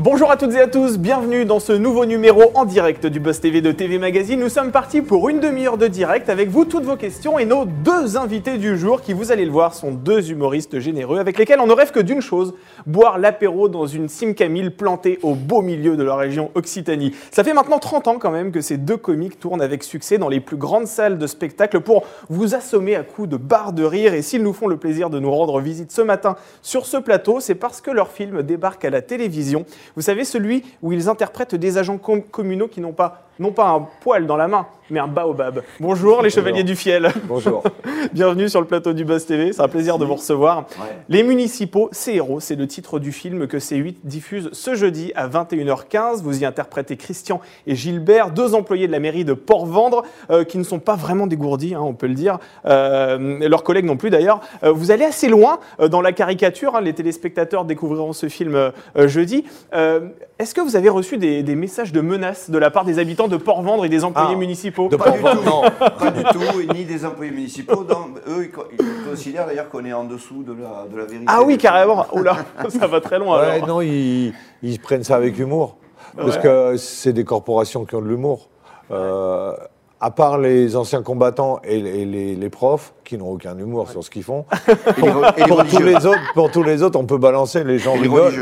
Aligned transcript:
Bonjour 0.00 0.30
à 0.30 0.36
toutes 0.36 0.54
et 0.54 0.60
à 0.60 0.68
tous, 0.68 0.96
bienvenue 0.96 1.44
dans 1.44 1.58
ce 1.58 1.72
nouveau 1.72 2.06
numéro 2.06 2.52
en 2.54 2.66
direct 2.66 3.04
du 3.04 3.18
Buzz 3.18 3.40
TV 3.40 3.60
de 3.60 3.72
TV 3.72 3.98
Magazine. 3.98 4.38
Nous 4.38 4.48
sommes 4.48 4.70
partis 4.70 5.02
pour 5.02 5.28
une 5.28 5.40
demi-heure 5.40 5.76
de 5.76 5.88
direct 5.88 6.28
avec 6.28 6.50
vous, 6.50 6.64
toutes 6.64 6.84
vos 6.84 6.94
questions 6.94 7.36
et 7.36 7.44
nos 7.44 7.64
deux 7.64 8.16
invités 8.16 8.58
du 8.58 8.78
jour 8.78 9.02
qui, 9.02 9.12
vous 9.12 9.32
allez 9.32 9.44
le 9.44 9.50
voir, 9.50 9.74
sont 9.74 9.90
deux 9.90 10.30
humoristes 10.30 10.78
généreux 10.78 11.18
avec 11.18 11.36
lesquels 11.36 11.58
on 11.58 11.66
ne 11.66 11.72
rêve 11.72 11.90
que 11.90 11.98
d'une 11.98 12.20
chose, 12.20 12.54
boire 12.86 13.18
l'apéro 13.18 13.68
dans 13.68 13.88
une 13.88 14.08
Simcamille 14.08 14.70
plantée 14.70 15.18
au 15.24 15.34
beau 15.34 15.62
milieu 15.62 15.96
de 15.96 16.04
la 16.04 16.14
région 16.14 16.52
Occitanie. 16.54 17.12
Ça 17.32 17.42
fait 17.42 17.52
maintenant 17.52 17.80
30 17.80 18.06
ans 18.06 18.18
quand 18.20 18.30
même 18.30 18.52
que 18.52 18.60
ces 18.60 18.76
deux 18.76 18.98
comiques 18.98 19.40
tournent 19.40 19.62
avec 19.62 19.82
succès 19.82 20.16
dans 20.16 20.28
les 20.28 20.38
plus 20.38 20.56
grandes 20.56 20.86
salles 20.86 21.18
de 21.18 21.26
spectacle 21.26 21.80
pour 21.80 22.06
vous 22.28 22.54
assommer 22.54 22.94
à 22.94 23.02
coups 23.02 23.30
de 23.30 23.36
barres 23.36 23.72
de 23.72 23.82
rire 23.82 24.14
et 24.14 24.22
s'ils 24.22 24.44
nous 24.44 24.52
font 24.52 24.68
le 24.68 24.76
plaisir 24.76 25.10
de 25.10 25.18
nous 25.18 25.32
rendre 25.32 25.58
visite 25.58 25.90
ce 25.90 26.02
matin 26.02 26.36
sur 26.62 26.86
ce 26.86 26.98
plateau, 26.98 27.40
c'est 27.40 27.56
parce 27.56 27.80
que 27.80 27.90
leur 27.90 28.12
film 28.12 28.44
débarque 28.44 28.84
à 28.84 28.90
la 28.90 29.02
télévision. 29.02 29.66
Vous 29.96 30.02
savez, 30.02 30.24
celui 30.24 30.64
où 30.82 30.92
ils 30.92 31.08
interprètent 31.08 31.54
des 31.54 31.78
agents 31.78 31.98
com- 31.98 32.22
communaux 32.22 32.68
qui 32.68 32.80
n'ont 32.80 32.92
pas, 32.92 33.27
non 33.38 33.52
pas 33.52 33.68
un 33.68 33.86
poil 34.00 34.26
dans 34.26 34.36
la 34.36 34.48
main, 34.48 34.66
mais 34.90 35.00
un 35.00 35.06
baobab. 35.06 35.62
Bonjour 35.80 36.22
les 36.22 36.30
chevaliers 36.30 36.64
du 36.64 36.74
fiel. 36.74 37.12
Bonjour. 37.24 37.62
Bienvenue 38.12 38.48
sur 38.48 38.60
le 38.60 38.66
plateau 38.66 38.92
du 38.92 39.04
Buzz 39.04 39.26
TV, 39.26 39.52
c'est 39.52 39.60
un 39.60 39.68
plaisir 39.68 39.98
de 39.98 40.04
vous 40.04 40.14
recevoir. 40.14 40.66
Les 41.08 41.22
municipaux, 41.22 41.88
ces 41.92 42.14
héros, 42.14 42.40
c'est 42.40 42.56
le 42.56 42.66
titre 42.66 42.98
du 42.98 43.12
film 43.12 43.46
que 43.46 43.58
C8 43.58 43.96
diffuse 44.04 44.50
ce 44.52 44.74
jeudi 44.74 45.12
à 45.14 45.28
21h15. 45.28 46.22
Vous 46.22 46.42
y 46.42 46.44
interprétez 46.44 46.96
Christian 46.96 47.40
et 47.66 47.76
Gilbert, 47.76 48.30
deux 48.30 48.54
employés 48.54 48.86
de 48.86 48.92
la 48.92 49.00
mairie 49.00 49.24
de 49.24 49.34
Port-Vendre, 49.34 50.02
euh, 50.30 50.44
qui 50.44 50.58
ne 50.58 50.64
sont 50.64 50.80
pas 50.80 50.96
vraiment 50.96 51.26
dégourdis, 51.26 51.74
hein, 51.74 51.80
on 51.82 51.94
peut 51.94 52.06
le 52.06 52.14
dire, 52.14 52.38
euh, 52.66 53.46
leurs 53.46 53.62
collègues 53.62 53.84
non 53.84 53.96
plus 53.96 54.10
d'ailleurs. 54.10 54.40
Euh, 54.64 54.72
vous 54.72 54.90
allez 54.90 55.04
assez 55.04 55.28
loin 55.28 55.60
dans 55.78 56.00
la 56.00 56.12
caricature, 56.12 56.74
hein, 56.76 56.80
les 56.80 56.94
téléspectateurs 56.94 57.64
découvriront 57.64 58.12
ce 58.12 58.28
film 58.28 58.72
jeudi. 58.96 59.44
Est-ce 59.72 60.54
que 60.54 60.60
vous 60.60 60.76
avez 60.76 60.88
reçu 60.88 61.18
des, 61.18 61.42
des 61.42 61.54
messages 61.54 61.92
de 61.92 62.00
menaces 62.00 62.50
de 62.50 62.58
la 62.58 62.70
part 62.70 62.84
des 62.84 62.98
habitants 62.98 63.27
de 63.28 63.36
Port-Vendre 63.36 63.84
et 63.84 63.88
des 63.88 64.04
employés 64.04 64.30
Ah, 64.34 64.38
municipaux 64.38 64.88
de 64.88 64.96
Pas 64.96 65.10
du 65.12 65.18
tout, 65.22 65.42
non. 65.44 65.62
pas 65.98 66.10
du 66.10 66.22
tout, 66.24 66.72
ni 66.74 66.84
des 66.84 67.04
employés 67.04 67.30
municipaux. 67.30 67.84
eux, 68.28 68.44
ils, 68.44 68.50
co- 68.50 68.64
ils 68.72 69.08
considèrent 69.10 69.46
d'ailleurs 69.46 69.68
qu'on 69.68 69.84
est 69.84 69.92
en 69.92 70.04
dessous 70.04 70.42
de 70.42 70.52
la, 70.52 70.86
de 70.90 70.96
la 70.96 71.04
vérité. 71.04 71.24
Ah 71.28 71.42
oui, 71.42 71.56
carrément. 71.58 72.06
Oula, 72.12 72.36
ça 72.68 72.86
va 72.86 73.00
très 73.00 73.18
loin. 73.18 73.40
Ouais, 73.40 73.50
alors. 73.56 73.68
non, 73.68 73.80
ils, 73.80 74.32
ils 74.62 74.78
prennent 74.80 75.04
ça 75.04 75.16
avec 75.16 75.38
humour. 75.38 75.76
Parce 76.16 76.36
Ouais. 76.36 76.42
que 76.42 76.76
c'est 76.76 77.12
des 77.12 77.24
corporations 77.24 77.84
qui 77.84 77.94
ont 77.94 78.00
de 78.02 78.08
l'humour. 78.08 78.48
Euh, 78.90 79.52
à 80.00 80.10
part 80.12 80.38
les 80.38 80.76
anciens 80.76 81.02
combattants 81.02 81.58
et 81.64 81.80
les, 81.80 82.04
les- 82.04 82.36
les 82.36 82.48
profs, 82.50 82.94
qui 83.04 83.18
n'ont 83.18 83.30
aucun 83.30 83.58
humour 83.58 83.90
sur 83.90 84.04
ce 84.04 84.10
qu'ils 84.10 84.22
font, 84.22 84.44
Et 84.96 85.02
les, 85.02 85.46
pour 85.48 85.64
tous, 85.66 85.82
les 85.82 86.06
autres, 86.06 86.32
pour 86.34 86.50
tous 86.50 86.62
les 86.62 86.82
autres, 86.82 86.98
on 87.00 87.04
peut 87.06 87.18
balancer, 87.18 87.64
les 87.64 87.78
gens 87.78 87.94
rigolent. 87.94 88.32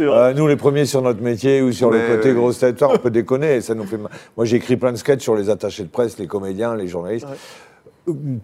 Euh, 0.00 0.32
nous, 0.34 0.46
les 0.46 0.56
premiers 0.56 0.86
sur 0.86 1.02
notre 1.02 1.20
métier 1.20 1.60
ou 1.62 1.72
sur 1.72 1.90
le 1.90 1.98
côté 2.16 2.30
ouais. 2.30 2.34
grosse 2.34 2.58
tête, 2.58 2.82
on 2.82 2.96
peut 2.96 3.10
déconner. 3.10 3.56
et 3.56 3.60
ça 3.60 3.74
nous 3.74 3.84
fait 3.84 3.98
mal. 3.98 4.10
Moi, 4.36 4.46
j'ai 4.46 4.56
écrit 4.56 4.76
plein 4.76 4.92
de 4.92 4.96
sketchs 4.96 5.22
sur 5.22 5.34
les 5.34 5.50
attachés 5.50 5.82
de 5.82 5.88
presse, 5.88 6.16
les 6.18 6.26
comédiens, 6.26 6.74
les 6.74 6.86
journalistes. 6.88 7.26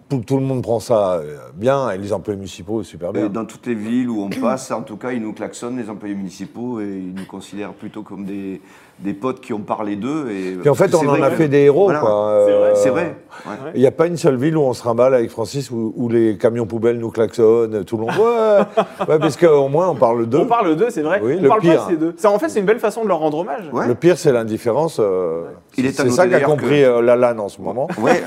Tout, 0.09 0.23
tout 0.25 0.37
le 0.37 0.43
monde 0.43 0.63
prend 0.63 0.79
ça 0.79 1.13
euh, 1.19 1.37
bien, 1.53 1.91
et 1.91 1.97
les 1.99 2.11
employés 2.13 2.35
municipaux, 2.37 2.81
super 2.81 3.09
Et 3.09 3.13
bien. 3.13 3.29
dans 3.29 3.45
toutes 3.45 3.67
les 3.67 3.75
villes 3.75 4.09
où 4.09 4.23
on 4.23 4.29
passe, 4.29 4.71
en 4.71 4.81
tout 4.81 4.97
cas, 4.97 5.11
ils 5.11 5.21
nous 5.21 5.33
klaxonnent, 5.33 5.77
les 5.77 5.87
employés 5.87 6.15
municipaux, 6.15 6.79
et 6.81 6.85
ils 6.85 7.13
nous 7.13 7.25
considèrent 7.27 7.73
plutôt 7.73 8.01
comme 8.01 8.25
des, 8.25 8.59
des 8.99 9.13
potes 9.13 9.41
qui 9.41 9.51
ont 9.53 9.59
parlé 9.61 9.95
d'eux. 9.95 10.27
Et 10.29 10.57
Puis 10.61 10.69
en 10.69 10.75
fait, 10.75 10.93
on 10.93 11.07
en 11.07 11.21
a 11.21 11.31
fait 11.31 11.47
des 11.47 11.61
héros. 11.61 11.85
Voilà. 11.89 12.75
C'est 12.75 12.89
vrai. 12.89 13.15
Euh, 13.47 13.49
ouais. 13.49 13.71
Il 13.73 13.81
n'y 13.81 13.87
a 13.87 13.91
pas 13.91 14.05
une 14.05 14.17
seule 14.17 14.35
ville 14.35 14.55
où 14.57 14.61
on 14.61 14.73
se 14.73 14.83
remballe 14.83 15.15
avec 15.15 15.31
Francis 15.31 15.71
où, 15.71 15.91
où 15.95 16.07
les 16.09 16.37
camions 16.37 16.65
poubelles 16.67 16.99
nous 16.99 17.09
klaxonnent, 17.09 17.83
tout 17.83 17.97
le 17.97 18.03
monde. 18.03 18.11
Ouais, 18.17 18.83
ouais 19.09 19.19
parce 19.19 19.37
qu'au 19.37 19.67
moins 19.69 19.89
on 19.89 19.95
parle 19.95 20.27
d'eux. 20.27 20.39
On 20.39 20.45
parle 20.45 20.75
d'eux, 20.75 20.89
c'est 20.91 21.01
vrai. 21.01 21.19
Oui, 21.23 21.37
on 21.39 21.41
le 21.41 21.47
parle 21.47 21.61
pire. 21.61 21.77
pas 21.77 21.85
assez 21.87 21.97
d'eux. 21.97 22.13
Ça, 22.17 22.29
en 22.29 22.37
fait, 22.37 22.49
c'est 22.49 22.59
une 22.59 22.65
belle 22.67 22.79
façon 22.79 23.03
de 23.03 23.07
leur 23.07 23.19
rendre 23.19 23.39
hommage. 23.39 23.63
Ouais. 23.73 23.87
Le 23.87 23.95
pire, 23.95 24.17
c'est 24.19 24.31
l'indifférence. 24.31 24.97
euh, 24.99 25.45
Il 25.77 25.85
est 25.87 25.99
à 25.99 26.03
c'est 26.03 26.09
ça 26.11 26.27
qu'a 26.27 26.41
compris 26.41 26.81
que- 26.81 26.85
euh, 26.85 27.01
Lalanne 27.01 27.39
en 27.39 27.49
ce 27.49 27.59
moment. 27.61 27.87
Ouais. 28.01 28.21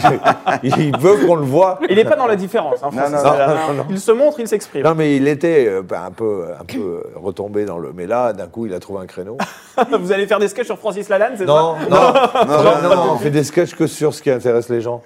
il 0.62 0.96
veut 0.98 1.26
qu'on 1.26 1.36
le 1.36 1.44
voit. 1.44 1.78
Il 1.88 1.96
n'est 1.96 2.04
pas 2.04 2.16
dans 2.16 2.26
la 2.26 2.36
différence. 2.36 2.82
hein, 2.82 2.88
Non, 2.92 2.98
Francis 3.02 3.16
non, 3.24 3.32
Lalanne. 3.32 3.48
non, 3.56 3.66
non, 3.68 3.74
non. 3.78 3.86
Il 3.90 3.98
se 4.00 4.12
montre, 4.12 4.40
il 4.40 4.48
s'exprime. 4.48 4.82
Non, 4.84 4.94
mais 4.94 5.16
il 5.16 5.26
était 5.28 5.70
un 5.92 6.10
peu, 6.10 6.44
un 6.58 6.64
peu 6.64 7.02
retombé 7.16 7.64
dans 7.64 7.78
le. 7.78 7.92
Mais 7.94 8.06
là, 8.06 8.32
d'un 8.32 8.46
coup, 8.46 8.66
il 8.66 8.74
a 8.74 8.78
trouvé 8.80 9.00
un 9.00 9.06
créneau. 9.06 9.36
Vous 10.00 10.12
allez 10.12 10.26
faire 10.26 10.38
des 10.38 10.48
sketchs 10.48 10.66
sur 10.66 10.78
Francis 10.78 11.08
Lalanne, 11.08 11.32
c'est 11.36 11.46
ça 11.46 11.52
Non, 11.52 11.74
non, 11.90 12.12
non, 12.46 12.82
non, 12.88 12.96
non, 12.96 13.12
on 13.14 13.16
fait 13.18 13.30
des 13.30 13.44
sketchs 13.44 13.74
que 13.74 13.86
sur 13.86 14.12
ce 14.14 14.22
qui 14.22 14.30
intéresse 14.30 14.68
les 14.68 14.80
gens. 14.80 15.02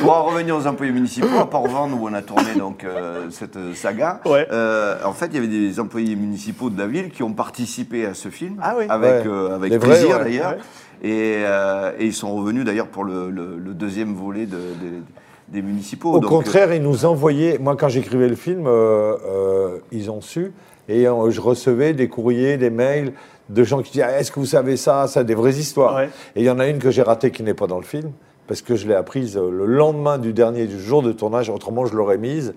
Pour 0.00 0.12
en 0.12 0.24
revenir 0.24 0.54
aux 0.56 0.66
employés 0.66 0.92
municipaux, 0.92 1.38
à 1.40 1.48
Port-Vendre, 1.48 1.96
où 2.00 2.08
on 2.08 2.12
a 2.12 2.20
tourné 2.22 2.54
donc, 2.58 2.84
euh, 2.84 3.26
cette 3.30 3.56
saga, 3.74 4.20
Ouais. 4.26 4.46
euh, 4.52 4.96
en 5.04 5.12
fait, 5.12 5.26
il 5.26 5.34
y 5.34 5.38
avait 5.38 5.46
des 5.48 5.80
employés 5.80 6.14
municipaux 6.14 6.68
de 6.68 6.78
la 6.78 6.86
ville 6.86 7.10
qui 7.10 7.22
ont 7.22 7.32
participé 7.32 8.04
à 8.04 8.12
ce 8.14 8.28
film, 8.28 8.56
Ah 8.62 8.74
oui. 8.78 8.84
avec, 8.88 9.24
Ouais. 9.24 9.30
euh, 9.30 9.54
avec 9.54 9.70
Les 9.70 9.78
vrais, 9.78 9.88
plaisir 9.88 10.18
ouais. 10.18 10.24
d'ailleurs. 10.24 10.50
Ouais. 10.52 11.08
Et, 11.08 11.42
euh, 11.46 11.92
et 11.98 12.06
ils 12.06 12.12
sont 12.14 12.34
revenus 12.34 12.64
d'ailleurs 12.64 12.88
pour 12.88 13.04
le, 13.04 13.30
le- 13.30 13.56
le 13.58 13.72
deuxième 13.74 14.14
volet 14.14 14.44
de- 14.46 14.56
de- 14.56 15.02
des 15.48 15.62
municipaux. 15.62 16.12
Au 16.12 16.18
Donc, 16.18 16.30
contraire, 16.30 16.72
ils 16.74 16.82
nous 16.82 17.04
envoyaient. 17.06 17.58
Moi, 17.58 17.74
quand 17.76 17.88
j'écrivais 17.88 18.28
le 18.28 18.36
film, 18.36 18.66
euh, 18.66 19.14
euh, 19.26 19.78
ils 19.90 20.10
ont 20.10 20.20
su. 20.20 20.52
Et 20.88 21.06
euh, 21.06 21.30
je 21.30 21.40
recevais 21.40 21.92
des 21.92 22.08
courriers, 22.08 22.56
des 22.56 22.70
mails 22.70 23.12
de 23.48 23.64
gens 23.64 23.82
qui 23.82 23.92
disaient 23.92 24.18
Est-ce 24.18 24.30
que 24.32 24.40
vous 24.40 24.46
savez 24.46 24.76
ça? 24.76 25.06
Ça, 25.06 25.24
des 25.24 25.34
vraies 25.34 25.54
histoires. 25.54 25.96
Ouais. 25.96 26.10
Et 26.36 26.40
il 26.40 26.44
y 26.44 26.50
en 26.50 26.58
a 26.58 26.66
une 26.66 26.78
que 26.78 26.90
j'ai 26.90 27.02
ratée 27.02 27.30
qui 27.30 27.42
n'est 27.42 27.54
pas 27.54 27.66
dans 27.66 27.78
le 27.78 27.84
film, 27.84 28.12
parce 28.46 28.62
que 28.62 28.76
je 28.76 28.86
l'ai 28.86 28.94
apprise 28.94 29.36
euh, 29.36 29.50
le 29.50 29.66
lendemain 29.66 30.18
du 30.18 30.32
dernier 30.32 30.66
du 30.66 30.80
jour 30.80 31.02
de 31.02 31.12
tournage. 31.12 31.50
Autrement, 31.50 31.86
je 31.86 31.94
l'aurais 31.94 32.18
mise. 32.18 32.54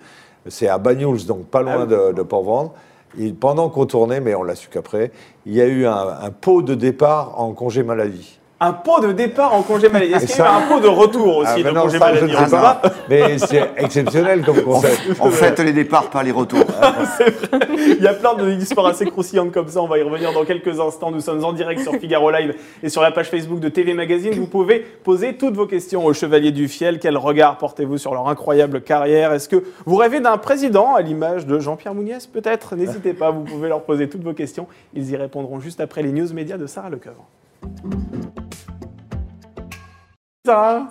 C'est 0.48 0.68
à 0.68 0.78
Banyuls, 0.78 1.26
donc 1.26 1.46
pas 1.48 1.62
loin 1.62 1.82
Ah 1.82 1.86
de, 1.86 2.14
de 2.14 2.22
Port-Vendre. 2.22 2.74
Et 3.20 3.32
pendant 3.34 3.70
qu'on 3.70 3.86
tournait, 3.86 4.20
mais 4.20 4.36
on 4.36 4.44
l'a 4.44 4.56
su 4.56 4.70
qu'après, 4.70 5.12
il 5.46 5.54
y 5.54 5.62
a 5.62 5.66
eu 5.66 5.86
un, 5.86 6.08
un 6.22 6.30
pot 6.30 6.62
de 6.62 6.76
départ 6.76 7.40
en 7.40 7.54
congé 7.54 7.84
maladie. 7.84 8.37
Un 8.60 8.74
pot 8.74 9.00
de 9.02 9.12
départ 9.12 9.54
en 9.54 9.62
congé 9.62 9.88
maladie. 9.88 10.14
Est-ce 10.14 10.26
qu'il 10.34 10.38
y 10.38 10.42
a 10.42 10.56
un 10.56 10.62
pot 10.62 10.80
de 10.80 10.88
retour 10.88 11.38
aussi 11.38 11.52
Ah, 11.54 11.58
de 11.60 11.64
mais 11.64 11.72
non, 11.74 11.82
congé 11.84 12.00
ça, 12.00 12.08
je 12.16 12.26
maladie 12.26 12.34
ne 12.34 12.38
On 12.38 12.40
sais 12.40 12.46
sait 12.46 12.56
pas. 12.56 12.74
pas. 12.82 12.92
Mais 13.08 13.38
c'est 13.38 13.70
exceptionnel 13.78 14.44
comme 14.44 14.62
concept. 14.64 15.00
En 15.20 15.30
fait, 15.30 15.60
les 15.60 15.74
départs, 15.74 16.10
pas 16.10 16.24
les 16.24 16.32
retours. 16.32 16.60
Il 17.78 18.02
y 18.02 18.08
a 18.08 18.16
plein 18.16 18.34
d'histoires 18.36 18.88
assez 18.88 19.06
croustillantes 19.06 19.52
comme 19.52 19.68
ça. 19.68 19.80
On 19.80 19.88
va 19.88 20.00
y 20.00 20.02
revenir 20.02 20.34
dans 20.34 20.44
quelques 20.44 20.80
instants. 20.80 21.12
Nous 21.12 21.20
sommes 21.22 21.44
en 21.46 21.54
direct 21.54 21.82
sur 21.82 21.94
Figaro 21.94 22.32
Live 22.32 22.56
et 22.82 22.90
sur 22.90 23.04
la 23.04 23.12
page 23.12 23.30
Facebook 23.30 23.60
de 23.60 23.70
TV 23.70 23.94
Magazine. 23.94 24.34
Vous 24.34 24.48
pouvez 24.48 24.80
poser 25.04 25.36
toutes 25.38 25.56
vos 25.56 25.68
questions 25.68 26.04
aux 26.04 26.14
Chevaliers 26.14 26.52
du 26.52 26.68
Fiel. 26.68 26.98
Quel 26.98 27.16
regard 27.16 27.60
portez-vous 27.60 28.00
sur 28.00 28.16
leur 28.16 28.28
incroyable 28.28 28.82
carrière? 28.82 29.34
Est-ce 29.34 29.50
que 29.50 29.64
vous 29.86 29.98
rêvez 29.98 30.20
d'un 30.20 30.38
président 30.38 30.96
à 30.96 31.02
l'image 31.02 31.46
de 31.46 31.60
Jean-Pierre 31.60 31.94
Mouniès? 31.94 32.26
Peut-être. 32.26 32.76
N'hésitez 32.76 33.14
pas. 33.14 33.30
Vous 33.30 33.44
pouvez 33.44 33.70
leur 33.70 33.84
poser 33.84 34.10
toutes 34.10 34.24
vos 34.24 34.34
questions. 34.34 34.66
Ils 34.96 35.12
y 35.12 35.16
répondront 35.16 35.60
juste 35.60 35.80
après 35.80 36.02
les 36.02 36.12
news 36.12 36.34
médias 36.34 36.58
de 36.58 36.66
Sarah 36.66 36.90
Lecoeur. 36.90 37.14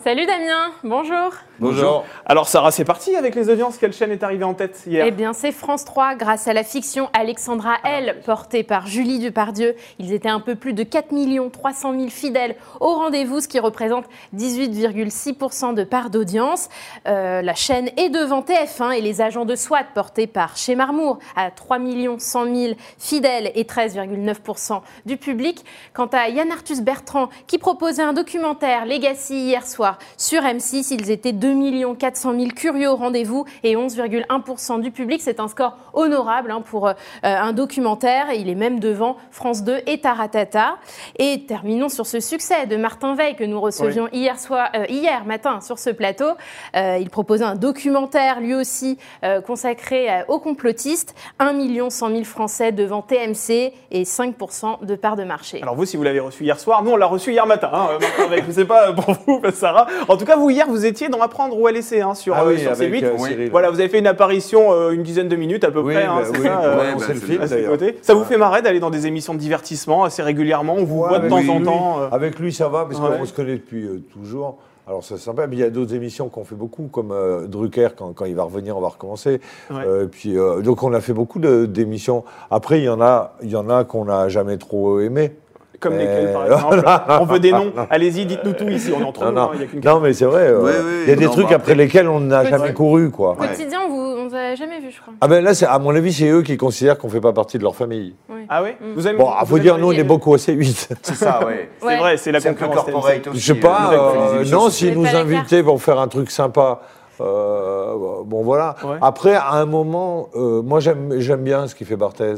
Salut 0.05 0.27
Damien, 0.27 0.71
bonjour. 0.85 1.33
Bonjour. 1.59 2.05
Alors 2.27 2.49
Sarah, 2.49 2.71
c'est 2.71 2.85
parti 2.85 3.17
avec 3.17 3.35
les 3.35 3.49
audiences. 3.49 3.79
Quelle 3.79 3.95
chaîne 3.95 4.11
est 4.11 4.23
arrivée 4.23 4.45
en 4.45 4.53
tête 4.53 4.83
hier 4.87 5.07
Eh 5.07 5.11
bien, 5.11 5.33
c'est 5.33 5.53
France 5.53 5.87
3 5.87 6.15
grâce 6.15 6.49
à 6.49 6.53
la 6.53 6.63
fiction 6.63 7.09
Alexandra 7.15 7.77
L, 7.83 8.21
portée 8.27 8.63
par 8.63 8.87
Julie 8.87 9.21
Depardieu. 9.21 9.75
Ils 9.99 10.13
étaient 10.13 10.29
un 10.29 10.41
peu 10.41 10.55
plus 10.55 10.75
de 10.75 10.83
4 10.83 11.07
300 11.51 11.93
000 11.93 12.09
fidèles 12.09 12.57
au 12.81 12.95
rendez-vous, 12.95 13.41
ce 13.41 13.49
qui 13.49 13.59
représente 13.59 14.05
18,6% 14.37 15.73
de 15.73 15.85
part 15.85 16.11
d'audience. 16.11 16.69
Euh, 17.07 17.41
la 17.41 17.55
chaîne 17.55 17.91
est 17.97 18.11
devant 18.11 18.43
TF1 18.43 18.93
et 18.93 19.01
les 19.01 19.23
agents 19.23 19.47
de 19.47 19.57
SWAT, 19.57 19.85
portés 19.95 20.27
par 20.27 20.59
Chez 20.59 20.75
Marmour, 20.75 21.21
à 21.37 21.51
3 21.51 21.79
100 22.19 22.55
000 22.55 22.75
fidèles 22.99 23.51
et 23.55 23.65
13,9% 23.65 24.83
du 25.07 25.17
public. 25.17 25.65
Quant 25.95 26.11
à 26.13 26.29
Yann 26.29 26.51
Arthus 26.53 26.83
Bertrand, 26.83 27.31
qui 27.47 27.57
proposait 27.57 28.03
un 28.03 28.13
documentaire 28.13 28.85
Legacy 28.85 29.47
hier 29.47 29.67
soir 29.67 29.99
sur 30.19 30.43
M6, 30.43 30.93
ils 30.93 31.11
étaient 31.11 31.33
2 31.55 31.95
400 31.95 32.35
000 32.39 32.47
curieux 32.49 32.91
au 32.91 32.97
rendez-vous 32.97 33.45
et 33.63 33.77
11,1% 33.77 34.81
du 34.81 34.91
public. 34.91 35.21
C'est 35.23 35.41
un 35.41 35.49
score 35.49 35.77
honorable 35.95 36.51
hein, 36.51 36.61
pour 36.61 36.89
euh, 36.89 36.95
un 37.23 37.53
documentaire. 37.53 38.33
Il 38.33 38.49
est 38.49 38.55
même 38.55 38.81
devant 38.81 39.17
France 39.31 39.63
2 39.63 39.81
et 39.87 40.01
Taratata. 40.01 40.77
Et 41.19 41.45
terminons 41.47 41.89
sur 41.89 42.07
ce 42.07 42.21
succès 42.21 42.67
de 42.67 42.77
Martin 42.77 43.15
Veil 43.15 43.37
que 43.37 43.45
nous 43.45 43.61
recevions 43.61 44.09
hier, 44.13 44.39
soir, 44.41 44.71
euh, 44.75 44.87
hier 44.89 45.25
matin 45.25 45.61
sur 45.61 45.79
ce 45.79 45.91
plateau. 45.91 46.31
Euh, 46.75 46.99
il 47.01 47.11
proposait 47.11 47.45
un 47.45 47.55
documentaire 47.55 48.41
lui 48.41 48.55
aussi 48.55 48.99
consacré 49.47 50.25
aux 50.29 50.39
complotistes. 50.39 51.15
1 51.39 51.91
100 51.91 52.11
000 52.11 52.25
Français 52.25 52.73
devant 52.73 53.03
TMC 53.03 53.73
et 53.91 54.03
5% 54.03 54.85
de 54.85 54.95
part 54.95 55.17
de 55.17 55.25
marché. 55.25 55.63
Alors 55.63 55.75
vous, 55.75 55.85
si 55.85 55.97
vous 55.97 56.03
l'avez 56.03 56.21
reçu 56.21 56.45
hier 56.45 56.59
soir, 56.59 56.83
nous 56.83 56.93
on 56.93 56.97
l'a 56.97 57.07
reçu 57.07 57.33
hier 57.33 57.47
matin. 57.47 57.71
Hein, 57.73 57.99
Martin 58.01 58.27
Veil. 58.29 58.43
je 58.43 58.49
ne 58.49 58.53
sais 58.53 58.65
pas 58.65 58.93
pour 58.93 59.15
vous, 59.27 59.43
Sarah. 59.53 59.87
En 60.09 60.17
tout 60.17 60.25
cas, 60.25 60.37
vous 60.37 60.51
hier, 60.51 60.67
vous 60.67 60.85
étiez 60.87 61.09
dans 61.09 61.19
Apprendre 61.37 61.61
ou 61.61 61.67
à 61.67 61.73
laisser 61.73 62.01
hein, 62.01 62.15
sur, 62.15 62.35
Ah 62.35 62.45
euh, 62.45 62.53
oui, 62.55 62.61
sur 62.61 62.71
avec 62.71 62.91
C8. 62.91 63.05
euh, 63.05 63.13
Oui. 63.19 63.49
Voilà, 63.51 63.71
vous 63.71 63.79
avez 63.79 63.91
fait 63.91 63.99
une 63.99 64.07
apparition 64.07 64.73
euh, 64.73 64.93
une 64.93 65.03
dizaine 65.03 65.29
de 65.29 65.37
minutes 65.37 65.65
à 65.65 65.71
peu 65.71 65.81
Oui, 65.81 65.93
près, 65.93 66.05
hein, 66.05 66.23
c'est 66.25 66.43
ça 66.43 66.61
euh, 66.63 66.79
ouais, 66.79 66.95
bah, 66.99 67.05
le 67.09 67.21
film 67.21 68.15
vous 68.15 68.25
fait 68.25 68.39
marrer 68.39 68.63
d'aller 68.63 68.81
dans 68.81 68.89
des 68.89 69.07
émissions 69.07 69.35
de 69.35 69.39
divertissement 69.39 70.05
assez 70.05 70.23
régulièrement 70.23 70.77
On 70.79 70.85
vous 70.85 71.03
Ouais, 71.03 71.09
voit 71.11 71.19
de 71.19 71.29
temps 71.29 71.49
en 71.49 71.61
temps. 71.61 72.01
Avec 72.11 72.39
lui, 72.39 72.55
ça 72.55 72.69
va, 72.69 72.87
parce 72.87 72.99
Ouais. 72.99 73.19
qu'on 73.19 73.25
se 73.27 73.35
connaît 73.35 73.57
depuis 73.57 73.87
toujours. 74.11 74.57
Alors 74.89 75.05
c'est 75.05 75.19
sympa, 75.19 75.47
mais 75.47 75.57
il 75.57 75.59
y 75.59 75.65
a 75.65 75.69
d'autres 75.71 75.95
émissions 75.95 76.29
qu'on 76.31 76.45
fait 76.45 76.55
beaucoup, 76.55 76.85
comme 76.91 77.11
euh, 77.13 77.47
Drucker, 77.49 77.89
quand, 77.99 78.13
quand 78.15 78.25
il 78.25 78.37
va 78.37 78.45
revenir, 78.45 78.77
on 78.79 78.81
va 78.81 78.89
recommencer. 78.89 79.41
Ouais. 79.71 79.83
Euh, 79.85 80.07
puis, 80.07 80.39
euh, 80.39 80.63
donc 80.63 80.83
on 80.85 80.93
a 80.95 81.01
fait 81.01 81.13
beaucoup 81.13 81.41
d'émissions. 81.41 82.25
Après, 82.51 82.79
il 82.79 82.85
y 82.85 82.89
en 82.89 83.01
a, 83.01 83.35
il 83.43 83.51
y 83.51 83.57
en 83.57 83.69
a 83.69 83.85
qu'on 83.85 84.05
n'a 84.07 84.29
jamais 84.29 84.57
trop 84.59 85.01
aimé. 85.01 85.33
Comme 85.81 85.93
Euh, 85.95 85.99
lesquels, 85.99 86.33
par 86.33 86.45
exemple 86.47 86.83
On 87.21 87.25
veut 87.25 87.39
des 87.39 87.53
noms. 87.53 87.73
Allez-y, 87.91 88.25
dites-nous 88.27 88.53
tout 88.55 88.69
ici. 88.69 88.93
On 88.97 89.01
est 89.01 89.05
entre 89.05 89.25
Non, 89.25 89.31
nous. 89.31 89.35
non. 89.37 89.43
hein, 89.43 89.51
il 89.55 89.61
y 89.61 89.65
a 89.65 89.67
qu'une 89.67 89.81
Non, 89.85 90.01
mais 90.01 90.13
c'est 90.13 90.25
vrai, 90.25 90.49
euh, 90.49 90.61
Ouais, 90.61 90.71
ouais, 90.71 91.03
il 91.05 91.09
y 91.11 91.13
a 91.13 91.17
des 91.17 91.27
non, 91.27 91.31
trucs 91.33 91.49
bah, 91.49 91.57
après 91.57 91.75
lesquels 91.75 92.09
on 92.09 92.21
n'a 92.21 92.45
jamais 92.45 92.73
couru, 92.73 93.11
quoi. 93.11 93.33
Ouais. 93.39 93.49
Quotidien, 93.49 93.81
vous, 93.89 93.97
on 93.97 94.29
vous 94.29 94.35
a 94.35 94.55
jamais 94.55 94.81
vu, 94.81 94.91
je 94.91 95.01
crois. 95.01 95.13
Ah 95.21 95.29
ben 95.29 95.43
là, 95.45 95.55
c'est- 95.55 95.67
à 95.67 95.79
mon 95.79 95.95
avis, 95.95 96.13
c'est 96.13 96.29
eux 96.29 96.43
qui 96.43 96.57
considèrent 96.57 96.99
qu'on 96.99 97.09
fait 97.09 97.21
pas 97.21 97.33
partie 97.33 97.59
de 97.59 97.63
leur 97.63 97.75
famille. 97.77 98.15
Ah 98.49 98.63
ouais 98.63 98.77
Vous 98.95 99.07
aimez 99.07 99.19
Bon, 99.19 99.31
il 99.37 99.41
vous 99.41 99.47
faut 99.47 99.59
dire, 99.59 99.79
nous, 99.79 99.89
on 99.89 99.93
est 99.93 100.05
beaucoup 100.05 100.33
au 100.33 100.37
C8. 100.39 100.89
C'est 101.03 101.15
ça, 101.15 101.45
ouais. 101.47 101.69
C'est 101.81 101.87
Ouais. 101.87 101.99
vrai, 101.99 102.17
c'est 102.17 102.33
la 102.33 102.41
concurrence. 102.41 102.87
Je 103.35 103.39
sais 103.39 103.55
pas, 103.55 103.91
euh, 103.93 104.43
les 104.43 104.49
euh, 104.49 104.53
non, 104.57 104.71
s'ils 104.71 104.95
Vous 104.95 105.03
nous 105.03 105.11
pas 105.11 105.19
invitaient 105.19 105.63
pour 105.63 105.81
faire 105.83 105.99
un 106.01 106.09
truc 106.09 106.31
sympa. 106.31 106.81
euh, 107.21 107.95
bon, 108.25 108.43
voilà. 108.43 108.75
Ouais. 108.85 108.97
Après, 109.01 109.35
à 109.35 109.53
un 109.53 109.67
moment, 109.67 110.29
euh, 110.37 110.63
moi, 110.63 110.81
j'aime 110.81 111.15
j'aime 111.19 111.43
bien 111.43 111.67
ce 111.67 111.75
qu'il 111.75 111.87
fait 111.87 111.97
Barthez. 111.97 112.35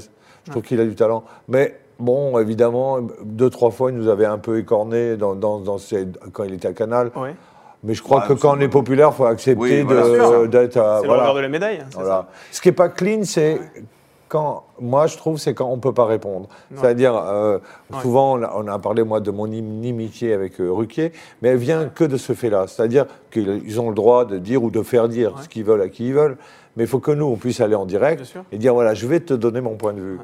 Je 0.47 0.51
trouve 0.51 0.63
qu'il 0.63 0.81
a 0.81 0.85
du 0.85 0.95
talent. 0.95 1.25
Mais 1.49 1.77
bon, 1.99 2.39
évidemment, 2.39 2.99
deux, 3.25 3.51
trois 3.51 3.71
fois, 3.71 3.91
il 3.91 3.97
nous 3.97 4.09
avait 4.09 4.27
un 4.27 4.39
peu 4.39 4.59
écorné 4.59 5.17
dans, 5.17 5.35
dans, 5.35 5.59
dans 5.59 5.79
ses- 5.79 6.09
quand 6.33 6.45
il 6.45 6.55
était 6.55 6.69
à 6.69 6.73
Canal. 6.73 7.11
Mais 7.85 7.95
je 7.95 8.03
crois 8.03 8.23
Ouais, 8.23 8.29
que 8.29 8.33
quand 8.33 8.57
on 8.57 8.61
est 8.61 8.69
populaire, 8.69 9.11
il 9.13 9.17
faut 9.17 9.25
accepter 9.25 9.61
Oui, 9.61 9.83
voilà, 9.83 10.47
d'être 10.49 10.77
à. 10.79 10.97
C'est 10.97 11.03
le 11.03 11.09
voilà. 11.09 11.23
revers 11.23 11.35
de 11.35 11.41
la 11.41 11.49
médaille. 11.49 11.85
Ce 12.51 12.61
qui 12.61 12.69
n'est 12.69 12.73
pas 12.73 12.89
clean, 12.89 13.21
c'est 13.23 13.61
quand, 14.29 14.65
moi 14.81 15.07
je 15.07 15.17
trouve, 15.17 15.39
c'est 15.39 15.55
quand 15.55 15.67
on 15.67 15.77
ne 15.77 15.81
peut 15.81 15.95
pas 15.95 16.05
répondre. 16.05 16.49
C'est-à-dire, 16.75 17.15
euh, 17.17 17.59
Ouais. 17.93 18.01
souvent, 18.03 18.37
on 18.37 18.43
a, 18.43 18.53
on 18.57 18.67
a 18.67 18.79
parlé, 18.81 19.05
moi, 19.05 19.21
de 19.21 19.31
mon 19.31 19.47
inimitié 19.47 20.33
avec 20.35 20.61
euh, 20.61 20.71
Ruquier, 20.73 21.13
mais 21.41 21.51
elle 21.51 21.57
vient 21.57 21.87
que 21.89 22.03
de 22.05 22.17
ce 22.17 22.33
fait-là. 22.33 22.67
C'est-à-dire 22.67 23.07
qu'ils 23.31 23.81
ont 23.81 23.89
le 23.91 23.95
droit 23.95 24.25
de 24.25 24.39
dire 24.39 24.63
ou 24.65 24.71
de 24.73 24.83
faire 24.83 25.09
dire 25.09 25.35
Ouais. 25.37 25.43
ce 25.45 25.49
qu'ils 25.49 25.65
veulent 25.65 25.81
à 25.83 25.89
qui 25.89 26.09
ils 26.09 26.15
veulent, 26.15 26.37
mais 26.77 26.83
il 26.85 26.89
faut 26.89 26.99
que 26.99 27.13
nous, 27.13 27.27
on 27.27 27.37
puisse 27.37 27.61
aller 27.61 27.75
en 27.77 27.87
direct 27.87 28.23
et 28.53 28.59
dire, 28.59 28.75
voilà, 28.75 28.93
je 28.93 29.07
vais 29.07 29.21
te 29.21 29.35
donner 29.35 29.61
mon 29.61 29.77
point 29.77 29.93
de 29.93 30.01
vue. 30.01 30.19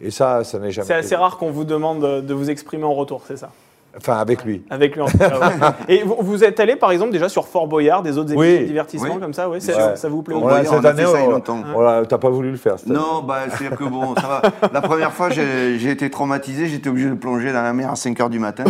Et 0.00 0.10
ça, 0.10 0.44
ça 0.44 0.58
n'est 0.58 0.70
jamais. 0.70 0.86
C'est 0.86 0.94
assez 0.94 1.16
rare 1.16 1.38
qu'on 1.38 1.50
vous 1.50 1.64
demande 1.64 2.02
de 2.02 2.20
de 2.20 2.34
vous 2.34 2.50
exprimer 2.50 2.84
en 2.84 2.94
retour, 2.94 3.22
c'est 3.26 3.36
ça? 3.36 3.50
Enfin, 3.98 4.18
avec 4.18 4.44
lui. 4.44 4.62
Avec 4.70 4.94
lui 4.94 5.00
en 5.02 5.06
tout 5.06 5.16
cas. 5.18 5.28
ouais. 5.38 5.48
Et 5.88 6.02
vous, 6.02 6.16
vous 6.20 6.44
êtes 6.44 6.60
allé 6.60 6.76
par 6.76 6.90
exemple 6.90 7.12
déjà 7.12 7.28
sur 7.28 7.46
Fort 7.48 7.66
Boyard, 7.66 8.02
des 8.02 8.18
autres 8.18 8.32
émissions 8.32 8.52
Oui. 8.54 8.60
de 8.60 8.66
divertissement 8.66 9.14
Oui. 9.14 9.20
comme 9.20 9.32
ça, 9.32 9.48
ouais, 9.48 9.56
Ouais. 9.56 9.96
ça 9.96 10.08
vous 10.08 10.22
plaît 10.22 10.34
On 10.34 10.40
Voilà, 10.40 10.56
Boyard, 10.58 10.74
cette 10.74 10.82
on 10.82 10.86
a 10.86 10.90
année, 10.90 11.02
fait 11.02 11.08
ça 11.12 11.18
il 11.18 11.22
y 11.22 11.24
a 11.24 11.28
on- 11.28 11.32
longtemps. 11.32 11.58
voilà, 11.74 12.04
t'as 12.06 12.18
pas 12.18 12.28
voulu 12.30 12.50
le 12.50 12.56
faire. 12.56 12.76
Non, 12.86 13.22
bah, 13.26 13.38
c'est-à-dire 13.48 13.76
que 13.78 13.84
bon, 13.84 14.14
ça 14.14 14.26
va. 14.42 14.68
La 14.72 14.80
première 14.82 15.12
fois, 15.12 15.30
j'ai 15.30 15.90
été 15.90 16.10
traumatisé, 16.10 16.66
j'étais 16.66 16.88
obligé 16.90 17.08
de 17.08 17.14
plonger 17.14 17.52
dans 17.52 17.62
la 17.62 17.72
mer 17.72 17.90
à 17.90 17.96
5 17.96 18.18
h 18.18 18.28
du 18.28 18.38
matin. 18.38 18.64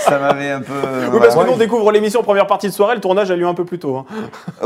Ça 0.00 0.18
m'avait 0.18 0.50
un 0.50 0.60
peu. 0.60 0.72
Oui, 1.12 1.18
parce 1.20 1.34
que 1.34 1.44
nous 1.46 1.52
on 1.52 1.56
découvre 1.56 1.92
l'émission 1.92 2.22
première 2.22 2.46
partie 2.46 2.66
de 2.68 2.72
soirée, 2.72 2.94
le 2.94 3.00
tournage 3.00 3.30
a 3.30 3.36
lieu 3.36 3.46
un 3.46 3.54
peu 3.54 3.64
plus 3.64 3.78
tôt. 3.78 3.96
hein. 3.96 4.04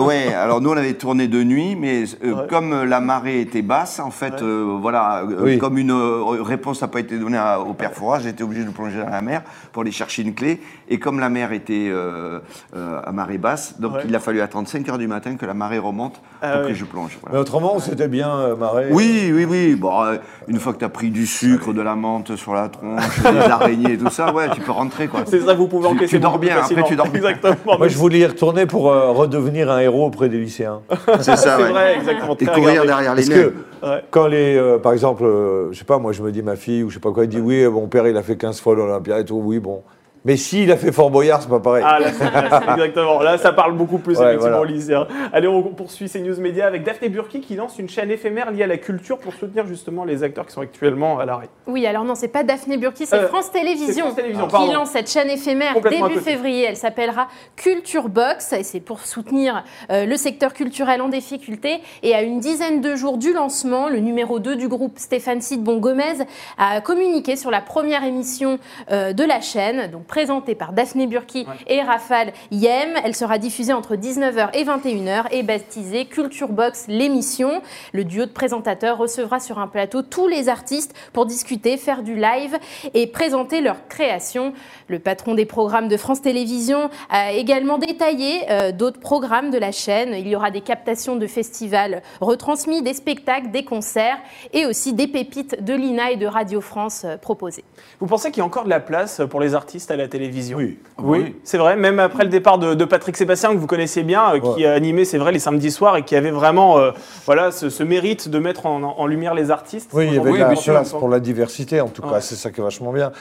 Ouais, 0.00 0.32
alors 0.32 0.61
nous 0.61 0.70
on 0.70 0.76
avait 0.76 0.94
tourné 0.94 1.29
de 1.29 1.43
nuit, 1.43 1.76
mais 1.79 2.05
euh, 2.25 2.32
Ouais. 2.32 2.47
comme 2.49 2.73
euh, 2.73 2.85
la 2.87 3.00
marée 3.00 3.41
était 3.41 3.62
basse, 3.62 4.00
en 4.00 4.11
fait, 4.11 4.35
Ouais. 4.35 4.43
euh, 4.43 4.76
voilà, 4.81 5.23
euh, 5.23 5.37
Oui. 5.43 5.59
comme 5.59 5.76
une 5.79 5.91
euh, 5.91 6.23
réponse 6.43 6.81
n'a 6.82 6.88
pas 6.88 7.00
été 7.00 7.19
donnée 7.19 7.37
à- 7.38 7.61
au 7.61 7.75
père 7.75 7.93
Fouras, 7.93 8.20
j'étais 8.20 8.43
obligé 8.43 8.64
de 8.64 8.70
plonger 8.70 9.01
dans 9.04 9.10
la 9.10 9.20
mer 9.22 9.43
pour 9.72 9.82
aller 9.82 9.90
chercher 9.93 10.22
une 10.22 10.34
clé. 10.34 10.60
Et 10.88 10.99
comme 10.99 11.20
la 11.20 11.28
mer 11.28 11.52
était 11.52 11.88
euh, 11.90 12.38
euh, 12.76 13.00
à 13.04 13.12
marée 13.12 13.38
basse, 13.38 13.81
donc 13.81 13.94
Ouais. 13.94 14.02
il 14.06 14.14
a 14.14 14.20
fallu 14.20 14.40
attendre 14.40 14.69
5 14.69 14.88
heures 14.88 14.99
du 14.99 15.08
matin 15.08 15.37
que 15.37 15.44
la 15.46 15.54
marée 15.54 15.78
remonte 15.78 16.20
Ah 16.40 16.58
pour 16.58 16.69
que 16.69 16.75
je 16.75 16.84
plonge. 16.84 17.19
voilà. 17.20 17.34
Mais 17.37 17.40
autrement, 17.40 17.78
c'était 17.78 18.08
bien 18.08 18.31
euh, 18.34 18.56
marré. 18.56 18.87
Oui, 18.90 19.31
oui, 19.34 19.44
oui. 19.49 19.75
Bon, 19.75 20.02
euh, 20.04 20.16
une 20.49 20.58
fois 20.58 20.72
que 20.72 20.78
tu 20.78 20.84
as 20.84 20.88
pris 20.88 21.10
du 21.10 21.26
sucre, 21.26 21.72
de 21.72 21.82
la 21.82 21.94
menthe 21.94 22.37
sur 22.37 22.54
la 22.54 22.69
tronche, 22.69 23.20
des 23.22 23.38
araignées 23.50 23.93
et 23.93 23.99
tout 23.99 24.10
ça, 24.10 24.32
ouais, 24.32 24.49
tu 24.50 24.60
peux 24.60 24.72
rentrer 24.72 25.08
quoi. 25.08 25.20
C'est 25.26 25.40
ça, 25.40 25.54
vous 25.54 25.66
pouvez 25.69 25.88
Tu- 25.88 25.94
encaisser 25.94 26.16
tu 26.16 26.20
dors 26.20 26.32
beaucoup 26.32 26.40
plus 26.46 26.49
bien, 26.49 26.58
après, 26.62 26.82
tu 26.84 26.96
dors 26.96 27.08
bien. 27.08 27.14
Exactement. 27.31 27.78
Moi, 27.78 27.88
je 27.88 27.96
voulais 27.99 28.19
y 28.20 28.26
retourner 28.26 28.66
pour 28.66 28.90
euh, 28.90 29.10
redevenir 29.12 29.70
un 29.70 29.78
héros 29.81 30.06
auprès 30.06 30.28
des 30.28 30.38
lycéens. 30.38 30.81
C'est 31.20 31.37
ça, 31.37 31.58
ouais. 31.58 31.70
vrai, 31.70 31.96
exactement. 31.96 32.37
Et 32.38 32.46
courir 32.46 32.82
regardé. 32.82 32.87
derrière 32.88 33.14
les 33.14 33.25
que 33.26 33.54
Ouais. 33.82 34.00
quand 34.12 34.28
les, 34.28 34.56
euh, 34.56 34.78
par 34.78 34.93
exemple, 34.93 35.25
euh, 35.25 35.72
je 35.72 35.78
sais 35.78 35.84
pas, 35.84 35.99
moi 35.99 36.12
je 36.12 36.22
me 36.22 36.31
dis 36.31 36.40
ma 36.40 36.54
fille 36.54 36.84
ou 36.84 36.88
je 36.90 36.94
sais 36.94 37.00
pas 37.00 37.10
quoi, 37.10 37.25
elle 37.25 37.28
dit 37.28 37.40
oui, 37.40 37.66
mon 37.66 37.88
père 37.88 38.06
il 38.06 38.16
a 38.16 38.22
fait 38.22 38.37
15 38.37 38.60
fois 38.60 38.76
l'Olympia 38.92 39.20
et 39.20 39.24
tout, 39.24 39.36
oui, 39.36 39.58
bon. 39.58 39.82
Mais 40.24 40.36
s'il 40.36 40.70
a 40.70 40.76
fait 40.76 40.92
Fort 40.92 41.10
Boyard, 41.10 41.42
c'est 41.42 41.48
pas 41.48 41.58
pareil. 41.58 41.82
Ah 41.86 41.98
là, 41.98 42.08
exactement. 42.76 43.20
Là, 43.20 43.38
ça 43.38 43.52
parle 43.52 43.72
beaucoup 43.76 43.98
plus 43.98 44.19
Ouais, 44.19 44.26
effectivement 44.34 44.58
voilà. 44.58 44.70
lycéens. 44.72 45.06
Allez, 45.32 45.48
on 45.48 45.62
poursuit 45.74 46.08
ces 46.08 46.20
news 46.20 46.38
médias 46.40 46.66
avec 46.66 46.84
Daphné 46.84 47.08
Burki 47.08 47.40
qui 47.40 47.56
lance 47.56 47.78
une 47.78 47.88
chaîne 47.88 48.10
éphémère 48.10 48.52
liée 48.52 48.62
à 48.62 48.66
la 48.69 48.76
culture 48.78 49.19
pour 49.19 49.34
soutenir 49.34 49.66
justement 49.66 50.04
les 50.04 50.22
acteurs 50.22 50.46
qui 50.46 50.52
sont 50.52 50.60
actuellement 50.60 51.19
à 51.19 51.24
l'arrêt. 51.26 51.48
Oui, 51.66 51.86
alors 51.86 52.04
non, 52.04 52.14
c'est 52.14 52.28
pas 52.28 52.44
Daphné 52.44 52.76
Burki, 52.76 53.06
c'est 53.06 53.16
Euh, 53.16 53.28
France 53.28 53.50
Télévisions 53.50 53.86
c'est 53.94 54.00
France 54.00 54.14
Télévisions, 54.14 54.46
qui 54.46 54.52
pardon. 54.52 54.72
lance 54.72 54.90
cette 54.90 55.10
chaîne 55.10 55.28
éphémère 55.28 55.74
début 55.80 56.20
février. 56.20 56.66
Elle 56.68 56.76
s'appellera 56.76 57.26
Culture 57.56 58.08
Box 58.08 58.52
et 58.52 58.62
c'est 58.62 58.80
pour 58.80 59.00
soutenir 59.00 59.64
euh, 59.90 60.06
le 60.06 60.16
secteur 60.16 60.54
culturel 60.54 61.02
en 61.02 61.08
difficulté. 61.08 61.80
Et 62.04 62.14
à 62.14 62.22
une 62.22 62.38
dizaine 62.38 62.80
de 62.80 62.94
jours 62.94 63.18
du 63.18 63.32
lancement, 63.32 63.88
le 63.88 63.98
numéro 63.98 64.38
2 64.38 64.54
du 64.56 64.68
groupe 64.68 64.98
Stéphane 64.98 65.40
Sidbon 65.40 65.78
Gomez 65.78 66.18
a 66.58 66.80
communiqué 66.80 67.34
sur 67.36 67.50
la 67.50 67.60
première 67.60 68.04
émission 68.04 68.58
euh, 68.92 69.12
de 69.12 69.25
la 69.25 69.40
chaîne, 69.40 69.90
donc 69.90 70.06
présentée 70.12 70.55
par 70.55 70.75
Daphné 70.75 71.06
Burki 71.06 71.47
et 71.67 71.81
Rafale 71.81 72.35
Yem. 72.50 72.91
Elle 73.03 73.17
sera 73.17 73.38
diffusée 73.38 73.73
entre 73.73 73.97
19h 73.97 74.50
et 74.53 74.62
21h 74.62 75.25
et 75.31 75.43
baptisée 75.43 76.05
Culture 76.05 76.50
Box 76.50 76.85
l'émission. 76.87 77.62
Le 77.94 78.05
duo 78.05 78.26
de 78.26 78.31
présentateurs 78.31 78.99
recevra 78.99 79.41
sur 79.41 79.59
un 79.59 79.69
plateau 79.69 80.03
tous 80.03 80.29
les 80.29 80.50
artistes 80.50 80.94
pour 81.14 81.25
discuter, 81.25 81.79
faire 81.79 82.03
du 82.03 82.14
live 82.14 82.59
et 82.93 83.06
présenter 83.06 83.62
leur 83.62 83.88
création. 83.88 84.53
Le 84.88 84.99
patron 84.99 85.35
des 85.35 85.47
programmes 85.47 85.88
de 85.88 85.97
France 85.97 86.20
Télévisions 86.20 86.91
a 87.09 87.32
également 87.32 87.79
détaillé 87.79 88.43
euh, 88.50 88.70
d'autres 88.70 89.00
programmes 89.00 89.50
de 89.50 89.56
la 89.56 89.73
chaîne. 89.73 90.12
Il 90.14 90.29
y 90.29 90.37
aura 90.37 90.50
des 90.50 90.61
captations 90.61 91.17
de 91.17 91.26
festivals 91.26 92.03
retransmis, 92.20 92.82
des 92.82 92.93
spectacles, 92.93 93.50
des 93.50 93.64
concerts 93.64 94.19
et 94.53 94.67
aussi 94.67 94.93
des 94.93 95.06
pépites 95.06 95.64
de 95.64 95.73
l'INA 95.73 96.11
et 96.11 96.17
de 96.17 96.26
Radio 96.26 96.61
France 96.61 97.05
euh, 97.06 97.17
proposées. 97.17 97.64
Vous 97.99 98.06
pensez 98.06 98.31
qu'il 98.31 98.41
y 98.41 98.43
a 98.43 98.44
encore 98.44 98.64
de 98.64 98.69
la 98.69 98.81
place 98.81 99.23
pour 99.31 99.41
les 99.41 99.55
artistes 99.55 99.91
à 99.91 99.97
la 99.97 100.01
télévision 100.08 100.58
Oui. 100.58 100.78
Oui, 100.99 101.19
Oui. 101.25 101.37
c'est 101.44 101.58
vrai. 101.58 101.76
Même 101.76 101.99
après 101.99 102.25
le 102.25 102.31
départ 102.31 102.58
de, 102.58 102.75
de 102.75 102.84
Patrick 102.84 103.16
Sébastien, 103.16 103.52
que 103.52 103.58
vous 103.58 103.66
connaissez 103.66 104.02
bien, 104.02 104.34
euh, 104.34 104.38
qui 104.40 104.46
Ouais. 104.62 104.66
a 104.66 104.72
animé, 104.75 105.04
c'est 105.04 105.19
vrai, 105.19 105.32
les 105.32 105.38
samedis 105.38 105.70
soirs 105.70 105.96
et 105.96 106.04
qui 106.04 106.16
avait 106.16 106.31
vraiment 106.31 106.78
euh, 106.78 106.90
voilà, 107.26 107.50
ce, 107.50 107.70
ce 107.70 107.82
mérite 107.82 108.28
de 108.28 108.38
mettre 108.38 108.66
en, 108.66 108.82
en 108.82 109.06
lumière 109.06 109.34
les 109.34 109.50
artistes. 109.50 109.90
Oui, 109.93 110.06
il 110.08 110.14
y 110.14 110.19
avait 110.19 110.32
de 110.32 110.37
la 110.38 110.46
place 110.54 110.90
pour 110.93 111.08
la 111.08 111.20
diversité, 111.20 111.81
en 111.81 111.88
tout 111.88 112.02
cas, 112.02 112.20
c'est 112.20 112.34
ça 112.37 112.50
qui 112.50 112.60
est 112.60 112.64
vachement 112.64 112.93
bien. 112.93 113.12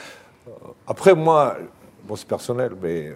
Euh, 0.48 0.50
Après, 0.86 1.14
moi, 1.14 1.56
bon, 2.06 2.16
c'est 2.16 2.26
personnel, 2.28 2.72
mais 2.82 3.08
euh, 3.08 3.14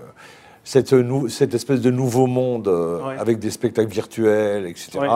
cette, 0.64 0.94
cette 1.28 1.54
espèce 1.54 1.80
de 1.80 1.90
nouveau 1.90 2.26
monde 2.26 2.68
euh, 2.68 2.98
Ouais. 3.08 3.16
avec 3.18 3.38
des 3.38 3.50
spectacles 3.50 3.90
virtuels, 3.90 4.66
etc., 4.66 4.98
Ouais. 5.00 5.08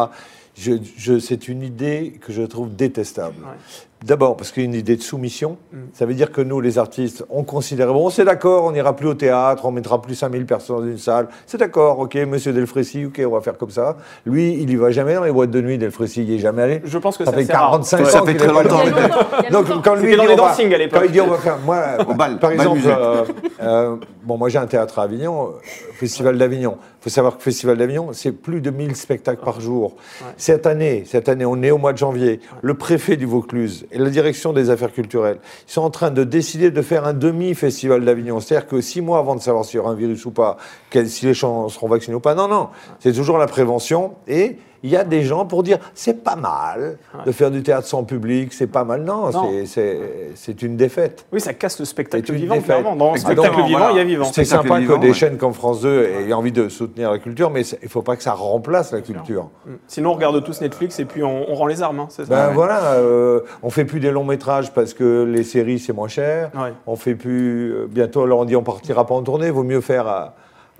je, 0.56 0.72
je- 0.96 1.18
c'est 1.18 1.48
une 1.48 1.62
idée 1.62 2.18
que 2.20 2.32
je 2.32 2.42
trouve 2.42 2.74
détestable. 2.74 3.36
D'abord, 4.04 4.36
parce 4.36 4.50
qu'il 4.50 4.62
y 4.62 4.66
a 4.66 4.68
une 4.68 4.74
idée 4.74 4.96
de 4.96 5.02
soumission. 5.02 5.58
Mm. 5.72 5.76
Ça 5.92 6.06
veut 6.06 6.14
dire 6.14 6.32
que 6.32 6.40
nous, 6.40 6.60
les 6.60 6.78
artistes, 6.78 7.24
on 7.28 7.42
considère, 7.44 7.92
bon, 7.92 8.08
c'est 8.08 8.24
d'accord, 8.24 8.64
on 8.64 8.72
n'ira 8.72 8.96
plus 8.96 9.08
au 9.08 9.14
théâtre, 9.14 9.66
on 9.66 9.70
mettra 9.72 10.00
plus 10.00 10.14
5000 10.14 10.46
personnes 10.46 10.76
dans 10.76 10.84
une 10.86 10.96
salle. 10.98 11.28
C'est 11.46 11.58
d'accord, 11.58 11.98
ok, 11.98 12.14
monsieur 12.26 12.52
Delfrécy, 12.54 13.04
ok, 13.04 13.20
on 13.26 13.30
va 13.30 13.40
faire 13.42 13.58
comme 13.58 13.70
ça. 13.70 13.98
Lui, 14.24 14.54
il 14.54 14.70
y 14.70 14.76
va 14.76 14.90
jamais 14.90 15.14
dans 15.14 15.24
les 15.24 15.32
boîtes 15.32 15.50
de 15.50 15.60
nuit, 15.60 15.76
Delfrécy, 15.76 16.22
il 16.22 16.30
y 16.30 16.36
est 16.36 16.38
jamais 16.38 16.62
allé. 16.62 16.80
Je 16.84 16.96
pense 16.98 17.18
que 17.18 17.24
Ça 17.26 17.30
c'est 17.32 17.36
fait 17.44 17.52
assez 17.52 17.52
rare. 17.52 17.70
45 17.72 17.98
Ouais, 17.98 18.04
ans 18.06 18.08
ça 18.10 18.20
fait 18.22 18.26
qu'il 18.36 18.36
très 18.38 18.52
longtemps. 18.52 18.80
Il 18.84 18.94
il 19.46 19.50
Donc 19.52 19.66
quand 19.84 19.94
lui 19.96 20.16
dans 20.16 20.22
dit 20.22 20.28
les 20.30 20.36
va- 20.36 20.48
dancing 20.48 20.72
à 20.74 20.78
l'époque. 20.78 21.00
Quand 21.00 21.06
il 21.06 21.12
dit 21.12 21.20
on 21.20 21.26
va 21.28 21.36
faire, 21.36 21.58
moi, 21.64 21.82
Au 22.08 22.14
bal, 22.14 22.38
par 22.38 22.50
bal 22.50 22.52
exemple, 22.54 22.80
euh, 22.86 23.24
euh, 23.62 23.96
bon, 24.22 24.38
moi 24.38 24.48
j'ai 24.48 24.58
un 24.58 24.66
théâtre 24.66 24.98
à 24.98 25.02
Avignon, 25.02 25.48
euh, 25.48 25.50
Festival 25.94 26.38
d'Avignon. 26.38 26.78
Il 27.00 27.04
faut 27.04 27.10
savoir 27.10 27.36
que 27.36 27.42
Festival 27.42 27.76
d'Avignon, 27.78 28.08
c'est 28.12 28.32
plus 28.32 28.60
de 28.60 28.70
1000 28.70 28.94
spectacles 28.96 29.42
par 29.44 29.60
jour. 29.60 29.96
Cette 30.36 30.66
année, 30.66 31.04
cette 31.06 31.28
année, 31.28 31.44
on 31.46 31.62
est 31.62 31.70
au 31.70 31.78
mois 31.78 31.92
de 31.92 31.98
janvier. 31.98 32.40
Le 32.62 32.74
préfet 32.74 33.16
du 33.16 33.24
Vaucluse 33.26 33.86
et 33.92 33.98
la 33.98 34.10
direction 34.10 34.52
des 34.52 34.70
affaires 34.70 34.92
culturelles, 34.92 35.38
ils 35.68 35.72
sont 35.72 35.82
en 35.82 35.90
train 35.90 36.10
de 36.10 36.24
décider 36.24 36.70
de 36.70 36.82
faire 36.82 37.06
un 37.06 37.14
demi-festival 37.14 38.04
d'Avignon. 38.04 38.40
C'est-à-dire 38.40 38.68
que 38.68 38.80
six 38.80 39.00
mois 39.00 39.18
avant 39.18 39.34
de 39.34 39.40
savoir 39.40 39.64
s'il 39.64 39.76
y 39.76 39.78
aura 39.80 39.90
un 39.90 39.96
virus 39.96 40.24
ou 40.26 40.30
pas, 40.30 40.56
si 41.06 41.26
les 41.26 41.34
gens 41.34 41.68
seront 41.68 41.88
vaccinés 41.88 42.16
ou 42.16 42.20
pas. 42.20 42.34
Non, 42.34 42.48
non, 42.48 42.68
c'est 42.98 43.12
toujours 43.12 43.38
la 43.38 43.46
prévention 43.46 44.14
et 44.28 44.58
il 44.82 44.90
y 44.90 44.96
a 44.96 45.04
des 45.04 45.22
gens 45.22 45.44
pour 45.46 45.62
dire 45.62 45.78
c'est 45.94 46.22
pas 46.24 46.36
mal 46.36 46.96
de 47.26 47.32
faire 47.32 47.50
du 47.50 47.62
théâtre 47.62 47.86
sans 47.86 48.04
public, 48.04 48.52
c'est 48.52 48.66
pas 48.66 48.84
mal. 48.84 49.02
Non, 49.02 49.30
Non. 49.30 49.50
c'est- 49.50 49.66
c'est 49.66 50.00
c'est 50.34 50.62
une 50.62 50.76
défaite. 50.76 51.26
Oui, 51.32 51.40
ça 51.40 51.52
casse 51.54 51.78
le 51.78 51.84
spectacle 51.84 52.32
vivant, 52.32 52.54
défaite. 52.54 52.66
clairement. 52.80 52.96
Dans 52.96 53.12
le 53.12 53.18
spectacle 53.18 53.56
vivant, 53.62 53.68
voilà. 53.78 53.90
il 53.92 53.96
y 53.96 54.00
a 54.00 54.04
vivant. 54.04 54.24
C'est 54.24 54.44
sympa 54.44 54.78
vivant, 54.78 54.94
que 54.96 55.00
des 55.00 55.08
ouais. 55.08 55.14
chaînes 55.14 55.36
comme 55.36 55.52
France 55.52 55.80
2 55.82 56.04
aient 56.28 56.32
envie 56.32 56.52
de 56.52 56.68
soutenir 56.68 57.10
la 57.10 57.18
culture, 57.18 57.50
mais 57.50 57.62
il 57.62 57.78
ne 57.84 57.88
faut 57.88 58.02
pas 58.02 58.16
que 58.16 58.22
ça 58.22 58.32
remplace 58.32 58.92
la 58.92 59.00
culture. 59.00 59.50
Mm. 59.66 59.70
Sinon, 59.86 60.10
on 60.10 60.14
regarde 60.14 60.42
tous 60.44 60.60
Netflix 60.60 60.98
et 61.00 61.04
puis 61.04 61.22
on, 61.22 61.50
on 61.50 61.54
rend 61.54 61.66
les 61.66 61.82
armes. 61.82 62.00
hein, 62.00 62.06
c'est 62.10 62.24
ça 62.24 62.28
Ben 62.34 62.48
ouais. 62.48 62.54
voilà, 62.54 62.94
euh, 62.94 63.40
on 63.62 63.70
fait 63.70 63.84
plus 63.84 64.00
des 64.00 64.10
longs 64.10 64.24
métrages 64.24 64.72
parce 64.72 64.94
que 64.94 65.24
les 65.24 65.44
séries 65.44 65.78
c'est 65.78 65.92
moins 65.92 66.08
cher. 66.08 66.50
Ouais. 66.54 66.72
On 66.86 66.96
fait 66.96 67.14
plus. 67.14 67.72
euh, 67.74 67.86
bientôt, 67.88 68.22
alors 68.22 68.40
on 68.40 68.44
dit 68.44 68.56
on 68.56 68.62
partira 68.62 69.06
pas 69.06 69.14
en 69.14 69.22
tournée, 69.22 69.50
vaut 69.50 69.62
mieux 69.64 69.80
faire. 69.80 70.08
euh, 70.08 70.24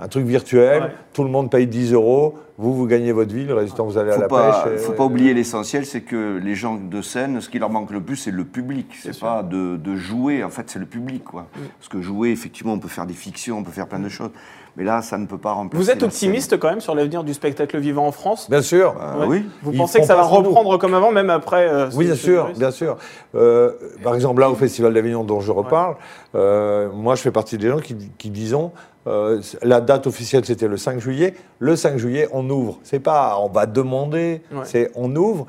un 0.02 0.08
truc 0.08 0.24
virtuel, 0.24 0.82
Ouais. 0.84 0.88
tout 1.12 1.24
le 1.24 1.28
monde 1.28 1.50
paye 1.50 1.66
10 1.66 1.92
euros, 1.92 2.38
vous, 2.60 2.74
vous 2.74 2.86
gagnez 2.86 3.10
votre 3.12 3.34
vie, 3.34 3.44
le 3.46 3.54
résultat, 3.54 3.82
vous 3.82 3.96
allez 3.96 4.10
à 4.10 4.14
faut 4.14 4.20
la 4.20 4.28
pas, 4.28 4.62
pêche. 4.64 4.80
faut 4.80 4.92
et- 4.92 4.96
pas 4.96 5.04
oublier 5.04 5.32
l'essentiel, 5.32 5.86
c'est 5.86 6.02
que 6.02 6.36
les 6.36 6.54
gens 6.54 6.74
de 6.76 7.00
scène, 7.00 7.40
ce 7.40 7.48
qui 7.48 7.58
leur 7.58 7.70
manque 7.70 7.90
le 7.90 8.02
plus, 8.02 8.16
c'est 8.16 8.30
le 8.30 8.44
public. 8.44 8.86
C'est 9.00 9.18
pas 9.18 9.42
de, 9.42 9.76
de 9.76 9.96
jouer, 9.96 10.44
en 10.44 10.50
fait, 10.50 10.68
c'est 10.68 10.78
le 10.78 10.84
public, 10.86 11.24
quoi. 11.24 11.42
Mm. 11.56 11.60
Parce 11.78 11.88
que 11.88 12.00
jouer, 12.02 12.30
effectivement, 12.30 12.74
on 12.74 12.78
peut 12.78 12.88
faire 12.88 13.06
des 13.06 13.14
fictions, 13.14 13.58
on 13.58 13.62
peut 13.62 13.70
faire 13.72 13.86
plein 13.88 13.98
de 13.98 14.08
choses, 14.10 14.30
mais 14.76 14.84
là, 14.84 15.02
ça 15.02 15.18
ne 15.18 15.26
peut 15.26 15.38
pas 15.38 15.52
remplacer. 15.52 15.82
Vous 15.82 15.90
êtes 15.90 16.02
optimiste 16.02 16.58
quand 16.58 16.70
même 16.70 16.80
sur 16.80 16.94
l'avenir 16.94 17.24
du 17.24 17.34
spectacle 17.34 17.78
vivant 17.78 18.06
en 18.06 18.12
France 18.12 18.48
Bien 18.48 18.62
sûr. 18.62 18.94
Euh, 19.00 19.26
Oui. 19.26 19.44
Vous 19.62 19.72
Ils 19.72 19.78
pensez 19.78 20.00
que 20.00 20.06
ça 20.06 20.14
va 20.16 20.22
reprendre 20.22 20.76
comme 20.78 20.94
avant, 20.94 21.10
même 21.12 21.30
après 21.30 21.68
euh, 21.68 21.88
Oui, 21.94 22.06
bien 22.06 22.14
sûr, 22.14 22.44
virus 22.44 22.58
bien 22.58 22.70
sûr. 22.70 22.96
Euh, 23.34 23.72
par 24.02 24.14
exemple, 24.14 24.40
là, 24.40 24.50
au 24.50 24.54
Festival 24.54 24.94
d'Avignon 24.94 25.24
dont 25.24 25.40
je 25.40 25.52
reparle, 25.52 25.96
euh, 26.34 26.88
moi, 26.92 27.14
je 27.14 27.22
fais 27.22 27.30
partie 27.32 27.58
des 27.58 27.68
gens 27.68 27.78
qui, 27.80 27.96
qui 28.18 28.30
disons, 28.30 28.72
euh, 29.06 29.40
la 29.62 29.80
date 29.80 30.06
officielle, 30.06 30.44
c'était 30.44 30.68
le 30.68 30.76
5 30.76 31.00
juillet. 31.00 31.34
Le 31.58 31.74
5 31.76 31.96
juillet, 31.96 32.28
on 32.32 32.48
ouvre. 32.50 32.78
C'est 32.82 33.00
pas, 33.00 33.36
on 33.40 33.48
va 33.48 33.66
demander, 33.66 34.42
Ouais. 34.52 34.60
c'est 34.64 34.90
on 34.94 35.14
ouvre. 35.16 35.46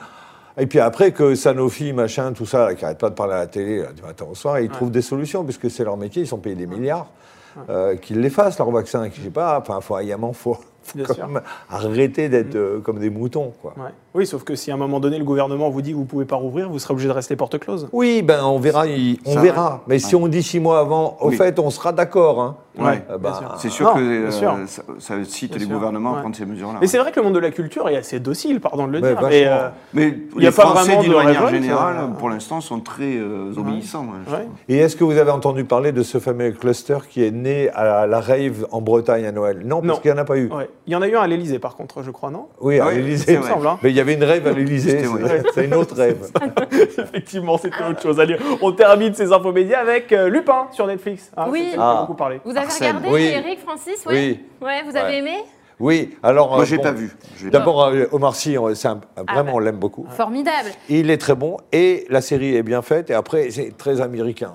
Et 0.57 0.65
puis 0.67 0.79
après 0.79 1.11
que 1.11 1.33
Sanofi, 1.35 1.93
machin, 1.93 2.33
tout 2.33 2.45
ça, 2.45 2.65
là, 2.65 2.75
qui 2.75 2.83
n'arrête 2.83 2.97
pas 2.97 3.09
de 3.09 3.15
parler 3.15 3.33
à 3.33 3.37
la 3.39 3.47
télé 3.47 3.79
là, 3.83 3.91
du 3.93 4.01
matin 4.01 4.25
au 4.29 4.35
soir, 4.35 4.59
ils 4.59 4.69
trouvent 4.69 4.91
des 4.91 5.01
solutions, 5.01 5.43
puisque 5.43 5.69
c'est 5.71 5.83
leur 5.85 5.95
métier, 5.97 6.23
ils 6.23 6.27
sont 6.27 6.37
payés 6.37 6.55
des 6.57 6.67
milliards, 6.67 7.07
euh, 7.69 7.95
qu'ils 7.95 8.19
les 8.19 8.29
fassent, 8.29 8.57
leur 8.57 8.71
vaccin, 8.71 9.09
qui, 9.09 9.19
je 9.19 9.25
sais 9.25 9.31
pas, 9.31 9.59
enfin, 9.59 9.81
faut, 9.81 9.99
il 9.99 10.07
y 10.07 10.13
a 10.13 10.17
faut, 10.33 10.57
même 10.95 11.41
arrêter 11.69 12.29
d'être 12.29 12.55
euh, 12.55 12.79
comme 12.79 12.99
des 12.99 13.09
moutons, 13.09 13.53
quoi. 13.61 13.73
Ouais. 13.77 13.91
Oui, 14.13 14.25
sauf 14.27 14.43
que 14.43 14.55
si 14.55 14.71
à 14.71 14.73
un 14.73 14.77
moment 14.77 14.99
donné 14.99 15.17
le 15.17 15.23
gouvernement 15.23 15.69
vous 15.69 15.81
dit 15.81 15.91
que 15.91 15.95
vous 15.95 16.05
pouvez 16.05 16.25
pas 16.25 16.35
rouvrir, 16.35 16.69
vous 16.69 16.79
serez 16.79 16.93
obligé 16.93 17.07
de 17.07 17.13
rester 17.13 17.35
porte 17.35 17.57
close. 17.59 17.87
Oui, 17.93 18.21
ben 18.21 18.43
on 18.43 18.59
verra, 18.59 18.85
il- 18.87 19.19
on 19.25 19.35
Ça, 19.35 19.41
verra. 19.41 19.81
Mais 19.87 19.99
si 19.99 20.15
on 20.15 20.27
dit 20.27 20.43
six 20.43 20.59
mois 20.59 20.79
avant, 20.79 21.17
au 21.21 21.29
Oui. 21.29 21.35
fait, 21.37 21.57
on 21.59 21.69
sera 21.69 21.91
d'accord. 21.93 22.41
Hein. 22.41 22.55
Ouais, 22.79 23.03
Euh, 23.09 23.17
sûr. 23.33 23.55
C'est 23.57 23.69
sûr 23.69 23.87
Non, 23.87 23.95
que 23.95 23.99
euh, 23.99 24.31
sûr. 24.31 24.55
ça, 24.67 24.81
ça 24.99 25.15
cite 25.25 25.51
Bien 25.51 25.59
les 25.59 25.65
sûr, 25.65 25.73
gouvernements 25.75 26.11
ouais. 26.13 26.17
à 26.17 26.21
prendre 26.21 26.35
ces 26.35 26.45
mesures-là. 26.45 26.77
Mais 26.81 26.87
c'est 26.87 26.97
vrai 26.99 27.11
que 27.11 27.19
le 27.19 27.25
monde 27.25 27.35
de 27.35 27.39
la 27.39 27.51
culture 27.51 27.87
est 27.89 27.97
assez 27.97 28.19
docile, 28.19 28.59
pardon 28.61 28.87
de 28.87 28.93
le 28.93 29.01
dire. 29.01 29.17
Mais, 29.29 29.45
euh, 29.45 29.67
Mais 29.93 30.17
Il 30.37 30.43
y 30.43 30.47
a 30.47 30.49
les 30.49 30.55
pas 30.55 30.63
Français, 30.63 30.83
vraiment 30.91 31.01
d'une 31.03 31.11
de 31.11 31.17
manière 31.17 31.47
générale, 31.49 31.95
pour 32.17 32.29
l'instant, 32.29 32.61
sont 32.61 32.79
très 32.79 33.17
euh, 33.17 33.53
obéissants. 33.57 34.05
trouve. 34.25 34.37
Et 34.69 34.77
est-ce 34.77 34.95
que 34.95 35.03
vous 35.03 35.17
avez 35.17 35.31
entendu 35.31 35.63
parler 35.65 35.91
de 35.91 36.01
ce 36.03 36.17
fameux 36.19 36.51
cluster 36.51 36.97
qui 37.09 37.23
est 37.25 37.31
né 37.31 37.69
à 37.71 38.07
la 38.07 38.19
rave 38.21 38.65
en 38.71 38.81
Bretagne 38.81 39.25
à 39.25 39.31
Noël? 39.31 39.61
Non, 39.65 39.81
parce 39.81 39.99
qu'il 39.99 40.11
n'y 40.11 40.17
en 40.17 40.21
a 40.21 40.25
pas 40.25 40.37
eu. 40.37 40.49
Il 40.87 40.93
y 40.93 40.95
en 40.95 41.01
a 41.01 41.07
eu 41.07 41.15
un 41.15 41.21
à 41.21 41.27
l'Elysée, 41.27 41.59
par 41.59 41.75
contre, 41.75 42.01
je 42.01 42.09
crois, 42.11 42.31
non? 42.31 42.47
Oui, 42.59 42.79
à 42.79 42.87
Ah 42.87 42.93
Il 42.93 43.03
me 43.03 43.43
semble. 43.43 43.67
hein. 43.67 43.77
Mais 43.83 43.91
il 43.91 43.95
y 43.95 43.99
avait 43.99 44.15
une 44.15 44.23
rave 44.23 44.47
à 44.47 44.51
vrai. 44.53 45.43
C'est 45.53 45.65
une 45.65 45.73
autre 45.75 45.95
rave. 45.95 46.31
Effectivement, 46.71 47.57
c'était 47.57 47.83
autre 47.83 48.01
chose. 48.01 48.19
Allez, 48.19 48.37
on 48.61 48.71
termine 48.71 49.13
ces 49.13 49.31
infos 49.31 49.51
médias 49.51 49.79
avec 49.79 50.11
euh, 50.11 50.27
Lupin 50.29 50.67
sur 50.71 50.87
Netflix. 50.87 51.31
hein, 51.37 51.45
Oui. 51.49 51.73
Ah. 51.77 51.91
a 51.97 52.01
beaucoup 52.01 52.15
parlé. 52.15 52.41
Vous 52.43 52.51
avez 52.51 52.59
Arsène. 52.65 52.87
regardé, 52.97 53.09
Oui. 53.09 53.23
Eric, 53.25 53.59
Francis? 53.59 54.05
Ouais 54.05 54.13
Oui. 54.13 54.39
Ouais, 54.65 54.81
vous 54.89 54.95
avez 54.97 55.07
Ouais. 55.09 55.17
aimé? 55.19 55.37
Oui, 55.79 56.15
alors. 56.21 56.49
Moi, 56.51 56.61
euh, 56.61 56.65
j'ai 56.65 56.77
bon, 56.77 56.83
pas 56.83 56.91
vu. 56.91 57.11
D'abord, 57.51 57.85
euh, 57.85 58.05
Omar 58.11 58.35
Sy, 58.35 58.57
on- 58.57 58.73
c'est 58.75 58.87
un- 58.87 59.01
vraiment, 59.27 59.43
bah. 59.45 59.51
on 59.55 59.59
l'aime 59.59 59.77
beaucoup. 59.77 60.05
Formidable. 60.09 60.69
Il 60.89 61.09
est 61.09 61.17
très 61.17 61.33
bon 61.35 61.57
et 61.71 62.05
la 62.09 62.21
série 62.21 62.55
est 62.55 62.61
bien 62.63 62.81
faite. 62.83 63.09
Et 63.09 63.13
après, 63.15 63.49
c'est 63.49 63.75
très 63.77 63.99
américain. 64.01 64.51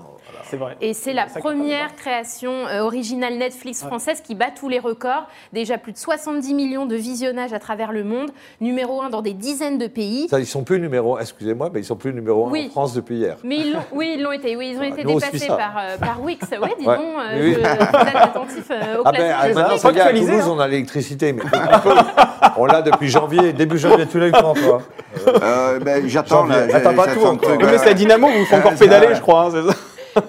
Voilà. 0.51 0.51
C'est 0.51 0.57
vrai. 0.57 0.77
Et 0.81 0.93
c'est 0.93 1.13
la 1.13 1.25
première 1.25 1.95
création 1.95 2.51
euh, 2.67 2.81
originale 2.81 3.35
Netflix 3.37 3.83
française 3.83 4.21
qui 4.21 4.35
bat 4.35 4.47
tous 4.57 4.69
les 4.69 4.79
records. 4.79 5.27
Déjà 5.53 5.77
plus 5.77 5.91
de 5.91 5.97
70 5.97 6.53
millions 6.53 6.85
de 6.85 6.95
visionnages 6.95 7.53
à 7.53 7.59
travers 7.59 7.91
le 7.91 8.03
monde, 8.03 8.31
numéro 8.61 9.01
un 9.01 9.09
dans 9.09 9.21
des 9.21 9.33
dizaines 9.33 9.77
de 9.77 9.87
pays. 9.87 10.27
Ça, 10.29 10.39
ils 10.39 10.45
sont 10.45 10.63
plus 10.63 10.79
numéro 10.79 11.17
excusez-moi, 11.19 11.69
mais 11.73 11.81
ils 11.81 11.85
sont 11.85 11.95
plus 11.95 12.13
numéro 12.13 12.47
un 12.47 12.51
Oui. 12.51 12.67
en 12.69 12.71
France 12.71 12.93
depuis 12.93 13.15
hier. 13.17 13.37
Mais 13.43 13.57
ils 13.57 13.77
oui, 13.91 14.15
ils 14.17 14.23
l'ont 14.23 14.31
été. 14.31 14.55
Oui, 14.55 14.71
ils 14.73 14.79
ont 14.79 14.83
été 14.83 15.03
on 15.05 15.15
dépassés 15.15 15.47
par, 15.47 15.75
euh, 15.79 15.97
par 15.97 16.21
Wix. 16.21 16.45
Oui, 16.61 16.69
dis 16.79 16.87
Ouais. 16.87 16.95
donc, 16.97 17.05
euh, 17.05 17.39
Oui, 17.41 17.53
je- 17.53 17.59
oui. 17.59 17.63
vous 17.63 18.07
êtes 18.07 18.15
attentif 18.15 18.71
euh, 18.71 18.97
au 18.99 19.01
Ah 19.05 19.11
ben, 19.11 19.35
ah, 19.37 19.47
maintenant, 19.47 19.69
Faut 19.77 19.77
ça 19.93 20.05
à 20.05 20.09
Toulouse, 20.11 20.29
hein. 20.31 20.47
on 20.49 20.59
a 20.59 20.67
l'électricité, 20.67 21.33
mais 21.33 21.41
on 22.57 22.65
l'a 22.65 22.81
depuis 22.81 23.09
janvier, 23.09 23.53
début 23.53 23.77
janvier, 23.77 24.05
tu 24.07 24.19
l'as 24.19 24.27
eu 24.27 24.31
quand, 24.31 24.53
toi 24.53 24.81
Euh, 25.41 25.79
ben, 25.79 26.07
j'attends 26.07 26.45
là. 26.45 26.67
J'ai- 26.67 26.73
pas 26.79 26.93
j'attends 26.95 27.35
tout 27.37 27.45
truc, 27.45 27.61
mais 27.63 27.77
c'est 27.77 27.85
la 27.85 27.93
Dynamo, 27.93 28.27
vous 28.27 28.45
faites 28.45 28.59
Ouais, 28.59 28.65
encore 28.67 28.79
pédaler, 28.79 29.15
je 29.15 29.21
crois. 29.21 29.45
hein, 29.45 29.49
c'est 29.51 29.71
ça 29.71 29.77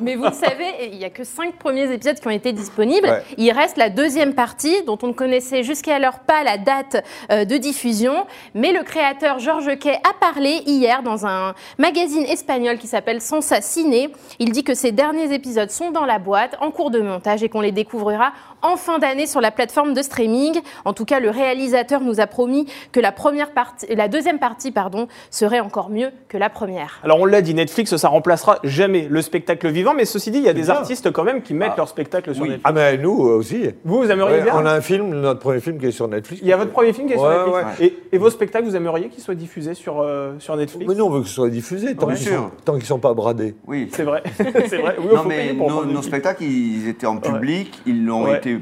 Mais 0.00 0.16
vous 0.16 0.24
le 0.24 0.32
savez, 0.32 0.90
il 0.92 0.98
n'y 0.98 1.04
a 1.04 1.10
que 1.10 1.24
cinq 1.24 1.54
premiers 1.54 1.92
épisodes 1.92 2.18
qui 2.18 2.26
ont 2.26 2.30
été 2.30 2.52
disponibles. 2.52 3.08
Ouais. 3.08 3.22
Il 3.36 3.50
reste 3.52 3.76
la 3.76 3.90
deuxième 3.90 4.34
partie, 4.34 4.82
dont 4.84 4.98
on 5.02 5.08
ne 5.08 5.12
connaissait 5.12 5.62
jusqu'alors 5.62 6.20
pas 6.20 6.42
la 6.44 6.58
date 6.58 7.04
euh, 7.30 7.44
de 7.44 7.56
diffusion. 7.56 8.26
Mais 8.54 8.72
le 8.72 8.82
créateur 8.82 9.38
Georges 9.38 9.78
Quay 9.78 9.94
a 9.94 10.14
parlé 10.20 10.62
hier 10.66 11.02
dans 11.02 11.26
un 11.26 11.54
magazine 11.78 12.24
espagnol 12.24 12.78
qui 12.78 12.86
s'appelle 12.86 13.20
Sansa 13.20 13.60
Ciné. 13.60 14.10
Il 14.38 14.52
dit 14.52 14.64
que 14.64 14.74
ces 14.74 14.92
derniers 14.92 15.32
épisodes 15.32 15.70
sont 15.70 15.90
dans 15.90 16.04
la 16.04 16.18
boîte, 16.18 16.56
en 16.60 16.70
cours 16.70 16.90
de 16.90 17.00
montage, 17.00 17.42
et 17.42 17.48
qu'on 17.48 17.60
les 17.60 17.72
découvrira 17.72 18.32
en 18.62 18.76
fin 18.76 18.98
d'année 18.98 19.26
sur 19.26 19.40
la 19.40 19.50
plateforme 19.50 19.94
de 19.94 20.02
streaming. 20.02 20.60
En 20.84 20.92
tout 20.92 21.04
cas, 21.04 21.20
le 21.20 21.30
réalisateur 21.30 22.00
nous 22.00 22.20
a 22.20 22.26
promis 22.26 22.66
que 22.92 23.00
la, 23.00 23.12
première 23.12 23.52
partie, 23.52 23.86
la 23.94 24.08
deuxième 24.08 24.38
partie 24.38 24.70
pardon, 24.72 25.06
serait 25.30 25.60
encore 25.60 25.90
mieux 25.90 26.10
que 26.28 26.36
la 26.36 26.50
première. 26.50 27.00
Alors 27.04 27.20
on 27.20 27.24
l'a 27.24 27.40
dit, 27.42 27.54
Netflix, 27.54 27.94
ça 27.96 28.08
remplacera 28.08 28.58
jamais 28.64 29.06
le 29.08 29.22
spectacle 29.22 29.68
vivant, 29.68 29.94
mais 29.94 30.04
ceci 30.04 30.30
dit, 30.30 30.38
il 30.38 30.44
y 30.44 30.48
a 30.48 30.52
des 30.52 30.62
bien. 30.62 30.70
artistes 30.74 31.10
quand 31.12 31.24
même 31.24 31.42
qui 31.42 31.54
mettent 31.54 31.70
Ah. 31.74 31.78
leur 31.78 31.88
spectacle 31.88 32.34
sur 32.34 32.42
Oui. 32.42 32.48
Netflix. 32.50 32.68
Ah 32.68 32.72
mais 32.72 32.96
nous 32.98 33.12
aussi. 33.18 33.70
Vous, 33.84 33.98
vous 34.02 34.10
aimeriez 34.10 34.38
Ouais, 34.38 34.42
bien 34.42 34.54
on 34.56 34.66
a 34.66 34.72
un 34.72 34.80
film, 34.80 35.10
notre 35.20 35.40
premier 35.40 35.60
film 35.60 35.78
qui 35.78 35.86
est 35.86 35.90
sur 35.92 36.08
Netflix. 36.08 36.40
Il 36.42 36.48
y 36.48 36.52
a 36.52 36.56
votre 36.56 36.70
premier 36.72 36.92
film 36.92 37.06
qui 37.06 37.14
est 37.14 37.16
sur 37.16 37.24
Ouais, 37.26 37.62
Netflix. 37.62 37.80
Et, 38.10 38.14
et 38.16 38.18
vos 38.18 38.30
spectacles, 38.30 38.66
vous 38.66 38.76
aimeriez 38.76 39.08
qu'ils 39.08 39.22
soient 39.22 39.34
diffusés 39.34 39.74
sur, 39.74 40.00
euh, 40.00 40.32
sur 40.38 40.56
Netflix? 40.56 40.86
Mais 40.88 40.94
nous, 40.94 41.04
on 41.04 41.10
veut 41.10 41.22
que 41.22 41.28
ce 41.28 41.34
soit 41.34 41.48
diffusé, 41.50 41.94
tant 41.94 42.06
Ouais. 42.06 42.14
qu'ils 42.14 42.28
Bien 42.28 42.36
sont, 42.38 42.42
sûr. 42.44 42.52
tant 42.64 42.74
qu'ils 42.74 42.86
sont 42.86 42.98
pas 42.98 43.14
bradés. 43.14 43.54
Oui. 43.66 43.88
C'est 43.92 44.02
vrai, 44.04 44.22
c'est 44.36 44.76
vrai. 44.78 44.96
Oui, 44.98 45.06
Non, 45.14 45.22
faut 45.22 45.28
mais 45.28 45.36
payer 45.38 45.54
pour 45.54 45.70
nos, 45.70 45.84
nos 45.84 46.02
spectacles, 46.02 46.42
ils 46.44 46.88
étaient 46.88 47.06
en 47.06 47.16
public, 47.18 47.80
ils, 47.86 48.10
ont 48.10 48.24
Ouais. 48.24 48.40
Été, 48.56 48.60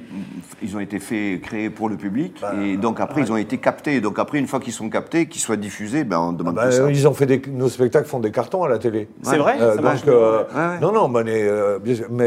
ils 0.62 0.76
ont 0.76 0.80
été 0.80 0.98
faits, 0.98 1.40
créés 1.42 1.70
pour 1.70 1.88
le 1.88 1.96
public, 1.96 2.38
Bah, 2.40 2.52
et 2.62 2.76
donc 2.76 3.00
après, 3.00 3.20
ils 3.22 3.32
ont 3.32 3.36
été 3.36 3.58
captés. 3.58 4.00
Donc 4.00 4.18
après, 4.18 4.38
une 4.38 4.46
fois 4.46 4.60
qu'ils 4.60 4.72
sont 4.72 4.88
captés, 4.90 5.26
qu'ils 5.26 5.40
soient 5.40 5.56
diffusés, 5.56 6.04
ben, 6.04 6.18
on 6.20 6.32
demande 6.32 6.54
Bah, 6.54 6.66
que 6.66 6.70
ça. 6.72 6.90
ils 6.90 7.06
ont 7.08 7.14
fait 7.14 7.26
des, 7.26 7.42
nos 7.50 7.68
spectacles 7.68 8.08
font 8.08 8.20
des 8.20 8.30
cartons 8.30 8.64
à 8.64 8.68
la 8.68 8.78
télé. 8.78 9.08
C'est 9.22 9.38
vrai 9.38 9.56
Euh, 9.60 9.76
ça 9.76 9.82
donc, 9.82 10.08
euh, 10.08 10.42
Ouais, 10.54 10.78
non, 10.80 10.92
non, 10.92 11.08
mais, 11.08 11.22
euh, 11.42 11.78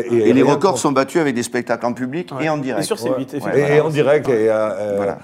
Et 0.10 0.34
les 0.34 0.42
records 0.44 0.72
contre- 0.72 0.78
sont 0.78 0.92
battus 0.92 1.22
avec 1.22 1.36
des 1.36 1.44
spectacles 1.44 1.86
en 1.86 1.94
public 1.94 2.32
Ouais. 2.38 2.46
et 2.46 2.50
en 2.50 2.58
direct. 2.58 2.84
Et 2.84 2.86
sur 2.86 2.98
C8, 2.98 3.10
Ouais. 3.10 3.22
effectivement. 3.24 3.54
Et 3.54 3.62
voilà. 3.66 3.86
en 3.86 3.90
direct. 3.90 4.30
Et, 4.30 4.46
Voilà. 4.98 5.18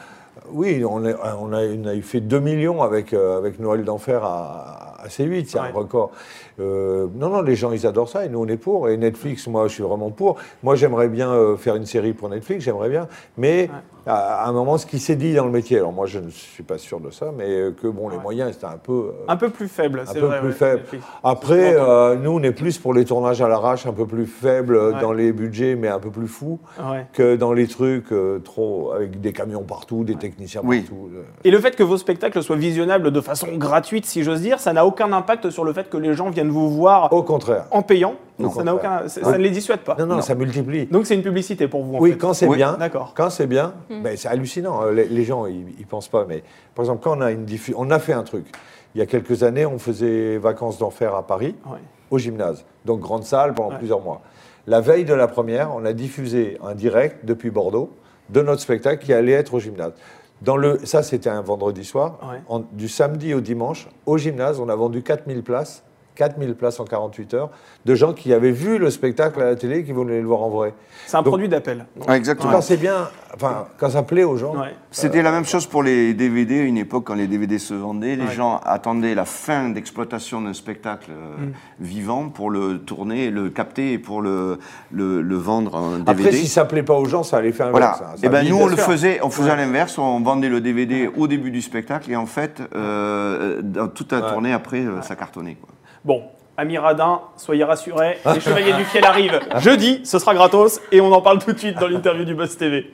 Oui, 0.51 0.83
on 0.87 1.03
a, 1.05 1.09
on, 1.41 1.53
a, 1.53 1.61
on 1.63 1.87
a 1.87 2.01
fait 2.03 2.19
2 2.19 2.39
millions 2.39 2.83
avec, 2.83 3.13
euh, 3.13 3.37
avec 3.39 3.59
Noël 3.59 3.83
d'Enfer 3.83 4.23
à, 4.23 4.95
à 5.03 5.07
C8, 5.07 5.45
c'est 5.49 5.59
Ouais. 5.59 5.65
un 5.73 5.75
record. 5.75 6.11
Euh, 6.59 7.07
non, 7.15 7.29
non, 7.29 7.41
les 7.41 7.55
gens, 7.55 7.71
ils 7.71 7.85
adorent 7.85 8.09
ça 8.09 8.25
et 8.25 8.29
nous, 8.29 8.39
on 8.39 8.47
est 8.47 8.57
pour. 8.57 8.89
Et 8.89 8.97
Netflix, 8.97 9.47
moi, 9.47 9.67
je 9.67 9.73
suis 9.73 9.83
vraiment 9.83 10.11
pour. 10.11 10.37
Moi, 10.63 10.75
j'aimerais 10.75 11.09
bien 11.09 11.31
euh, 11.31 11.57
faire 11.57 11.75
une 11.75 11.85
série 11.85 12.13
pour 12.13 12.29
Netflix, 12.29 12.63
j'aimerais 12.63 12.89
bien. 12.89 13.07
Mais 13.37 13.69
à, 14.07 14.47
un 14.47 14.51
moment, 14.51 14.77
ce 14.77 14.85
qui 14.85 14.99
s'est 14.99 15.15
dit 15.15 15.33
dans 15.33 15.45
le 15.45 15.51
métier, 15.51 15.77
alors 15.77 15.91
moi, 15.91 16.05
je 16.05 16.19
ne 16.19 16.29
suis 16.29 16.63
pas 16.63 16.77
sûr 16.77 16.99
de 16.99 17.09
ça, 17.09 17.31
mais 17.35 17.49
euh, 17.49 17.71
que 17.71 17.87
bon, 17.87 18.09
les 18.09 18.17
Ouais. 18.17 18.21
moyens, 18.23 18.53
c'était 18.53 18.65
un 18.67 18.77
peu. 18.77 18.91
euh, 18.91 19.11
Un 19.27 19.35
peu 19.37 19.49
plus 19.49 19.67
faible, 19.67 20.01
un 20.01 20.05
c'est 20.05 20.19
peu 20.19 20.25
vrai. 20.27 20.39
plus 20.39 20.47
ouais, 20.49 20.53
faible. 20.53 20.83
Après, 21.23 21.75
euh, 21.75 22.15
nous, 22.15 22.31
on 22.31 22.43
est 22.43 22.51
plus 22.51 22.77
pour 22.77 22.93
les 22.93 23.05
tournages 23.05 23.41
à 23.41 23.47
l'arrache, 23.47 23.85
un 23.87 23.93
peu 23.93 24.05
plus 24.05 24.25
faibles 24.25 24.77
Ouais. 24.77 25.01
dans 25.01 25.11
les 25.11 25.31
budgets, 25.31 25.75
mais 25.75 25.87
un 25.87 25.99
peu 25.99 26.09
plus 26.11 26.27
fous 26.27 26.59
Ouais. 26.79 27.05
que 27.13 27.35
dans 27.35 27.53
les 27.53 27.67
trucs 27.67 28.11
euh, 28.11 28.39
trop 28.39 28.91
avec 28.93 29.19
des 29.21 29.33
camions 29.33 29.63
partout, 29.63 30.03
des 30.03 30.15
techniciens 30.15 30.61
Oui. 30.63 30.81
partout. 30.81 31.09
Et 31.43 31.51
le 31.51 31.59
fait 31.59 31.75
que 31.75 31.83
vos 31.83 31.97
spectacles 31.97 32.41
soient 32.43 32.55
visionnables 32.55 33.11
de 33.11 33.21
façon 33.21 33.47
gratuite, 33.57 34.05
si 34.05 34.23
j'ose 34.23 34.41
dire, 34.41 34.59
ça 34.59 34.73
n'a 34.73 34.85
aucun 34.85 35.11
impact 35.13 35.49
sur 35.49 35.63
le 35.63 35.73
fait 35.73 35.89
que 35.89 35.97
les 35.97 36.13
gens 36.13 36.29
viennent 36.29 36.49
vous 36.49 36.69
voir 36.69 37.11
Au 37.11 37.23
contraire. 37.23 37.65
en 37.71 37.81
payant. 37.81 38.15
Au 38.39 38.49
ça 38.49 38.63
n'a 38.63 38.71
contraire. 38.73 38.99
aucun, 39.01 39.07
ça, 39.07 39.23
ça 39.23 39.31
ne 39.37 39.43
les 39.43 39.49
dissuade 39.49 39.79
pas. 39.79 39.95
Non, 39.97 40.05
non, 40.05 40.21
ça 40.21 40.35
multiplie. 40.35 40.85
Donc 40.87 41.05
c'est 41.05 41.15
une 41.15 41.21
publicité 41.21 41.67
pour 41.67 41.83
vous. 41.83 41.95
En 41.95 41.99
oui, 41.99 42.11
fait. 42.11 42.17
quand 42.17 42.33
c'est 42.33 42.47
Oui, 42.47 42.57
bien, 42.57 42.73
d'accord. 42.73 43.13
quand 43.15 43.29
c'est 43.29 43.47
bien, 43.47 43.73
ben, 43.89 44.17
c'est 44.17 44.27
hallucinant. 44.27 44.83
Euh, 44.83 44.91
Les, 44.91 45.05
les 45.05 45.23
gens, 45.23 45.45
ils, 45.45 45.65
ils 45.79 45.85
pensent 45.87 46.09
pas. 46.09 46.25
Mais 46.27 46.43
par 46.73 46.83
exemple, 46.83 47.01
quand 47.03 47.17
on 47.17 47.21
a 47.21 47.31
une 47.31 47.45
diffu- 47.45 47.73
on 47.77 47.89
a 47.91 47.99
fait 47.99 48.13
un 48.13 48.23
truc. 48.23 48.45
Il 48.93 48.99
y 48.99 49.01
a 49.01 49.05
quelques 49.05 49.43
années, 49.43 49.65
on 49.65 49.77
faisait 49.77 50.37
vacances 50.37 50.77
d'enfer 50.77 51.13
à 51.15 51.25
Paris, 51.27 51.55
Ouais. 51.65 51.79
au 52.11 52.17
gymnase. 52.17 52.65
Donc 52.85 52.99
grande 53.01 53.23
salle 53.23 53.53
pendant 53.53 53.71
Ouais. 53.71 53.77
plusieurs 53.77 54.01
mois. 54.01 54.21
La 54.67 54.81
veille 54.81 55.05
de 55.05 55.13
la 55.13 55.27
première, 55.27 55.73
on 55.75 55.85
a 55.85 55.93
diffusé 55.93 56.57
un 56.63 56.73
direct 56.75 57.25
depuis 57.25 57.51
Bordeaux 57.51 57.91
de 58.29 58.41
notre 58.41 58.61
spectacle 58.61 59.03
qui 59.05 59.13
allait 59.13 59.33
être 59.33 59.53
au 59.53 59.59
gymnase. 59.59 59.93
Dans 60.41 60.57
le, 60.57 60.79
ça, 60.85 61.03
c'était 61.03 61.29
un 61.29 61.41
vendredi 61.41 61.85
soir. 61.85 62.19
Ouais. 62.23 62.39
En- 62.49 62.63
du 62.71 62.87
samedi 62.89 63.33
au 63.33 63.41
dimanche, 63.41 63.87
au 64.05 64.17
gymnase, 64.17 64.59
on 64.59 64.67
a 64.69 64.75
vendu 64.75 65.01
4000 65.03 65.43
places. 65.43 65.83
4000 66.15 66.55
places 66.55 66.79
en 66.79 66.85
48 66.85 67.33
heures, 67.33 67.49
de 67.85 67.95
gens 67.95 68.13
qui 68.13 68.33
avaient 68.33 68.51
vu 68.51 68.77
le 68.77 68.89
spectacle 68.89 69.41
à 69.41 69.45
la 69.45 69.55
télé 69.55 69.79
et 69.79 69.83
qui 69.83 69.91
voulaient 69.91 70.21
le 70.21 70.27
voir 70.27 70.41
en 70.41 70.49
vrai. 70.49 70.73
C'est 71.05 71.15
un 71.17 71.19
Donc- 71.21 71.27
produit 71.27 71.49
d'appel. 71.49 71.85
Ouais, 72.07 72.15
exactement. 72.17 72.51
Quand 72.51 72.61
c'est 72.61 72.77
bien, 72.77 73.09
enfin, 73.35 73.65
quand 73.77 73.89
ça 73.89 74.03
plaît 74.03 74.23
aux 74.23 74.37
gens, 74.37 74.55
Ouais. 74.55 74.73
C'était 74.91 75.21
la 75.21 75.31
même 75.31 75.43
chose 75.45 75.65
pour 75.67 75.83
les 75.83 76.13
DVD. 76.13 76.61
À 76.61 76.63
une 76.63 76.77
époque, 76.77 77.03
quand 77.05 77.15
les 77.15 77.27
DVD 77.27 77.59
se 77.59 77.73
vendaient, 77.73 78.15
les 78.15 78.23
Ouais. 78.27 78.31
gens 78.31 78.61
attendaient 78.63 79.13
la 79.13 79.25
fin 79.25 79.67
d'exploitation 79.69 80.39
d'un 80.41 80.53
spectacle 80.53 81.11
euh, 81.11 81.47
Mm. 81.47 81.51
vivant 81.81 82.29
pour 82.29 82.49
le 82.49 82.79
tourner, 82.79 83.29
le 83.29 83.49
capter 83.49 83.91
et 83.91 83.99
pour 83.99 84.21
le, 84.21 84.57
le, 84.91 85.21
le 85.21 85.35
vendre 85.35 85.75
en 85.75 85.89
DVD. 85.99 86.11
après, 86.27 86.31
si 86.31 86.47
ça 86.47 86.63
plaît 86.63 86.81
pas 86.83 86.93
aux 86.93 87.05
gens, 87.05 87.23
ça 87.23 87.37
allait 87.37 87.51
faire 87.51 87.67
un 87.67 87.71
Voilà. 87.71 87.93
ça- 87.93 88.13
ça 88.15 88.25
Et 88.25 88.29
ben 88.29 88.39
vide, 88.41 88.51
nous 88.51 88.57
on 88.57 88.67
le 88.67 88.77
faisait, 88.77 89.19
on 89.21 89.29
faisait 89.29 89.49
à 89.51 89.57
l'inverse, 89.57 89.97
on 89.97 90.21
vendait 90.21 90.47
le 90.49 90.61
DVD 90.61 91.09
au 91.17 91.27
début 91.27 91.51
du 91.51 91.61
spectacle 91.61 92.09
et 92.09 92.15
en 92.15 92.25
fait, 92.25 92.61
euh, 92.73 93.61
dans 93.61 93.89
toute 93.89 94.13
la 94.13 94.21
Ouais. 94.21 94.29
tournée 94.31 94.53
après, 94.53 94.79
euh, 94.79 95.01
ça 95.01 95.15
cartonnait. 95.17 95.55
Quoi. 95.55 95.69
Bon, 96.05 96.21
Ami 96.55 96.77
Radin, 96.77 97.19
soyez 97.35 97.63
rassurés, 97.63 98.19
les 98.35 98.39
Chevaliers 98.39 98.73
du 98.73 98.85
Fiel 98.85 99.03
arrivent 99.05 99.39
jeudi, 99.57 100.01
ce 100.03 100.19
sera 100.19 100.35
gratos 100.35 100.79
et 100.91 101.01
on 101.01 101.11
en 101.11 101.19
parle 101.19 101.39
tout 101.39 101.51
de 101.51 101.57
suite 101.57 101.79
dans 101.79 101.87
l'interview 101.87 102.25
du 102.25 102.35
Buzz 102.35 102.55
TV. 102.57 102.93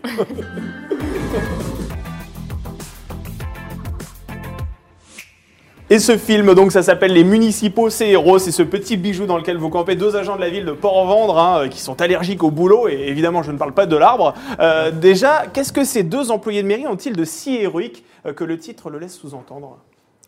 Et 5.90 6.00
ce 6.00 6.18
film, 6.18 6.54
donc, 6.54 6.72
ça 6.72 6.84
s'appelle 6.84 7.12
Les 7.12 7.26
Municipaux, 7.26 7.90
c'est 7.90 8.08
héros. 8.08 8.40
C'est 8.40 8.54
ce 8.54 8.64
petit 8.64 8.96
bijou 8.96 9.26
dans 9.26 9.38
lequel 9.38 9.58
vous 9.58 9.68
campez 9.68 9.98
deux 9.98 10.16
agents 10.16 10.38
de 10.38 10.42
la 10.42 10.50
ville 10.50 10.64
de 10.64 10.72
Port-Vendre 10.72 11.38
hein, 11.38 11.68
qui 11.68 11.82
sont 11.82 12.02
allergiques 12.02 12.44
au 12.44 12.50
boulot. 12.50 12.88
Et 12.88 13.10
évidemment, 13.10 13.44
je 13.44 13.52
ne 13.52 13.58
parle 13.58 13.74
pas 13.74 13.88
de 13.88 13.98
l'arbre. 13.98 14.34
Euh, 14.62 14.92
déjà, 14.92 15.48
qu'est-ce 15.52 15.74
que 15.74 15.84
ces 15.84 16.04
deux 16.04 16.32
employés 16.32 16.64
de 16.64 16.68
mairie 16.70 16.88
ont-ils 16.88 17.14
de 17.14 17.26
si 17.26 17.56
héroïque 17.56 18.06
euh, 18.26 18.32
que 18.32 18.46
le 18.46 18.58
titre 18.58 18.90
le 18.90 19.00
laisse 19.00 19.18
sous-entendre? 19.18 19.80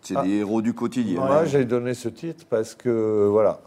C'est 0.03 0.22
des 0.24 0.38
héros 0.39 0.62
du 0.62 0.74
quotidien. 0.74 1.19
Moi, 1.25 1.45
j'ai 1.45 1.65
donné 1.65 1.93
ce 1.93 2.10
titre 2.10 2.45
parce 2.50 2.75
que, 2.75 3.27
voilà. 3.31 3.60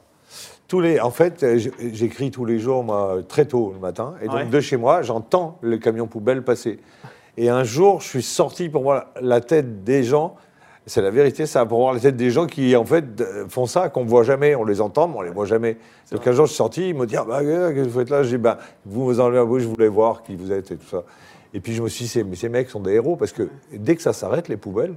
Tous 0.69 0.81
les, 0.81 0.99
en 1.01 1.11
fait, 1.11 1.57
j- 1.59 1.71
j'écris 1.93 2.31
tous 2.33 2.45
les 2.45 2.59
jours, 2.59 2.83
moi, 2.83 3.19
très 3.29 3.45
tôt 3.47 3.71
le 3.73 3.79
matin. 3.81 4.15
Et 4.21 4.27
donc, 4.27 4.35
Ouais. 4.35 4.45
de 4.47 4.61
chez 4.61 4.77
moi, 4.77 5.03
j'entends 5.03 5.59
le 5.61 5.79
camion 5.79 6.07
poubelle 6.09 6.43
passer. 6.43 6.81
Et 7.37 7.49
un 7.49 7.63
jour, 7.65 8.01
je 8.01 8.09
suis 8.09 8.23
sorti 8.23 8.69
pour 8.69 8.83
voir 8.83 9.07
la 9.21 9.41
tête 9.41 9.85
des 9.85 10.03
gens. 10.03 10.35
C'est 10.89 11.03
la 11.03 11.11
vérité, 11.11 11.47
ça, 11.47 11.65
pour 11.67 11.79
voir 11.81 11.95
la 11.95 12.01
tête 12.01 12.17
des 12.17 12.31
gens 12.31 12.47
qui, 12.47 12.75
en 12.77 12.85
fait, 12.85 13.05
euh, 13.21 13.47
font 13.49 13.67
ça, 13.67 13.89
qu'on 13.89 14.05
ne 14.05 14.09
voit 14.09 14.23
jamais. 14.25 14.55
On 14.57 14.65
les 14.65 14.81
entend, 14.81 15.07
mais 15.09 15.17
on 15.19 15.23
les 15.23 15.31
voit 15.31 15.45
jamais. 15.47 15.77
Donc, 16.13 16.27
un 16.27 16.33
jour, 16.33 16.47
je 16.47 16.51
suis 16.51 16.57
sorti, 16.57 16.89
ils 16.91 16.95
m'ont 16.95 17.05
dit 17.05 17.17
Ah, 17.17 17.25
bah, 17.27 17.41
qu'est-ce 17.43 17.73
que 17.75 17.81
vous 17.89 17.99
faites 18.01 18.11
là? 18.11 18.23
J'ai 18.25 18.37
dit 18.37 18.43
Bah, 18.43 18.59
vous 18.85 19.05
vous 19.05 19.21
enlevez 19.21 19.39
la 19.39 19.45
bouche, 19.45 19.63
je 19.63 19.69
voulais 19.69 19.89
voir 19.89 20.23
qui 20.23 20.35
vous 20.37 20.51
êtes 20.53 20.71
et 20.73 20.77
tout 20.77 20.87
ça. 20.89 21.03
Et 21.55 21.61
puis, 21.61 21.75
je 21.75 21.83
me 21.83 21.89
suis 21.89 22.05
dit 22.05 22.09
ces, 22.11 22.25
mais 22.25 22.35
ces 22.37 22.49
mecs 22.49 22.69
sont 22.71 22.81
des 22.81 22.93
héros 22.95 23.15
parce 23.17 23.33
que 23.33 23.49
dès 23.73 23.95
que 23.97 24.03
ça 24.03 24.13
s'arrête, 24.13 24.49
les 24.49 24.57
poubelles, 24.57 24.91
euh, 24.93 24.95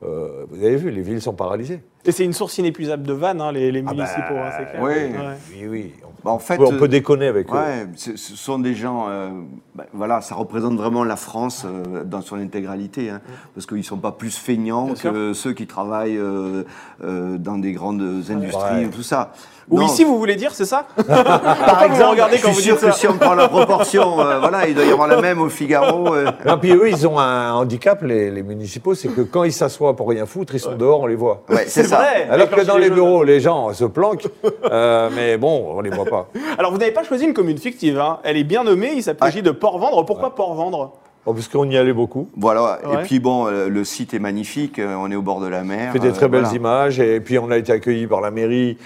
vous 0.00 0.64
avez 0.64 0.76
vu, 0.76 0.90
les 0.90 1.02
villes 1.02 1.20
sont 1.20 1.34
paralysées. 1.34 1.80
Et 2.06 2.12
c'est 2.12 2.24
une 2.24 2.32
source 2.32 2.56
inépuisable 2.58 3.02
de 3.02 3.12
vannes, 3.12 3.40
hein, 3.40 3.52
les, 3.52 3.70
les 3.70 3.80
Ah 3.80 3.90
bah, 3.90 3.92
municipaux, 3.92 4.34
hein, 4.38 4.50
c'est 4.58 4.70
clair. 4.70 4.82
oui. 4.82 4.90
Ouais. 4.90 5.36
Oui, 5.52 5.66
oui. 5.68 5.92
On, 6.02 6.08
Bah, 6.24 6.30
en 6.32 6.38
fait, 6.38 6.56
peut, 6.56 6.64
on 6.66 6.78
peut 6.78 6.88
déconner 6.88 7.26
avec 7.26 7.48
eux. 7.50 7.54
Ouais, 7.54 7.86
ce 7.96 8.16
ce 8.16 8.36
sont 8.36 8.58
des 8.58 8.74
gens, 8.74 9.06
euh, 9.08 9.30
bah, 9.74 9.84
voilà, 9.92 10.20
ça 10.22 10.34
représente 10.34 10.76
vraiment 10.76 11.04
la 11.04 11.16
France 11.16 11.64
euh, 11.66 12.04
dans 12.04 12.20
son 12.22 12.36
intégralité, 12.36 13.10
hein, 13.10 13.20
parce 13.54 13.66
qu'ils 13.66 13.78
ne 13.78 13.82
sont 13.82 13.98
pas 13.98 14.12
plus 14.12 14.36
feignants 14.36 14.86
Bien 14.86 14.94
sûr. 14.96 15.12
que 15.12 15.32
ceux 15.34 15.52
qui 15.52 15.66
travaillent 15.66 16.16
euh, 16.18 16.64
euh, 17.04 17.36
dans 17.38 17.58
des 17.58 17.72
grandes 17.72 18.00
industries 18.30 18.80
Ouais. 18.80 18.86
ou 18.86 18.90
tout 18.90 19.02
ça. 19.02 19.32
Ou 19.70 19.82
ici, 19.82 20.02
vous 20.02 20.18
voulez 20.18 20.34
dire, 20.34 20.52
c'est 20.52 20.64
ça 20.64 20.84
par 21.06 21.88
vous 21.88 21.96
me 21.96 22.04
regardez 22.04 22.38
je 22.38 22.42
quand 22.42 22.48
suis 22.52 22.56
vous 22.56 22.60
sûr 22.60 22.74
dites 22.76 22.86
que 22.86 22.90
ça 22.92 22.98
si 22.98 23.06
on 23.06 23.16
prend 23.18 23.34
la 23.34 23.46
proportion, 23.48 24.20
euh, 24.20 24.40
voilà, 24.40 24.66
il 24.66 24.74
doit 24.74 24.84
y 24.84 24.90
avoir 24.90 25.06
la 25.06 25.20
même 25.20 25.40
au 25.40 25.48
Figaro. 25.48 26.12
euh. 26.12 26.28
Non, 26.44 26.58
puis 26.58 26.72
eux, 26.72 26.88
ils 26.88 27.06
ont 27.06 27.18
un 27.20 27.52
handicap, 27.52 28.02
les, 28.02 28.30
les 28.32 28.42
municipaux, 28.42 28.94
c'est 28.96 29.08
que 29.08 29.20
quand 29.20 29.44
ils 29.44 29.52
s'assoient 29.52 29.94
pour 29.94 30.08
rien 30.08 30.26
foutre, 30.26 30.54
ils 30.56 30.60
sont 30.60 30.74
dehors, 30.74 31.00
on 31.02 31.06
les 31.06 31.14
voit. 31.14 31.44
Ouais, 31.48 31.66
c'est 31.68 31.84
ça. 31.90 31.96
vrai. 31.98 32.28
Alors 32.30 32.48
que 32.50 32.60
dans 32.64 32.78
les 32.78 32.90
bureaux, 32.90 33.22
les 33.24 33.40
gens 33.40 33.72
se 33.72 33.84
planquent, 33.84 34.26
euh, 34.70 35.10
mais 35.14 35.36
bon, 35.36 35.74
on 35.76 35.80
les 35.80 35.90
voit 35.90 36.04
pas. 36.06 36.28
Alors, 36.58 36.72
vous 36.72 36.78
n'avez 36.78 36.92
pas 36.92 37.04
choisi 37.04 37.24
une 37.24 37.34
commune 37.34 37.58
fictive. 37.58 37.98
hein. 38.00 38.18
Elle 38.24 38.36
est 38.36 38.44
bien 38.44 38.64
nommée. 38.64 38.92
Il 38.96 39.02
s'agit 39.02 39.42
de 39.42 39.50
Port-Vendre. 39.50 40.04
Pourquoi 40.06 40.34
Port-Vendre? 40.34 40.92
Bon, 41.26 41.34
parce 41.34 41.48
qu'on 41.48 41.68
y 41.68 41.76
allait 41.76 41.92
beaucoup. 41.92 42.30
Voilà. 42.36 42.78
Ouais. 42.86 42.94
Et 42.94 43.04
puis 43.04 43.18
bon, 43.20 43.46
euh, 43.46 43.68
le 43.68 43.84
site 43.84 44.14
est 44.14 44.18
magnifique. 44.18 44.78
euh, 44.78 44.94
On 44.98 45.10
est 45.10 45.16
au 45.16 45.22
bord 45.22 45.40
de 45.40 45.48
la 45.48 45.62
mer. 45.64 45.88
On 45.90 45.92
fait 45.92 45.98
des 45.98 46.08
euh, 46.08 46.12
très 46.12 46.28
belles 46.28 46.40
voilà. 46.42 46.56
images, 46.56 46.98
et 46.98 47.20
puis 47.20 47.38
on 47.38 47.50
a 47.50 47.58
été 47.58 47.72
accueillis 47.72 48.06
par 48.06 48.22
la 48.22 48.30
mairie, 48.30 48.78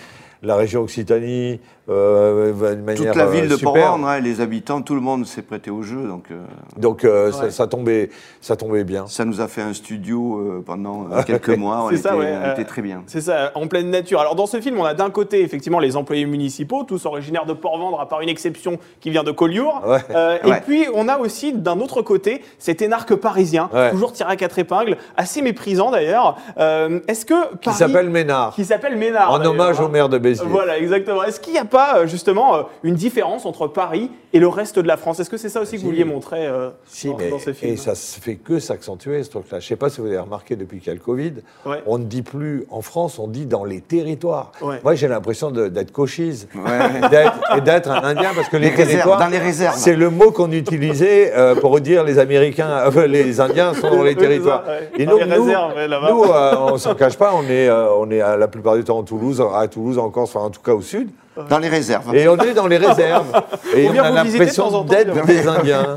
la 0.43 0.57
région 0.57 0.81
Occitanie, 0.83 1.61
euh, 1.91 2.53
de 2.53 2.81
manière 2.83 3.13
Toute 3.13 3.17
la 3.17 3.27
ville 3.27 3.45
euh, 3.45 3.57
de. 3.57 3.63
Port-Vendre, 3.63 4.07
hein, 4.09 4.21
les 4.21 4.41
habitants, 4.41 4.81
tout 4.83 4.95
le 4.95 5.01
monde 5.01 5.27
s'est 5.27 5.43
prêté 5.43 5.71
au 5.71 5.83
jeu. 5.83 6.07
Donc, 6.09 6.25
euh, 6.31 6.43
Donc 6.77 7.05
euh, 7.05 7.31
ça, 7.33 7.45
Ouais. 7.45 7.51
ça 7.51 7.67
tombait, 7.67 8.11
ça 8.41 8.57
tombait 8.57 8.85
bien. 8.85 9.07
ça 9.07 9.25
nous 9.25 9.41
a 9.41 9.49
fait 9.49 9.61
un 9.63 9.75
studio 9.75 10.39
euh, 10.39 10.63
pendant 10.65 11.07
quelques 11.27 11.51
mois. 11.51 11.83
On 11.85 11.89
C'est 11.91 11.97
était, 11.97 12.09
ça, 12.09 12.17
ouais, 12.17 12.33
on 12.43 12.53
était 12.53 12.65
très 12.65 12.83
bien. 12.83 13.03
C'est 13.07 13.21
ça, 13.21 13.53
en 13.55 13.67
pleine 13.67 13.91
nature. 13.91 14.21
Alors 14.21 14.35
dans 14.35 14.47
ce 14.47 14.61
film, 14.61 14.79
on 14.79 14.85
a 14.85 14.95
d'un 14.95 15.11
côté 15.11 15.43
effectivement 15.43 15.79
les 15.79 15.97
employés 15.97 16.25
municipaux, 16.27 16.85
tous 16.85 17.05
originaires 17.07 17.47
de 17.47 17.53
Port-Vendre, 17.53 18.01
à 18.01 18.09
part 18.09 18.21
une 18.21 18.29
exception 18.29 18.79
qui 19.01 19.11
vient 19.11 19.25
de 19.25 19.31
Collioure. 19.33 19.83
Ouais. 19.87 19.99
Euh, 20.15 20.39
Et 20.45 20.49
Ouais. 20.51 20.63
puis 20.65 20.87
on 20.95 21.09
a 21.09 21.19
aussi 21.19 21.53
d'un 21.53 21.81
autre 21.81 22.03
côté 22.03 22.43
cet 22.59 22.81
énarque 22.83 23.15
parisien, 23.15 23.69
Ouais. 23.73 23.91
toujours 23.91 24.13
tiré 24.13 24.33
à 24.33 24.37
quatre 24.37 24.59
épingles, 24.59 24.97
assez 25.17 25.43
méprisant 25.43 25.91
d'ailleurs. 25.91 26.37
Euh, 26.59 27.01
Est-ce 27.09 27.27
que 27.27 27.35
Qui 27.59 27.65
Paris- 27.67 27.77
s'appelle 27.77 28.11
Ménard, 28.11 28.55
qui 28.55 28.65
s'appelle 28.65 28.97
Ménard 28.97 29.31
en 29.33 29.45
hommage 29.45 29.81
hein. 29.81 29.85
au 29.85 29.89
maire 29.89 30.09
de 30.09 30.19
Béziers. 30.19 30.47
Voilà, 30.49 30.79
exactement. 30.79 31.23
Est-ce 31.25 31.41
qu'il 31.41 31.53
n'y 31.53 31.59
a 31.59 31.65
pas 31.75 31.99
euh, 31.99 32.07
justement 32.07 32.55
euh, 32.55 32.63
une 32.85 32.95
différence 32.95 33.47
entre 33.47 33.67
Paris 33.67 34.09
et 34.33 34.39
le 34.39 34.47
reste 34.47 34.79
de 34.79 34.87
la 34.87 34.97
France 34.97 35.19
Est-ce 35.19 35.29
que 35.29 35.37
c'est 35.37 35.49
ça 35.49 35.61
aussi 35.61 35.77
que 35.77 35.81
vous 35.83 35.89
vouliez 35.89 36.05
montrer 36.05 36.47
euh, 36.47 36.71
Si, 36.87 37.09
dans, 37.09 37.17
mais, 37.19 37.31
dans 37.31 37.41
ce 37.41 37.53
film 37.53 37.73
et 37.73 37.77
ça 37.77 37.97
se 37.97 38.21
fait 38.21 38.37
que 38.37 38.61
s'accentuer 38.61 39.23
ce 39.25 39.31
truc-là. 39.31 39.59
Je 39.59 39.65
ne 39.65 39.69
sais 39.71 39.77
pas 39.77 39.91
si 39.91 40.01
vous 40.01 40.07
avez 40.07 40.19
remarqué 40.19 40.55
depuis 40.55 40.79
qu'il 40.79 40.87
y 40.89 40.91
a 40.91 40.95
le 40.95 41.01
Covid, 41.01 41.33
Ouais. 41.67 41.83
on 41.87 41.99
ne 41.99 42.05
dit 42.05 42.23
plus 42.23 42.65
en 42.71 42.81
France, 42.81 43.19
on 43.19 43.27
dit 43.27 43.47
dans 43.47 43.65
les 43.65 43.81
territoires. 43.81 44.53
Ouais. 44.63 44.81
Moi, 44.85 44.95
j'ai 44.95 45.09
l'impression 45.09 45.51
d'être 45.51 45.91
cochise 45.91 46.47
Ouais. 46.55 47.27
et 47.57 47.61
d'être 47.61 47.91
un 47.91 48.05
Indien 48.05 48.31
parce 48.37 48.49
que 48.49 48.57
les, 48.57 48.71
Les 48.71 48.77
réserves, 48.77 48.91
territoires, 48.91 49.19
dans 49.19 49.29
les 49.29 49.39
réserves. 49.39 49.77
c'est 49.77 49.97
le 49.97 50.11
mot 50.11 50.31
qu'on 50.31 50.53
utilisait 50.53 51.33
euh, 51.35 51.57
pour 51.57 51.81
dire 51.81 52.05
les 52.05 52.19
Américains, 52.21 52.91
euh, 52.97 53.07
les 53.09 53.41
Indiens 53.41 53.75
sont 53.75 53.91
dans 53.91 54.03
les 54.05 54.15
territoires. 54.15 54.63
Et 54.97 55.07
donc, 55.07 55.21
les 55.21 55.37
nous, 55.37 55.47
nous 55.47 56.25
euh, 56.25 56.55
on 56.73 56.79
s'en 56.79 56.95
cache 56.95 57.17
pas, 57.17 57.33
on 57.35 57.43
est, 57.45 57.69
euh, 57.69 57.93
on 57.95 58.11
est 58.11 58.21
à 58.21 58.37
la 58.37 58.49
plupart 58.49 58.77
du 58.77 58.85
temps 58.85 58.99
en 58.99 59.03
Toulouse, 59.03 59.43
à 59.55 59.67
Toulouse, 59.69 59.99
en 59.99 60.11
Corse, 60.11 60.31
enfin 60.35 60.47
en 60.47 60.51
tout 60.51 60.61
cas 60.63 60.73
au 60.75 60.83
sud. 60.83 61.09
Dans 61.49 61.59
les 61.59 61.69
réserves. 61.69 62.15
Et 62.15 62.29
on 62.29 62.37
est 62.39 62.55
dans 62.55 62.67
les 62.67 62.77
réserves. 62.77 63.43
Et 63.77 63.89
On 63.89 63.95
on, 63.95 63.99
a 63.99 64.11
l'impression 64.11 64.85
d'être 64.85 65.27
des 65.27 65.49
Indiens. 65.49 65.97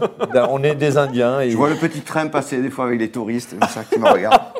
On 0.50 0.64
est 0.64 0.76
des 0.76 0.98
Indiens. 0.98 1.42
Et 1.42 1.52
Je 1.52 1.58
vois 1.58 1.70
le 1.70 1.76
petit 1.76 2.02
train 2.02 2.28
passer 2.28 2.58
des 2.62 2.70
fois 2.70 2.86
avec 2.86 3.00
les 3.00 3.10
touristes, 3.10 3.58
comme 3.60 3.70
ça, 3.70 3.84
qui 3.84 4.00
me 4.00 4.08
regardent. 4.10 4.42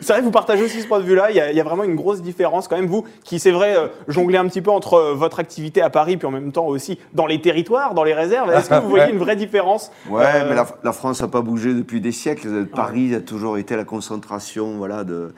C'est 0.00 0.08
vrai 0.14 0.20
que 0.20 0.24
vous 0.24 0.30
partagez 0.30 0.62
aussi 0.64 0.80
ce 0.80 0.86
point 0.88 0.98
de 1.00 1.04
vue-là. 1.04 1.30
Il, 1.30 1.36
y 1.36 1.40
a- 1.40 1.50
il 1.50 1.56
y 1.56 1.60
a 1.60 1.64
vraiment 1.64 1.84
une 1.84 1.94
grosse 1.96 2.22
différence 2.22 2.66
quand 2.66 2.76
même. 2.76 2.86
Vous, 2.86 3.04
qui 3.24 3.38
c'est 3.38 3.50
vrai, 3.50 3.76
euh, 3.76 3.88
jonglez 4.08 4.38
un 4.38 4.46
petit 4.46 4.62
peu 4.62 4.70
entre 4.70 4.94
euh, 4.94 5.14
votre 5.14 5.38
activité 5.38 5.82
à 5.82 5.90
Paris, 5.90 6.16
puis 6.16 6.26
en 6.26 6.30
même 6.30 6.50
temps 6.50 6.66
aussi 6.66 6.98
dans 7.12 7.26
les 7.26 7.40
territoires, 7.42 7.92
dans 7.92 8.02
les 8.02 8.14
réserves. 8.14 8.50
Est-ce 8.52 8.70
que 8.70 8.74
vous 8.76 8.88
voyez 8.96 9.12
une 9.12 9.18
vraie 9.18 9.36
différence 9.36 9.90
Ouais, 10.08 10.24
Euh, 10.24 10.46
mais 10.48 10.54
la, 10.56 10.66
la 10.82 10.92
France 10.92 11.20
n'a 11.20 11.28
pas 11.28 11.42
bougé 11.42 11.74
depuis 11.74 12.00
des 12.00 12.12
siècles. 12.12 12.66
Paris 12.66 13.14
a 13.14 13.20
toujours 13.20 13.58
été 13.58 13.76
la 13.76 13.84
concentration, 13.84 14.76
voilà, 14.78 15.04
de. 15.04 15.32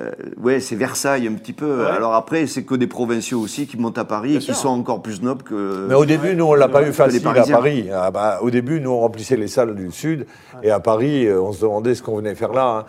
Euh, 0.00 0.10
ouais, 0.42 0.60
c'est 0.60 0.74
Versailles 0.76 1.28
un 1.28 1.34
petit 1.34 1.52
peu. 1.52 1.82
Ouais. 1.84 1.90
Alors 1.90 2.14
après, 2.14 2.46
c'est 2.46 2.64
que 2.64 2.74
des 2.74 2.86
provinciaux 2.86 3.40
aussi 3.40 3.66
qui 3.66 3.76
montent 3.76 3.98
à 3.98 4.04
Paris 4.04 4.30
Bien 4.30 4.36
et 4.38 4.40
qui 4.40 4.46
sûr. 4.46 4.56
sont 4.56 4.68
encore 4.68 5.02
plus 5.02 5.22
nobles 5.22 5.42
que. 5.42 5.86
Mais 5.88 5.94
au 5.94 6.04
début, 6.04 6.34
nous, 6.34 6.44
on 6.46 6.54
l'a 6.54 6.68
pas 6.68 6.82
eu 6.86 6.92
facile 6.92 7.20
à 7.26 7.32
Parisiens. 7.32 7.54
Paris. 7.56 7.88
Ah 7.92 8.10
bah, 8.10 8.38
au 8.42 8.50
début, 8.50 8.80
nous, 8.80 8.90
on 8.90 9.00
remplissait 9.00 9.36
les 9.36 9.48
salles 9.48 9.74
du 9.74 9.90
Sud. 9.90 10.26
Et 10.62 10.70
à 10.70 10.80
Paris, 10.80 11.26
euh, 11.26 11.40
on 11.40 11.52
se 11.52 11.60
demandait 11.62 11.94
ce 11.94 12.02
qu'on 12.02 12.16
venait 12.16 12.34
faire 12.34 12.52
là. 12.52 12.78
hein. 12.78 12.84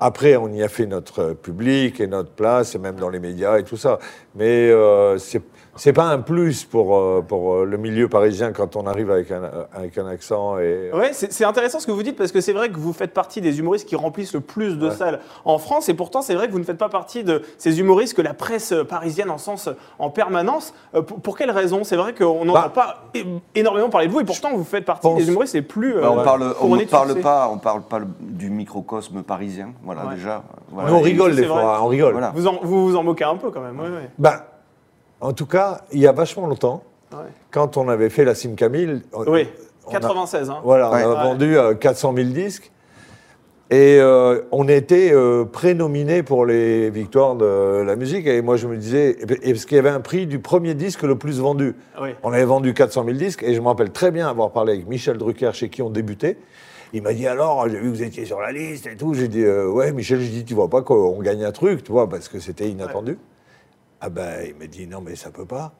Après, 0.00 0.36
on 0.36 0.48
y 0.48 0.62
a 0.62 0.68
fait 0.68 0.86
notre 0.86 1.32
public 1.32 2.00
et 2.00 2.06
notre 2.06 2.30
place, 2.30 2.74
et 2.74 2.78
même 2.78 2.96
dans 2.96 3.08
les 3.08 3.20
médias 3.20 3.58
et 3.58 3.62
tout 3.64 3.76
ça. 3.76 3.98
Mais 4.34 4.70
euh, 4.70 5.16
c'est 5.18 5.40
c'est 5.76 5.92
pas 5.92 6.04
un 6.04 6.18
plus 6.20 6.64
pour, 6.64 6.96
euh, 6.96 7.22
pour 7.26 7.54
euh, 7.54 7.64
le 7.64 7.76
milieu 7.76 8.08
parisien 8.08 8.52
quand 8.52 8.76
on 8.76 8.86
arrive 8.86 9.10
avec 9.10 9.30
un, 9.30 9.42
avec 9.74 9.96
un 9.98 10.06
accent. 10.06 10.58
Et... 10.58 10.90
Ouais, 10.92 11.10
c'est 11.12 11.32
c'est 11.32 11.44
intéressant 11.44 11.80
ce 11.80 11.86
que 11.86 11.92
vous 11.92 12.02
dites 12.02 12.16
parce 12.16 12.32
que 12.32 12.40
c'est 12.40 12.52
vrai 12.52 12.68
que 12.70 12.76
vous 12.78 12.92
faites 12.92 13.12
partie 13.12 13.40
des 13.40 13.58
humoristes 13.58 13.88
qui 13.88 13.96
remplissent 13.96 14.34
le 14.34 14.40
plus 14.40 14.78
de 14.78 14.88
Ouais. 14.88 14.94
salles 14.94 15.20
en 15.44 15.58
France 15.58 15.88
et 15.88 15.94
pourtant 15.94 16.22
c'est 16.22 16.34
vrai 16.34 16.46
que 16.46 16.52
vous 16.52 16.58
ne 16.58 16.64
faites 16.64 16.78
pas 16.78 16.88
partie 16.88 17.24
de 17.24 17.42
ces 17.58 17.80
humoristes 17.80 18.14
que 18.14 18.22
la 18.22 18.34
presse 18.34 18.72
parisienne 18.88 19.30
encense 19.30 19.68
en 19.98 20.10
permanence. 20.10 20.74
Euh, 20.94 21.02
pour, 21.02 21.20
pour 21.20 21.36
quelle 21.38 21.50
raison? 21.50 21.84
C'est 21.84 21.96
vrai 21.96 22.14
qu'on 22.14 22.44
n'entend 22.44 22.60
Bah. 22.60 22.72
pas 22.74 23.04
énormément 23.54 23.88
parler 23.90 24.06
de 24.08 24.12
vous 24.12 24.20
et 24.20 24.24
pourtant 24.24 24.50
vous 24.54 24.64
faites 24.64 24.84
partie 24.84 25.02
Pense- 25.08 25.18
des 25.18 25.28
humoristes 25.28 25.54
les 25.54 25.62
plus. 25.62 25.94
Bah, 25.94 26.10
on 26.12 26.18
euh, 26.20 26.24
parle, 26.24 26.42
on 26.42 26.62
couronnés 26.62 26.84
ne 26.84 26.88
parle 26.90 27.14
pas, 27.20 27.48
on 27.52 27.58
parle 27.58 27.82
pas 27.82 28.00
du 28.20 28.50
microcosme 28.50 29.22
parisien. 29.22 29.72
Voilà, 29.82 30.06
Ouais. 30.06 30.14
déjà. 30.14 30.42
Voilà. 30.70 30.90
Nous, 30.90 30.96
on 30.96 31.00
rigole 31.00 31.34
des 31.34 31.42
vrai. 31.46 31.60
fois, 31.60 31.80
on 31.82 31.86
rigole. 31.88 32.12
Voilà. 32.12 32.32
Vous, 32.34 32.46
en- 32.46 32.60
vous 32.62 32.86
vous 32.88 32.96
en 32.96 33.02
moquez 33.02 33.24
un 33.24 33.36
peu 33.36 33.50
quand 33.50 33.60
même. 33.60 33.78
ouais, 33.80 33.88
ouais. 33.88 34.30
En 35.20 35.32
tout 35.32 35.46
cas, 35.46 35.82
il 35.92 36.00
y 36.00 36.06
a 36.06 36.12
vachement 36.12 36.46
longtemps, 36.46 36.82
Ouais. 37.12 37.18
quand 37.50 37.76
on 37.76 37.88
avait 37.88 38.10
fait 38.10 38.24
la 38.24 38.34
Sim 38.34 38.54
Camille, 38.56 39.02
Oui, 39.26 39.48
on 39.86 39.90
a- 39.90 39.92
96. 39.92 40.50
hein. 40.50 40.58
Voilà, 40.64 40.90
Ouais. 40.90 41.04
on 41.04 41.12
a 41.12 41.22
vendu 41.24 41.56
euh, 41.56 41.74
400 41.74 42.14
000 42.14 42.28
disques. 42.30 42.70
Et 43.70 43.98
euh, 43.98 44.42
on 44.52 44.68
était 44.68 45.10
euh, 45.12 45.44
prénominés 45.46 46.22
pour 46.22 46.44
les 46.44 46.90
victoires 46.90 47.34
de 47.34 47.82
la 47.84 47.96
musique. 47.96 48.26
Et 48.26 48.42
moi, 48.42 48.56
je 48.56 48.68
me 48.68 48.76
disais, 48.76 49.16
et 49.42 49.52
parce 49.52 49.64
qu'il 49.64 49.76
y 49.76 49.80
avait 49.80 49.88
un 49.88 50.00
prix 50.00 50.26
du 50.26 50.38
premier 50.38 50.74
disque 50.74 51.02
le 51.02 51.16
plus 51.16 51.40
vendu. 51.40 51.74
Oui. 52.00 52.10
On 52.22 52.32
avait 52.32 52.44
vendu 52.44 52.74
400 52.74 53.04
000 53.04 53.16
disques. 53.16 53.42
Et 53.42 53.54
je 53.54 53.60
me 53.60 53.66
rappelle 53.66 53.90
très 53.90 54.10
bien 54.10 54.28
avoir 54.28 54.50
parlé 54.50 54.74
avec 54.74 54.86
Michel 54.86 55.16
Drucker, 55.16 55.50
chez 55.54 55.70
qui 55.70 55.80
on 55.80 55.88
débutait. 55.88 56.36
Il 56.92 57.02
m'a 57.02 57.14
dit 57.14 57.26
alors, 57.26 57.66
j'ai 57.68 57.78
vu 57.78 57.90
que 57.90 57.96
vous 57.96 58.02
étiez 58.02 58.26
sur 58.26 58.38
la 58.38 58.52
liste 58.52 58.86
et 58.86 58.96
tout. 58.96 59.14
J'ai 59.14 59.28
dit, 59.28 59.42
euh, 59.42 59.66
ouais, 59.66 59.92
Michel, 59.92 60.20
je 60.20 60.28
dis, 60.30 60.44
tu 60.44 60.54
vois 60.54 60.68
pas 60.68 60.82
qu'on 60.82 61.18
gagne 61.22 61.42
un 61.44 61.50
truc, 61.52 61.82
tu 61.82 61.90
vois, 61.90 62.08
parce 62.08 62.28
que 62.28 62.38
c'était 62.40 62.68
inattendu. 62.68 63.18
Ah 64.00 64.08
ben, 64.10 64.44
il 64.46 64.54
m'a 64.56 64.66
dit, 64.66 64.86
non, 64.86 65.00
mais 65.00 65.16
ça 65.16 65.30
peut 65.30 65.46
pas. 65.46 65.72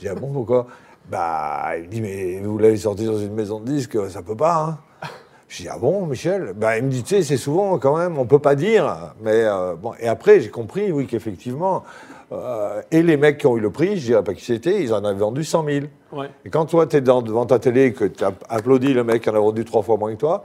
J'ai 0.00 0.08
dit, 0.08 0.08
ah 0.08 0.14
bon, 0.18 0.32
pourquoi? 0.32 0.66
Bah, 1.10 1.72
il 1.76 1.84
me 1.84 1.88
dit, 1.88 2.00
mais 2.00 2.40
vous 2.40 2.58
l'avez 2.58 2.76
sorti 2.78 3.04
dans 3.04 3.18
une 3.18 3.34
maison 3.34 3.60
de 3.60 3.66
disques, 3.66 3.98
ça 4.10 4.22
peut 4.22 4.36
pas, 4.36 4.56
hein 5.02 5.08
J'ai 5.48 5.64
dit, 5.64 5.68
ah 5.70 5.78
bon, 5.78 6.06
Michel? 6.06 6.54
Bah, 6.56 6.78
Il 6.78 6.84
me 6.84 6.90
dit, 6.90 7.02
tu 7.02 7.16
sais, 7.16 7.22
c'est 7.22 7.36
souvent 7.36 7.78
quand 7.78 7.96
même, 7.96 8.18
on 8.18 8.24
peut 8.26 8.38
pas 8.38 8.54
dire. 8.54 9.14
Mais 9.22 9.44
euh, 9.44 9.74
bon, 9.74 9.92
et 10.00 10.08
après, 10.08 10.40
j'ai 10.40 10.48
compris, 10.50 10.90
oui, 10.90 11.06
qu'effectivement, 11.06 11.84
euh, 12.32 12.80
et 12.90 13.02
les 13.02 13.16
mecs 13.18 13.38
qui 13.38 13.46
ont 13.46 13.56
eu 13.56 13.60
le 13.60 13.70
prix, 13.70 13.98
je 13.98 14.06
dirais 14.06 14.24
pas 14.24 14.32
qui 14.34 14.44
c'était, 14.44 14.82
ils 14.82 14.94
en 14.94 15.04
avaient 15.04 15.18
vendu 15.20 15.44
100 15.44 15.64
000. 15.66 15.86
Ouais. 16.12 16.30
Et 16.46 16.50
quand 16.50 16.64
toi, 16.64 16.86
tu 16.86 16.96
es 16.96 17.00
devant 17.02 17.44
ta 17.46 17.58
télé 17.58 17.84
et 17.86 17.92
que 17.92 18.06
tu 18.06 18.24
applaudis 18.48 18.94
le 18.94 19.04
mec 19.04 19.22
qui 19.22 19.30
en 19.30 19.34
a 19.34 19.38
vendu 19.38 19.64
trois 19.64 19.82
fois 19.82 19.96
moins 19.98 20.12
que 20.14 20.20
toi, 20.20 20.42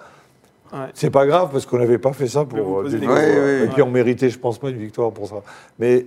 Ouais. 0.71 0.85
c'est 0.93 1.09
pas 1.09 1.25
grave 1.25 1.49
parce 1.51 1.65
qu'on 1.65 1.79
n'avait 1.79 1.97
pas 1.97 2.13
fait 2.13 2.27
ça 2.27 2.45
pour 2.45 2.81
euh, 2.81 2.89
des. 2.89 2.99
Ouais, 2.99 3.07
ouais, 3.07 3.61
Et 3.63 3.67
puis 3.69 3.81
on 3.81 3.89
méritait, 3.89 4.29
je 4.29 4.37
pense 4.37 4.59
pas, 4.59 4.69
une 4.69 4.77
victoire 4.77 5.11
pour 5.11 5.27
ça. 5.27 5.37
Mais 5.79 6.05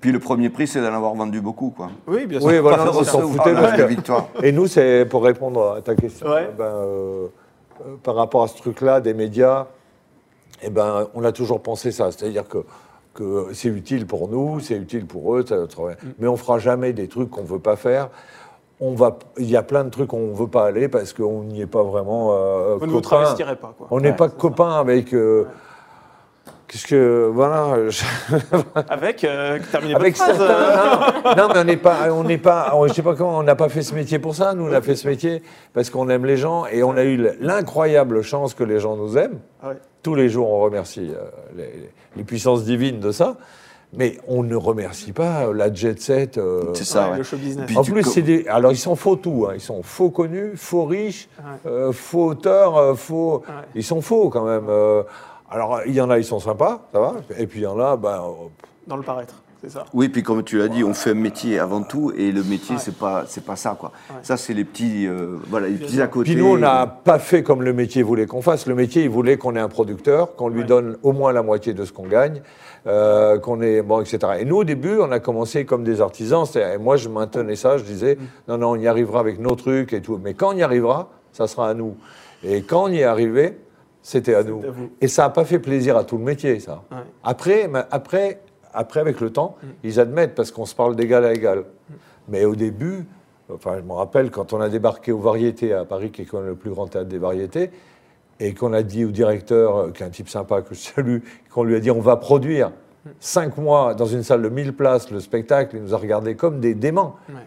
Puis 0.00 0.12
le 0.12 0.18
premier 0.18 0.48
prix, 0.48 0.66
c'est 0.66 0.80
d'en 0.80 0.94
avoir 0.94 1.14
vendu 1.14 1.40
beaucoup, 1.40 1.70
quoi. 1.76 1.90
Oui, 2.06 2.24
bien 2.26 2.40
sûr. 2.40 2.48
Oui, 2.48 2.58
voilà, 2.58 2.78
Pas 2.78 2.90
on 2.96 3.04
s'en 3.04 3.20
foutait 3.20 3.52
que- 3.52 3.82
victoire. 3.84 4.28
Et 4.42 4.50
nous, 4.52 4.66
c'est 4.66 5.04
pour 5.04 5.22
répondre 5.24 5.74
à 5.76 5.82
ta 5.82 5.94
question. 5.94 6.26
Ouais. 6.28 6.48
ben, 6.56 6.64
euh, 6.64 7.26
euh, 7.82 7.96
par 8.02 8.14
rapport 8.14 8.42
à 8.44 8.48
ce 8.48 8.56
truc-là 8.56 9.00
des 9.00 9.12
médias, 9.14 9.66
eh 10.62 10.70
ben, 10.70 11.06
on 11.14 11.22
a 11.24 11.32
toujours 11.32 11.60
pensé 11.62 11.92
ça. 11.92 12.10
C'est-à-dire 12.12 12.48
que, 12.48 12.64
que 13.14 13.48
c'est 13.52 13.68
utile 13.68 14.06
pour 14.06 14.28
nous, 14.28 14.60
c'est 14.60 14.76
utile 14.76 15.06
pour 15.06 15.36
eux, 15.36 15.44
Mm. 15.50 15.94
mais 16.18 16.28
on 16.28 16.36
fera 16.36 16.58
jamais 16.58 16.92
des 16.94 17.08
trucs 17.08 17.28
qu'on 17.30 17.42
ne 17.42 17.46
veut 17.46 17.58
pas 17.58 17.76
faire. 17.76 18.08
On 18.82 18.94
va, 18.94 19.18
il 19.36 19.50
y 19.50 19.56
a 19.56 19.62
plein 19.62 19.84
de 19.84 19.90
trucs 19.90 20.08
qu'on 20.08 20.28
ne 20.28 20.34
veut 20.34 20.46
pas 20.46 20.64
aller 20.64 20.88
parce 20.88 21.12
qu'on 21.12 21.42
n'y 21.42 21.60
est 21.60 21.66
pas 21.66 21.82
vraiment 21.82 22.30
euh, 22.32 22.76
Vous 22.80 22.86
ne 22.86 22.90
vous 22.92 22.96
copains. 23.02 23.16
travestirez 23.18 23.56
pas, 23.56 23.74
quoi. 23.76 23.86
On 23.90 24.00
n'est 24.00 24.14
pas 24.16 24.30
copains 24.30 24.78
avec. 24.78 25.12
euh, 25.12 25.44
Qu'est-ce 26.70 26.86
que. 26.86 27.28
Voilà. 27.32 27.88
je- 27.90 28.04
Avec, 28.88 29.24
euh, 29.24 29.58
terminez 29.72 29.94
avec 29.96 30.16
votre 30.16 30.32
phrase, 30.34 30.40
euh. 30.40 31.34
Non, 31.36 31.48
non, 31.48 31.54
mais 31.54 31.60
on 31.60 31.64
n'est 31.64 31.76
pas, 31.76 31.96
on 32.12 32.22
n'est 32.24 32.38
pas, 32.38 32.70
on- 32.74 32.86
je 32.86 32.92
sais 32.92 33.02
pas 33.02 33.16
comment, 33.16 33.38
on 33.38 33.42
n'a 33.42 33.56
pas 33.56 33.68
fait 33.68 33.82
ce 33.82 33.92
métier 33.94 34.20
pour 34.20 34.36
ça. 34.36 34.54
Nous, 34.54 34.68
on 34.68 34.72
a 34.72 34.80
fait 34.80 34.94
ce 34.94 35.08
métier 35.08 35.42
parce 35.74 35.90
qu'on 35.90 36.08
aime 36.08 36.24
les 36.26 36.36
gens 36.36 36.66
et 36.66 36.84
on 36.84 36.92
a 36.96 37.02
eu 37.02 37.16
l'incroyable 37.40 38.22
chance 38.22 38.54
que 38.54 38.62
les 38.62 38.78
gens 38.78 38.94
nous 38.96 39.18
aiment. 39.18 39.40
Ouais. 39.64 39.74
Tous 40.04 40.14
les 40.14 40.28
jours, 40.28 40.48
on 40.48 40.60
remercie 40.60 41.10
euh, 41.10 41.24
les, 41.56 41.90
les 42.16 42.22
puissances 42.24 42.64
divines 42.64 43.00
de 43.00 43.10
ça. 43.10 43.36
Mais 43.92 44.18
on 44.28 44.44
ne 44.44 44.54
remercie 44.54 45.10
pas 45.10 45.52
la 45.52 45.74
jet 45.74 46.00
set. 46.00 46.38
euh, 46.38 46.72
C'est 46.74 46.84
ça, 46.84 47.06
ouais, 47.06 47.10
ouais. 47.10 47.18
le 47.18 47.22
show 47.24 47.36
business. 47.36 47.66
Puis 47.66 47.76
en 47.76 47.82
plus, 47.82 48.04
co- 48.04 48.10
c'est 48.10 48.22
des. 48.22 48.46
Alors, 48.46 48.70
ils 48.70 48.76
sont 48.78 48.94
faux 48.94 49.16
tout. 49.16 49.46
hein. 49.48 49.54
Ils 49.56 49.60
sont 49.60 49.82
faux 49.82 50.10
connus, 50.10 50.52
faux 50.54 50.84
riches, 50.84 51.28
Ouais. 51.40 51.68
euh, 51.72 51.90
faux 51.90 52.26
auteurs, 52.28 52.76
euh, 52.76 52.94
faux. 52.94 53.38
Ouais. 53.48 53.54
Ils 53.74 53.82
sont 53.82 54.00
faux 54.00 54.28
quand 54.30 54.44
même. 54.44 54.66
euh. 54.68 55.02
Alors, 55.50 55.80
il 55.86 55.94
y 55.94 56.00
en 56.00 56.10
a, 56.10 56.18
ils 56.18 56.24
sont 56.24 56.40
sympas, 56.40 56.88
ça 56.92 57.00
va. 57.00 57.14
Et 57.38 57.46
puis, 57.46 57.60
il 57.60 57.64
y 57.64 57.66
en 57.66 57.78
a, 57.80 57.96
ben. 57.96 58.08
euh, 58.22 58.46
Dans 58.86 58.96
le 58.96 59.02
paraître, 59.02 59.34
c'est 59.62 59.70
ça. 59.70 59.84
Oui, 59.92 60.08
puis 60.08 60.22
comme 60.22 60.42
tu 60.42 60.58
l'as 60.58 60.68
dit, 60.68 60.82
on 60.84 60.94
fait 60.94 61.10
un 61.10 61.14
métier 61.14 61.58
avant 61.58 61.82
tout, 61.82 62.12
et 62.16 62.32
le 62.32 62.42
métier, 62.42 62.76
Ouais. 62.76 62.80
c'est 62.82 62.96
pas, 62.96 63.24
c'est 63.26 63.44
pas 63.44 63.56
ça, 63.56 63.76
quoi. 63.78 63.92
Ouais. 64.10 64.16
Ça, 64.22 64.36
c'est 64.36 64.54
les 64.54 64.64
petits, 64.64 65.06
euh, 65.06 65.36
voilà, 65.48 65.68
les 65.68 65.74
petits 65.76 66.00
à 66.00 66.06
côté. 66.06 66.32
Puis 66.32 66.40
nous, 66.40 66.48
on 66.48 66.56
n'a 66.58 66.86
pas 66.86 67.18
fait 67.18 67.42
comme 67.42 67.62
le 67.62 67.72
métier 67.72 68.02
voulait 68.02 68.26
qu'on 68.26 68.42
fasse. 68.42 68.66
Le 68.66 68.74
métier, 68.74 69.02
il 69.02 69.10
voulait 69.10 69.36
qu'on 69.36 69.54
ait 69.56 69.60
un 69.60 69.68
producteur, 69.68 70.34
qu'on 70.36 70.48
lui 70.48 70.60
Ouais. 70.60 70.66
donne 70.66 70.96
au 71.02 71.12
moins 71.12 71.32
la 71.32 71.42
moitié 71.42 71.74
de 71.74 71.84
ce 71.84 71.92
qu'on 71.92 72.06
gagne, 72.06 72.42
euh, 72.86 73.38
qu'on 73.38 73.60
ait 73.60 73.82
bon, 73.82 74.00
etc. 74.00 74.18
Et 74.40 74.44
nous, 74.44 74.56
au 74.56 74.64
début, 74.64 74.98
on 75.00 75.10
a 75.12 75.20
commencé 75.20 75.64
comme 75.66 75.84
des 75.84 76.00
artisans. 76.00 76.44
Et 76.54 76.78
moi, 76.78 76.96
je 76.96 77.08
maintenais 77.08 77.56
ça. 77.56 77.76
Je 77.76 77.82
disais, 77.84 78.16
Mm. 78.16 78.24
non, 78.48 78.58
non, 78.58 78.70
on 78.70 78.76
y 78.76 78.86
arrivera 78.88 79.20
avec 79.20 79.38
nos 79.40 79.54
trucs 79.56 79.92
et 79.92 80.00
tout. 80.00 80.18
Mais 80.22 80.32
quand 80.34 80.54
on 80.54 80.56
y 80.56 80.62
arrivera, 80.62 81.10
ça 81.32 81.46
sera 81.46 81.68
à 81.68 81.74
nous. 81.74 81.96
Et 82.42 82.62
quand 82.62 82.84
on 82.84 82.88
y 82.88 83.00
est 83.00 83.04
arrivé, 83.04 83.58
c'était 84.02 84.34
à 84.34 84.42
nous. 84.42 84.60
à. 84.60 84.88
Et 85.00 85.08
ça 85.08 85.22
n'a 85.22 85.30
pas 85.30 85.44
fait 85.44 85.58
plaisir 85.58 85.96
à 85.96 86.04
tout 86.04 86.16
le 86.18 86.24
métier, 86.24 86.58
ça. 86.60 86.82
Ouais. 86.90 86.98
Après, 87.24 87.68
après, 87.90 88.40
après, 88.72 89.00
avec 89.00 89.20
le 89.20 89.30
temps, 89.30 89.56
Mm. 89.62 89.66
ils 89.84 90.00
admettent 90.00 90.34
parce 90.34 90.50
qu'on 90.50 90.66
se 90.66 90.74
parle 90.74 90.96
d'égal 90.96 91.24
à 91.24 91.32
égal. 91.32 91.64
Mais 92.28 92.44
au 92.44 92.54
début, 92.54 93.06
enfin, 93.52 93.76
je 93.78 93.82
me 93.82 93.92
rappelle 93.92 94.30
quand 94.30 94.52
on 94.52 94.60
a 94.60 94.68
débarqué 94.68 95.12
aux 95.12 95.18
Variétés 95.18 95.72
à 95.72 95.84
Paris, 95.84 96.10
qui 96.10 96.22
est 96.22 96.24
quand 96.24 96.38
même 96.38 96.48
le 96.48 96.54
plus 96.54 96.70
grand 96.70 96.86
théâtre 96.86 97.08
des 97.08 97.18
Variétés, 97.18 97.70
et 98.38 98.54
qu'on 98.54 98.72
a 98.72 98.82
dit 98.82 99.04
au 99.04 99.10
directeur, 99.10 99.76
euh, 99.76 99.90
qui 99.90 100.02
est 100.02 100.06
un 100.06 100.10
type 100.10 100.28
sympa 100.28 100.62
que 100.62 100.74
je 100.74 100.80
salue, 100.80 101.18
qu'on 101.52 101.64
lui 101.64 101.74
a 101.76 101.80
dit 101.80 101.90
on 101.90 102.00
va 102.00 102.16
produire 102.16 102.70
cinq 103.18 103.56
mois 103.58 103.94
dans 103.94 104.06
une 104.06 104.22
salle 104.22 104.42
de 104.42 104.48
1000 104.48 104.74
places 104.74 105.10
le 105.10 105.20
spectacle, 105.20 105.76
il 105.76 105.82
nous 105.82 105.94
a 105.94 105.98
regardé 105.98 106.36
comme 106.36 106.60
des. 106.60 106.74
Ouais. 106.74 107.00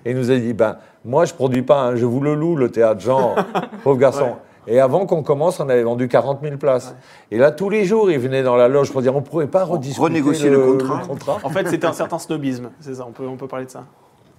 Et 0.06 0.12
il 0.12 0.18
nous 0.18 0.30
a 0.32 0.36
dit 0.38 0.54
ben, 0.54 0.78
moi 1.06 1.26
je 1.26 1.34
produis 1.34 1.62
pas, 1.64 1.82
hein, 1.82 1.96
je 1.96 2.06
vous 2.06 2.20
le 2.22 2.36
loue 2.36 2.56
le 2.56 2.70
théâtre, 2.70 3.02
Jean, 3.02 3.36
pauvre 3.84 3.98
garçon. 4.00 4.24
Ouais. 4.26 4.36
Et 4.68 4.80
avant 4.80 5.06
qu'on 5.06 5.24
commence, 5.24 5.60
on 5.60 5.68
avait 5.70 5.84
vendu 5.84 6.08
40 6.08 6.40
000 6.42 6.58
places. 6.58 6.96
Et 7.32 7.38
là, 7.38 7.52
tous 7.52 7.70
les 7.70 7.86
jours, 7.86 8.10
il 8.12 8.20
venait 8.20 8.44
dans 8.44 8.56
la 8.56 8.68
loge 8.68 8.92
pour 8.92 9.02
dire 9.02 9.14
on 9.16 9.20
ne 9.20 9.26
pourrait 9.26 9.48
pas 9.48 9.64
rediscuter 9.66 10.02
renégocier 10.02 10.50
le 10.50 10.74
contrat. 10.74 11.40
En 11.44 11.50
fait, 11.50 11.68
c'était 11.68 11.88
un 11.88 11.94
certain 11.94 12.20
snobisme, 12.20 12.70
c'est 12.80 12.96
ça, 12.96 13.06
on 13.08 13.12
peut, 13.12 13.28
on 13.28 13.36
peut 13.36 13.48
parler 13.48 13.66
de 13.66 13.72
ça. 13.72 13.84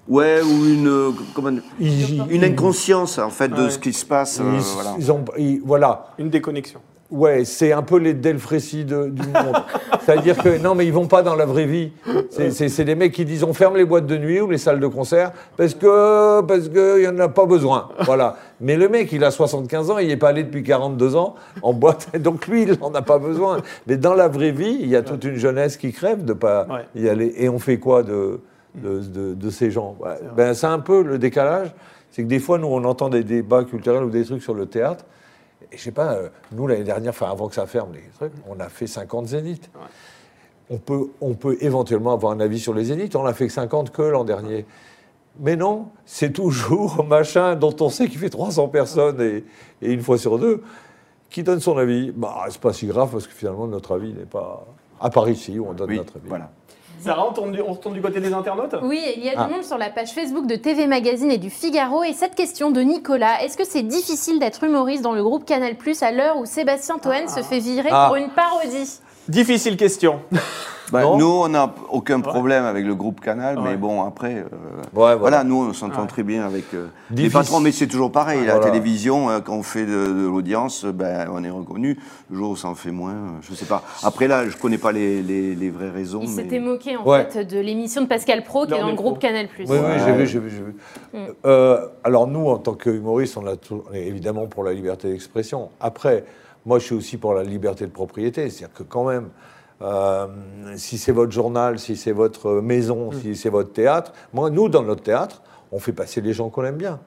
Ouais, 0.07 0.41
ou 0.43 0.67
une, 0.67 0.87
euh, 0.87 1.11
comment- 1.35 1.51
Ils- 1.81 2.23
une 2.31 2.45
inconscience, 2.45 3.19
en 3.19 3.31
fait, 3.31 3.49
de 3.49 3.63
Ouais. 3.65 3.71
ce 3.71 3.79
qui 3.79 3.93
se 3.95 4.05
passe. 4.05 4.39
euh, 4.39 4.45
ils- 4.55 4.61
voilà. 4.75 4.91
ils 4.99 5.13
ont, 5.13 5.25
ils- 5.39 5.63
voilà. 5.65 6.07
Une 6.19 6.29
déconnexion. 6.29 6.81
Ouais, 7.11 7.45
c'est 7.45 7.73
un 7.73 7.83
peu 7.83 7.99
les 7.99 8.15
Delfrécy 8.15 8.85
de- 8.85 9.09
du 9.09 9.23
monde. 9.29 9.57
C'est-à-dire 10.01 10.37
que 10.37 10.59
non, 10.59 10.75
mais 10.75 10.87
ils 10.87 10.93
vont 10.93 11.07
pas 11.07 11.23
dans 11.23 11.35
la 11.37 11.45
vraie 11.47 11.67
vie. 11.67 11.93
C'est- 12.31 12.83
des 12.85 12.95
mecs 12.95 13.13
qui 13.13 13.25
disent 13.25 13.45
on 13.45 13.53
ferme 13.53 13.77
les 13.77 13.85
boîtes 13.85 14.07
de 14.07 14.17
nuit 14.17 14.41
ou 14.41 14.51
les 14.51 14.59
salles 14.59 14.81
de 14.81 14.87
concert 14.87 15.33
parce 15.57 15.75
que 15.75 16.41
parce 16.43 16.69
que 16.69 17.03
y 17.03 17.07
en 17.07 17.19
a 17.19 17.29
pas 17.29 17.47
besoin. 17.47 17.89
Voilà. 18.01 18.37
Mais 18.61 18.77
le 18.77 18.89
mec, 18.89 19.13
il 19.13 19.23
a 19.23 19.31
75 19.31 19.91
ans, 19.91 19.99
il 19.99 20.09
n'est 20.09 20.17
pas 20.17 20.29
allé 20.31 20.43
depuis 20.43 20.63
42 20.63 21.15
ans 21.15 21.35
en 21.63 21.73
boîte, 21.73 22.09
donc 22.19 22.47
lui, 22.49 22.63
il 22.63 22.79
n'en 22.81 22.93
a 22.95 23.03
pas 23.03 23.19
besoin. 23.19 23.59
Mais 23.87 23.97
dans 23.97 24.15
la 24.15 24.29
vraie 24.29 24.51
vie, 24.53 24.77
il 24.81 24.89
y 24.89 24.97
a 24.97 25.03
toute 25.03 25.25
une 25.25 25.37
jeunesse 25.37 25.77
qui 25.77 25.93
crève 25.93 26.25
de 26.25 26.33
pas 26.33 26.67
Ouais. 26.69 27.01
y 27.03 27.09
aller. 27.09 27.33
Et 27.37 27.49
on 27.49 27.59
fait 27.59 27.79
quoi 27.79 28.03
de 28.03 28.41
de, 28.75 28.99
de- 29.01 29.35
de 29.35 29.51
ces 29.51 29.71
gens? 29.71 29.95
Ouais. 30.01 30.17
Ben 30.37 30.53
c'est 30.55 30.67
un 30.67 30.81
peu 30.81 31.03
le 31.03 31.19
décalage. 31.19 31.73
C'est 32.11 32.23
que 32.23 32.29
des 32.29 32.39
fois, 32.41 32.59
nous, 32.59 32.67
on 32.69 32.83
entend 32.85 33.09
des 33.09 33.23
débats 33.25 33.65
culturels 33.65 34.03
ou 34.05 34.11
des 34.11 34.25
trucs 34.25 34.43
sur 34.43 34.55
le 34.55 34.67
théâtre. 34.67 35.05
Et 35.73 35.77
je 35.77 35.83
sais 35.83 35.91
pas, 35.93 36.15
euh, 36.15 36.29
nous 36.53 36.67
l'année 36.67 36.85
dernière, 36.85 37.11
enfin 37.11 37.31
avant 37.31 37.49
que 37.49 37.55
ça 37.55 37.67
ferme 37.67 37.93
les 37.93 38.03
trucs, 38.17 38.33
on 38.49 38.59
a 38.61 38.69
fait 38.69 38.87
50 38.87 39.27
zéniths. 39.29 39.71
On, 40.71 40.79
peut, 40.79 41.09
on 41.21 41.35
peut 41.35 41.57
éventuellement 41.61 42.13
avoir 42.13 42.33
un 42.33 42.41
avis 42.41 42.59
sur 42.59 42.73
les 42.75 42.85
zéniths, 42.85 43.15
on 43.17 43.27
a 43.27 43.35
fait 43.35 43.47
que 43.47 43.53
50 43.53 43.91
que 43.91 44.03
l'an 44.03 44.25
dernier. 44.25 44.65
Mais 45.41 45.57
non, 45.57 45.89
c'est 46.07 46.33
toujours 46.33 47.05
machin 47.05 47.57
dont 47.57 47.75
on 47.81 47.89
sait 47.91 48.09
qu'il 48.09 48.19
fait 48.19 48.31
300 48.31 48.69
personnes 48.69 49.21
et, 49.21 49.45
et 49.83 49.93
une 49.93 50.01
fois 50.01 50.17
sur 50.19 50.39
deux 50.39 50.63
qui 51.29 51.43
donne 51.43 51.61
son 51.61 51.77
avis. 51.77 52.13
Bah, 52.15 52.45
c'est 52.49 52.61
pas 52.61 52.73
si 52.73 52.87
grave 52.87 53.11
parce 53.11 53.27
que 53.27 53.33
finalement 53.35 53.67
notre 53.67 53.95
avis 53.97 54.13
n'est 54.13 54.25
pas. 54.27 54.65
À 55.01 55.11
part 55.11 55.29
ici 55.29 55.59
où 55.59 55.67
on 55.69 55.73
donne 55.75 55.91
Oui, 55.91 55.97
notre 55.97 56.17
avis. 56.17 56.29
voilà. 56.29 56.51
Sarah, 57.05 57.29
on 57.29 57.33
tourne 57.33 57.53
du, 57.53 57.61
on 57.61 57.73
retourne 57.73 57.95
du 57.95 58.01
côté 58.01 58.19
des 58.21 58.33
internautes? 58.33 58.77
Oui, 58.83 59.01
il 59.17 59.25
y 59.25 59.29
a 59.29 59.35
Ah. 59.37 59.45
du 59.47 59.53
monde 59.53 59.63
sur 59.63 59.77
la 59.77 59.91
page 59.91 60.13
Facebook 60.13 60.47
de 60.47 60.57
TV 60.57 60.87
Magazine 60.87 61.31
et 61.31 61.37
du 61.39 61.51
Figaro. 61.51 62.03
Et 62.03 62.13
cette 62.15 62.35
question 62.35 62.71
de 62.71 62.81
Nicolas, 62.81 63.43
est-ce 63.43 63.57
que 63.59 63.65
c'est 63.65 63.83
difficile 63.83 64.39
d'être 64.39 64.65
humoriste 64.65 65.03
dans 65.03 65.13
le 65.13 65.23
groupe 65.23 65.45
Canal 65.45 65.75
Plus 65.77 66.03
à 66.03 66.11
l'heure 66.13 66.39
où 66.39 66.47
Sébastien 66.47 66.99
Toen 66.99 67.29
se 67.29 67.43
fait 67.43 67.59
virer 67.59 67.91
Ah. 67.93 68.07
pour 68.09 68.17
une 68.17 68.31
parodie? 68.31 68.99
Difficile 69.29 69.77
question. 69.77 70.21
Bah, 70.93 71.01
nous, 71.19 71.25
on 71.27 71.49
n'a 71.49 71.75
aucun 71.91 72.21
problème 72.21 72.65
avec 72.65 72.85
le 72.85 72.95
groupe 72.95 73.19
Canal, 73.23 73.59
Ouais. 73.59 73.71
mais 73.71 73.77
bon, 73.79 74.03
après, 74.05 74.35
euh, 74.35 74.45
voilà. 74.93 75.17
voilà. 75.17 75.43
nous, 75.43 75.65
on 75.71 75.73
s'entend 75.73 76.03
Ouais. 76.03 76.07
très 76.07 76.23
bien 76.23 76.45
avec 76.45 76.67
euh, 76.75 76.89
les 77.11 77.31
patrons, 77.31 77.59
mais 77.59 77.73
c'est 77.73 77.87
toujours 77.87 78.13
pareil. 78.13 78.45
La 78.45 78.57
Voilà. 78.57 78.71
télévision, 78.71 79.31
euh, 79.31 79.41
quand 79.41 79.55
on 79.55 79.63
fait 79.63 79.87
de, 79.87 80.07
de 80.13 80.27
l'audience, 80.29 80.85
euh, 80.85 80.93
ben, 80.93 81.27
on 81.33 81.43
est 81.43 81.49
reconnu. 81.51 81.99
Le 82.31 82.37
jour 82.37 82.51
où 82.51 82.57
ça 82.57 82.69
en 82.69 82.75
fait 82.75 82.91
moins, 82.91 83.13
euh, 83.13 83.29
je 83.41 83.55
sais 83.55 83.65
pas. 83.65 83.83
Après, 84.03 84.29
là, 84.29 84.47
je 84.47 84.57
connais 84.59 84.77
pas 84.77 84.93
les, 84.93 85.23
les- 85.23 85.55
les 85.55 85.71
vraies 85.71 85.89
raisons. 85.91 86.21
Il 86.23 86.29
mais- 86.29 86.43
s'était 86.43 86.61
moqué 86.61 86.99
en 86.99 87.05
Ouais. 87.09 87.27
fait 87.31 87.45
de 87.47 87.59
l'émission 87.59 88.03
de 88.03 88.07
Pascal 88.07 88.45
Pro 88.45 88.67
qui 88.67 88.75
est 88.75 88.79
dans 88.79 88.87
le 88.91 88.95
groupe. 88.95 89.19
Canal 89.19 89.49
Plus. 89.49 89.65
Oui, 89.67 89.79
oui, 89.81 89.99
j'ai 90.05 90.13
vu, 90.13 90.27
j'ai 90.27 90.39
vu. 90.39 90.75
Euh, 91.47 91.79
alors 92.05 92.27
nous, 92.27 92.47
en 92.51 92.59
tant 92.59 92.75
qu'humoristes, 92.75 93.39
on, 93.39 93.47
a 93.47 93.57
tout- 93.57 93.83
on 93.91 93.95
est 93.95 94.05
évidemment 94.07 94.47
pour 94.47 94.63
la 94.65 94.75
liberté 94.75 95.09
d'expression. 95.09 95.71
Après, 95.81 96.25
moi, 96.67 96.79
je 96.79 96.85
suis 96.85 96.95
aussi 96.95 97.17
pour 97.17 97.35
la 97.35 97.43
liberté 97.43 97.87
de 97.87 97.91
propriété. 97.91 98.49
C'est-à-dire 98.51 98.75
que 98.75 98.83
quand 98.83 99.05
même, 99.05 99.31
euh, 99.83 100.27
si 100.77 100.99
c'est 100.99 101.13
votre 101.13 101.33
journal, 101.33 101.79
si 101.79 101.97
c'est 101.97 102.13
votre 102.13 102.61
maison, 102.61 103.11
si 103.13 103.37
c'est 103.37 103.51
votre 103.51 103.73
théâtre, 103.73 104.13
moi, 104.33 104.51
nous, 104.51 104.69
dans 104.69 104.83
notre 104.83 105.03
théâtre, 105.03 105.43
on 105.73 105.79
fait 105.79 105.93
passer 105.93 106.21
les 106.21 106.33
gens 106.33 106.49
qu'on 106.49 106.65
aime 106.65 106.77
bien. 106.77 107.01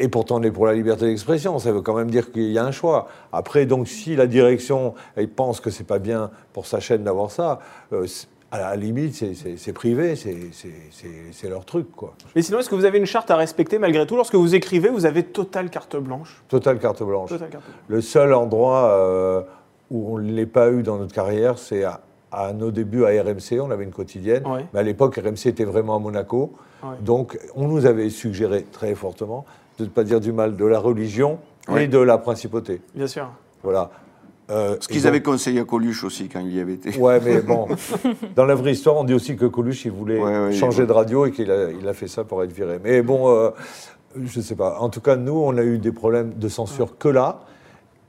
Et 0.00 0.06
pourtant, 0.06 0.36
on 0.36 0.42
est 0.42 0.52
pour 0.52 0.66
la 0.66 0.74
liberté 0.74 1.06
d'expression. 1.06 1.58
Ça 1.58 1.72
veut 1.72 1.80
quand 1.80 1.94
même 1.94 2.10
dire 2.10 2.30
qu'il 2.30 2.52
y 2.52 2.58
a 2.58 2.64
un 2.64 2.70
choix. 2.70 3.08
Après, 3.32 3.66
donc, 3.66 3.88
si 3.88 4.14
la 4.14 4.28
direction 4.28 4.94
elle 5.16 5.28
pense 5.28 5.60
que 5.60 5.70
c'est 5.70 5.84
pas 5.84 5.98
bien 5.98 6.30
pour 6.52 6.66
sa 6.66 6.78
chaîne 6.78 7.02
d'avoir 7.02 7.32
ça, 7.32 7.58
euh, 7.92 8.06
à 8.50 8.58
la 8.60 8.76
limite, 8.76 9.14
c'est- 9.14 9.72
privé, 9.72 10.14
c'est 10.16 11.48
leur 11.48 11.64
truc, 11.64 11.90
quoi. 11.94 12.14
Mais 12.34 12.42
sinon, 12.42 12.58
est-ce 12.60 12.68
que 12.70 12.74
vous 12.74 12.84
avez 12.84 12.98
une 12.98 13.04
charte 13.06 13.30
à 13.30 13.36
respecter 13.36 13.78
malgré 13.78 14.06
tout? 14.06 14.16
Lorsque 14.16 14.34
vous 14.34 14.54
écrivez, 14.54 14.88
vous 14.88 15.06
avez 15.06 15.22
totale 15.22 15.70
carte 15.70 15.96
blanche. 15.96 16.42
Total 16.48 16.78
carte 16.78 17.02
blanche. 17.02 17.30
Totale 17.30 17.50
carte 17.50 17.64
blanche. 17.64 17.76
Le 17.88 18.00
seul 18.00 18.32
endroit 18.34 18.90
euh, 18.90 19.42
où 19.90 20.14
on 20.14 20.18
ne 20.18 20.30
l'ait 20.32 20.46
pas 20.46 20.70
eu 20.70 20.82
dans 20.82 20.96
notre 20.98 21.14
carrière, 21.14 21.58
c'est 21.58 21.84
à, 21.84 22.00
à 22.32 22.52
nos 22.52 22.70
débuts 22.70 23.04
à 23.04 23.08
RMC. 23.22 23.60
On 23.60 23.70
avait 23.70 23.84
une 23.84 23.92
quotidienne. 23.92 24.46
Ouais. 24.46 24.64
Mais 24.72 24.80
à 24.80 24.82
l'époque, 24.82 25.16
RMC 25.16 25.46
était 25.48 25.64
vraiment 25.64 25.96
à 25.96 25.98
Monaco. 25.98 26.52
Ouais. 26.82 26.90
Donc, 27.02 27.38
on 27.54 27.68
nous 27.68 27.86
avait 27.86 28.08
suggéré 28.10 28.62
très 28.70 28.94
fortement 28.94 29.44
de 29.78 29.84
ne 29.84 29.90
pas 29.90 30.04
dire 30.04 30.20
du 30.20 30.32
mal 30.32 30.56
de 30.56 30.64
la 30.64 30.78
religion 30.78 31.38
Ouais. 31.68 31.84
et 31.84 31.88
de 31.88 31.98
la 31.98 32.16
principauté. 32.18 32.80
Bien 32.94 33.06
sûr. 33.06 33.28
Voilà. 33.62 33.90
Euh, 34.50 34.76
Ce 34.80 34.88
qu'ils 34.88 35.02
donc- 35.02 35.08
avaient 35.08 35.22
conseillé 35.22 35.60
à 35.60 35.64
Coluche 35.64 36.04
aussi 36.04 36.28
quand 36.28 36.40
il 36.40 36.56
y 36.56 36.60
avait 36.60 36.74
été. 36.74 36.96
Ouais, 36.98 37.20
mais 37.22 37.40
bon, 37.42 37.68
dans 38.36 38.46
la 38.46 38.54
vraie 38.54 38.72
histoire, 38.72 38.96
on 38.96 39.04
dit 39.04 39.12
aussi 39.14 39.36
que 39.36 39.44
Coluche, 39.44 39.84
il 39.84 39.92
voulait 39.92 40.18
Ouais, 40.18 40.38
ouais, 40.38 40.52
changer 40.52 40.80
ouais. 40.82 40.86
de 40.86 40.92
radio 40.92 41.26
et 41.26 41.32
qu'il 41.32 41.50
a, 41.50 41.70
il 41.70 41.86
a 41.86 41.92
fait 41.92 42.08
ça 42.08 42.24
pour 42.24 42.42
être 42.42 42.52
viré. 42.52 42.78
Mais 42.82 43.02
bon, 43.02 43.28
euh, 43.30 43.50
je 44.24 44.40
sais 44.40 44.54
pas. 44.56 44.78
En 44.80 44.88
tout 44.88 45.00
cas, 45.02 45.16
nous, 45.16 45.34
on 45.36 45.56
a 45.58 45.62
eu 45.62 45.78
des 45.78 45.92
problèmes 45.92 46.32
de 46.34 46.48
censure 46.48 46.96
que 46.98 47.08
là. 47.08 47.40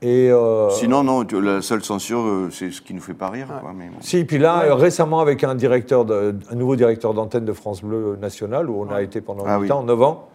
Et 0.02 0.30
euh, 0.30 0.70
Sinon, 0.70 1.02
non, 1.04 1.26
la 1.30 1.60
seule 1.60 1.84
censure, 1.84 2.48
c'est 2.50 2.70
ce 2.70 2.80
qui 2.80 2.94
nous 2.94 3.02
fait 3.02 3.12
pas 3.12 3.28
rire. 3.28 3.48
quoi, 3.60 3.72
mais 3.76 3.88
bon. 3.88 3.98
Si, 4.00 4.24
puis 4.24 4.38
là, 4.38 4.62
Ouais. 4.64 4.72
récemment, 4.72 5.20
avec 5.20 5.44
un, 5.44 5.54
directeur 5.54 6.06
de, 6.06 6.36
un 6.50 6.54
nouveau 6.54 6.74
directeur 6.74 7.12
d'antenne 7.12 7.44
de 7.44 7.52
France 7.52 7.82
Bleu 7.84 8.16
National, 8.18 8.70
où 8.70 8.80
on 8.80 8.88
a 8.90 8.94
Ouais. 8.94 9.04
été 9.04 9.20
pendant 9.20 9.44
Ah 9.46 9.58
8 9.58 9.64
oui. 9.64 9.72
ans, 9.72 9.82
9 9.82 10.00
ans. 10.02 10.29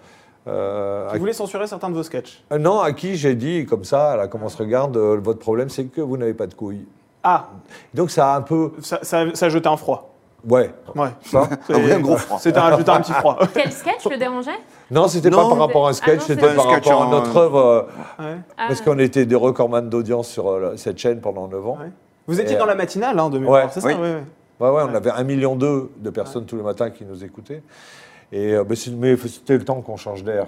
Euh, 0.48 1.06
Vous 1.10 1.16
à- 1.16 1.20
voulez 1.20 1.34
censurer 1.34 1.68
certains 1.68 1.90
de 1.90 1.96
vos 1.96 2.04
sketchs 2.04 2.44
Euh, 2.52 2.58
non, 2.58 2.80
à 2.80 2.92
qui 2.94 3.16
j'ai 3.16 3.36
dit, 3.36 3.66
comme 3.66 3.84
ça, 3.84 4.12
à 4.12 4.18
la 4.18 4.28
Comment 4.28 4.50
se 4.50 4.58
regarde, 4.58 4.96
euh, 4.98 5.20
votre 5.22 5.40
problème, 5.40 5.70
c'est 5.70 5.86
que 5.86 6.02
vous 6.02 6.18
n'avez 6.18 6.34
pas 6.34 6.48
de 6.48 6.54
couilles. 6.54 6.86
Ah, 7.24 7.48
Donc 7.94 8.12
ça 8.12 8.34
a 8.34 8.38
un 8.38 8.42
peu. 8.42 8.72
ça, 8.82 9.00
ça, 9.02 9.26
ça 9.34 9.48
a 9.48 9.50
jeté 9.50 9.68
un 9.68 9.78
froid. 9.78 10.12
Ouais. 10.48 10.72
Ouais. 10.94 11.08
Ça 11.24 11.50
C'est- 11.68 11.74
Ah 11.74 11.96
un 11.96 12.00
gros 12.00 12.18
froid. 12.18 12.38
C'était 12.40 12.60
un, 12.60 12.72
un 12.72 12.78
petit 12.78 13.12
froid. 13.14 13.40
Quel 13.56 13.72
sketch 13.72 14.06
le 14.12 14.18
dérangeait? 14.18 14.52
Non, 14.92 15.08
c'était 15.08 15.32
Non. 15.32 15.38
pas 15.44 15.50
par 15.56 15.58
rapport 15.68 15.88
à 15.88 15.90
un 15.90 15.94
sketch, 15.94 16.18
Ah 16.18 16.22
non, 16.22 16.26
c'était 16.28 16.56
par 16.56 16.66
sketch 16.70 16.86
rapport 16.88 17.04
à 17.04 17.10
notre 17.10 17.36
œuvre. 17.38 17.58
euh, 17.58 17.82
Ouais. 18.24 18.36
Ah. 18.58 18.66
Parce 18.68 18.82
qu'on 18.82 19.00
était 19.00 19.26
des 19.26 19.36
recordman 19.36 19.90
d'audience 19.90 20.28
sur 20.28 20.50
euh, 20.52 20.74
cette 20.78 21.00
chaîne 21.00 21.20
pendant 21.20 21.48
9 21.48 21.68
ans. 21.68 21.78
Ouais. 21.82 21.90
Vous 22.28 22.40
étiez 22.40 22.56
Et, 22.56 22.60
dans 22.60 22.66
euh, 22.66 22.68
la 22.68 22.76
matinale 22.76 23.18
hein, 23.20 23.30
de 23.32 23.40
mémoire, 23.40 23.64
ouais. 23.66 23.70
c'est 23.74 23.82
ça? 23.82 23.88
Oui. 23.88 23.94
ouais, 23.96 24.00
ouais. 24.02 24.24
Ouais, 24.60 24.70
ouais, 24.70 24.84
on 24.90 24.94
avait 24.96 25.10
un 25.12 25.24
million 25.24 25.56
deux 25.56 25.90
de 25.98 26.10
personnes 26.12 26.46
tous 26.46 26.56
les 26.58 26.64
matins 26.64 26.90
qui 26.92 27.04
nous 27.06 27.24
écoutaient. 27.24 27.62
Et 28.32 28.54
euh, 28.54 28.64
mais 28.68 28.76
c'était 28.76 29.58
le 29.58 29.66
temps 29.66 29.82
qu'on 29.82 29.98
change 29.98 30.24
d'air. 30.24 30.48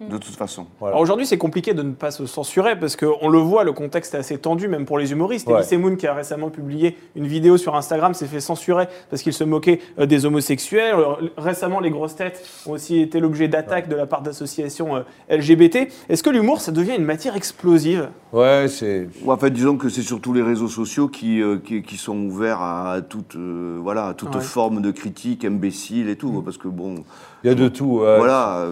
De 0.00 0.16
toute 0.16 0.34
façon. 0.34 0.66
Voilà. 0.78 0.92
Alors 0.94 1.02
aujourd'hui, 1.02 1.26
c'est 1.26 1.36
compliqué 1.36 1.74
de 1.74 1.82
ne 1.82 1.92
pas 1.92 2.10
se 2.10 2.24
censurer 2.24 2.78
parce 2.78 2.96
qu'on 2.96 3.28
le 3.28 3.38
voit, 3.38 3.64
le 3.64 3.72
contexte 3.72 4.14
est 4.14 4.18
assez 4.18 4.38
tendu, 4.38 4.66
même 4.66 4.86
pour 4.86 4.98
les 4.98 5.12
humoristes. 5.12 5.46
Ouais. 5.46 5.56
Elise 5.60 5.72
Moon, 5.74 5.94
qui 5.96 6.06
a 6.06 6.14
récemment 6.14 6.48
publié 6.48 6.96
une 7.16 7.26
vidéo 7.26 7.58
sur 7.58 7.76
Instagram, 7.76 8.14
s'est 8.14 8.26
fait 8.26 8.40
censurer 8.40 8.86
parce 9.10 9.20
qu'il 9.22 9.34
se 9.34 9.44
moquait 9.44 9.80
euh, 9.98 10.06
des 10.06 10.24
homosexuels. 10.24 10.94
Alors, 10.94 11.20
récemment, 11.36 11.80
les 11.80 11.90
grosses 11.90 12.16
têtes 12.16 12.42
ont 12.66 12.72
aussi 12.72 12.98
été 13.00 13.20
l'objet 13.20 13.46
d'attaques 13.48 13.88
de 13.88 13.96
la 13.96 14.06
part 14.06 14.22
d'associations 14.22 14.96
euh, 14.96 15.02
LGBT. 15.36 15.88
Est-ce 16.08 16.22
que 16.22 16.30
l'humour, 16.30 16.62
ça 16.62 16.72
devient 16.72 16.94
une 16.96 17.04
matière 17.04 17.36
explosive? 17.36 18.08
Ouais, 18.32 18.66
c'est. 18.68 19.06
Ouais, 19.22 19.34
en 19.34 19.36
fait, 19.36 19.50
disons 19.50 19.76
que 19.76 19.90
c'est 19.90 20.00
surtout 20.02 20.32
les 20.32 20.42
réseaux 20.42 20.68
sociaux 20.68 21.08
qui, 21.08 21.42
euh, 21.42 21.58
qui, 21.58 21.82
qui 21.82 21.98
sont 21.98 22.16
ouverts 22.16 22.62
à 22.62 23.00
toute, 23.06 23.36
euh, 23.36 23.78
voilà, 23.82 24.06
à 24.06 24.14
toute 24.14 24.34
Ouais. 24.34 24.40
forme 24.40 24.80
de 24.80 24.92
critique 24.92 25.44
imbécile 25.44 26.08
et 26.08 26.16
tout. 26.16 26.40
Parce 26.42 26.56
que 26.56 26.68
bon, 26.68 27.04
Il 27.44 27.48
y 27.48 27.50
a 27.50 27.54
de 27.54 27.68
tout. 27.68 27.98
voilà. 27.98 28.68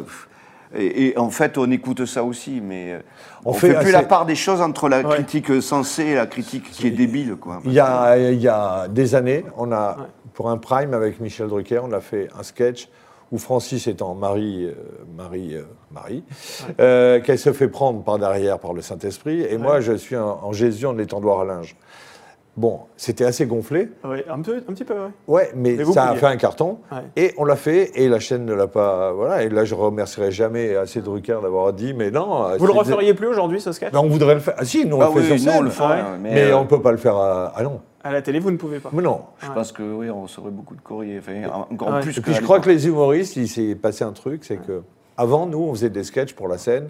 Et, 0.76 1.08
et 1.08 1.18
en 1.18 1.30
fait, 1.30 1.56
on 1.58 1.70
écoute 1.70 2.04
ça 2.06 2.22
aussi, 2.24 2.60
mais 2.62 2.92
euh, 2.92 2.98
On 3.44 3.50
on, 3.50 3.52
fait 3.54 3.68
fait, 3.68 3.74
plus 3.78 3.82
assez- 3.88 3.92
la 3.92 4.02
part 4.02 4.26
des 4.26 4.34
choses 4.34 4.60
entre 4.60 4.88
la 4.88 5.00
Ouais. 5.00 5.14
critique 5.14 5.62
sensée 5.62 6.04
et 6.04 6.14
la 6.14 6.26
critique 6.26 6.70
qui 6.70 6.86
est 6.86 6.90
débile, 6.90 7.36
quoi. 7.36 7.60
Il 7.64 7.72
y, 7.72 7.80
a, 7.80 8.16
il 8.18 8.40
y 8.40 8.48
a 8.48 8.86
des 8.88 9.14
années, 9.14 9.44
on 9.56 9.72
a, 9.72 9.96
Ouais. 9.98 10.04
pour 10.34 10.50
un 10.50 10.58
prime 10.58 10.92
avec 10.94 11.20
Michel 11.20 11.48
Drucker, 11.48 11.80
on 11.82 11.92
a 11.92 12.00
fait 12.00 12.28
un 12.38 12.42
sketch 12.42 12.88
où 13.30 13.36
Francis 13.38 13.86
étant 13.86 14.14
Marie, 14.14 14.64
euh, 14.66 14.74
Marie, 15.16 15.54
euh, 15.54 15.62
Marie, 15.90 16.22
euh, 16.80 17.20
qu'elle 17.20 17.38
se 17.38 17.52
fait 17.52 17.68
prendre 17.68 18.02
par 18.02 18.18
derrière 18.18 18.58
par 18.58 18.72
le 18.72 18.80
Saint-Esprit, 18.82 19.42
et 19.42 19.58
moi 19.58 19.80
je 19.80 19.92
suis 19.92 20.16
en, 20.16 20.38
en 20.42 20.52
Jésus 20.52 20.86
en 20.86 20.96
étendoir 20.98 21.40
à 21.40 21.44
linge. 21.44 21.76
Bon, 22.58 22.80
c'était 22.96 23.24
assez 23.24 23.46
gonflé, 23.46 23.88
un, 24.02 24.42
peu, 24.42 24.56
un 24.68 24.72
petit 24.72 24.82
peu, 24.82 24.94
ouais. 24.94 25.10
ouais, 25.28 25.52
mais, 25.54 25.76
ça 25.84 26.02
a 26.02 26.06
pouviez. 26.08 26.18
fait 26.20 26.26
un 26.26 26.36
carton, 26.36 26.78
Ouais. 26.90 26.98
et 27.14 27.32
on 27.38 27.44
l'a 27.44 27.54
fait, 27.54 27.92
et 27.94 28.08
la 28.08 28.18
chaîne 28.18 28.44
ne 28.44 28.52
l'a 28.52 28.66
pas, 28.66 29.12
voilà, 29.12 29.44
et 29.44 29.48
là 29.48 29.64
je 29.64 29.76
remercierai 29.76 30.32
jamais 30.32 30.74
assez 30.74 31.00
Drucker 31.00 31.38
d'avoir 31.40 31.72
dit, 31.72 31.94
mais 31.94 32.10
non. 32.10 32.48
Vous 32.58 32.66
le 32.66 32.72
referiez 32.72 33.14
plus 33.14 33.28
aujourd'hui, 33.28 33.60
ce 33.60 33.70
sketch? 33.70 33.92
Non, 33.92 34.00
on 34.00 34.08
voudrait 34.08 34.34
le 34.34 34.40
faire. 34.40 34.54
Ah 34.58 34.64
si, 34.64 34.84
nous 34.84 34.96
on 34.96 35.00
Ah 35.02 35.04
le 35.14 35.22
fait 35.22 35.32
oui, 35.34 35.38
sur 35.38 35.52
scène, 35.52 35.62
le 35.62 35.70
fait, 35.70 35.84
Ouais. 35.84 36.02
mais, 36.20 36.34
mais 36.34 36.50
euh, 36.50 36.58
on 36.58 36.62
ne 36.64 36.66
peut 36.66 36.82
pas 36.82 36.90
le 36.90 36.96
faire 36.96 37.14
à, 37.14 37.46
à 37.56 37.62
non. 37.62 37.80
À 38.02 38.10
la 38.12 38.22
télé, 38.22 38.40
vous 38.40 38.50
ne 38.50 38.56
pouvez 38.56 38.80
pas. 38.80 38.90
Mais 38.92 39.02
non. 39.02 39.20
Je 39.38 39.52
pense 39.52 39.70
que 39.70 39.82
oui, 39.84 40.10
on 40.10 40.22
recevrait 40.22 40.50
beaucoup 40.50 40.74
de 40.74 40.80
courriers, 40.80 41.20
enfin, 41.20 41.66
encore 41.70 41.92
Ouais. 41.94 42.00
plus 42.00 42.10
Et 42.18 42.20
que 42.20 42.26
puis 42.26 42.34
je 42.34 42.42
crois 42.42 42.58
que 42.58 42.68
les 42.68 42.88
humoristes, 42.88 43.36
il 43.36 43.46
s'est 43.46 43.76
passé 43.76 44.02
un 44.02 44.10
truc, 44.12 44.44
c'est 44.44 44.56
que 44.56 44.82
avant 45.16 45.46
nous, 45.46 45.60
on 45.62 45.70
faisait 45.74 45.90
des 45.90 46.02
sketchs 46.02 46.32
pour 46.34 46.48
la 46.48 46.58
scène, 46.58 46.88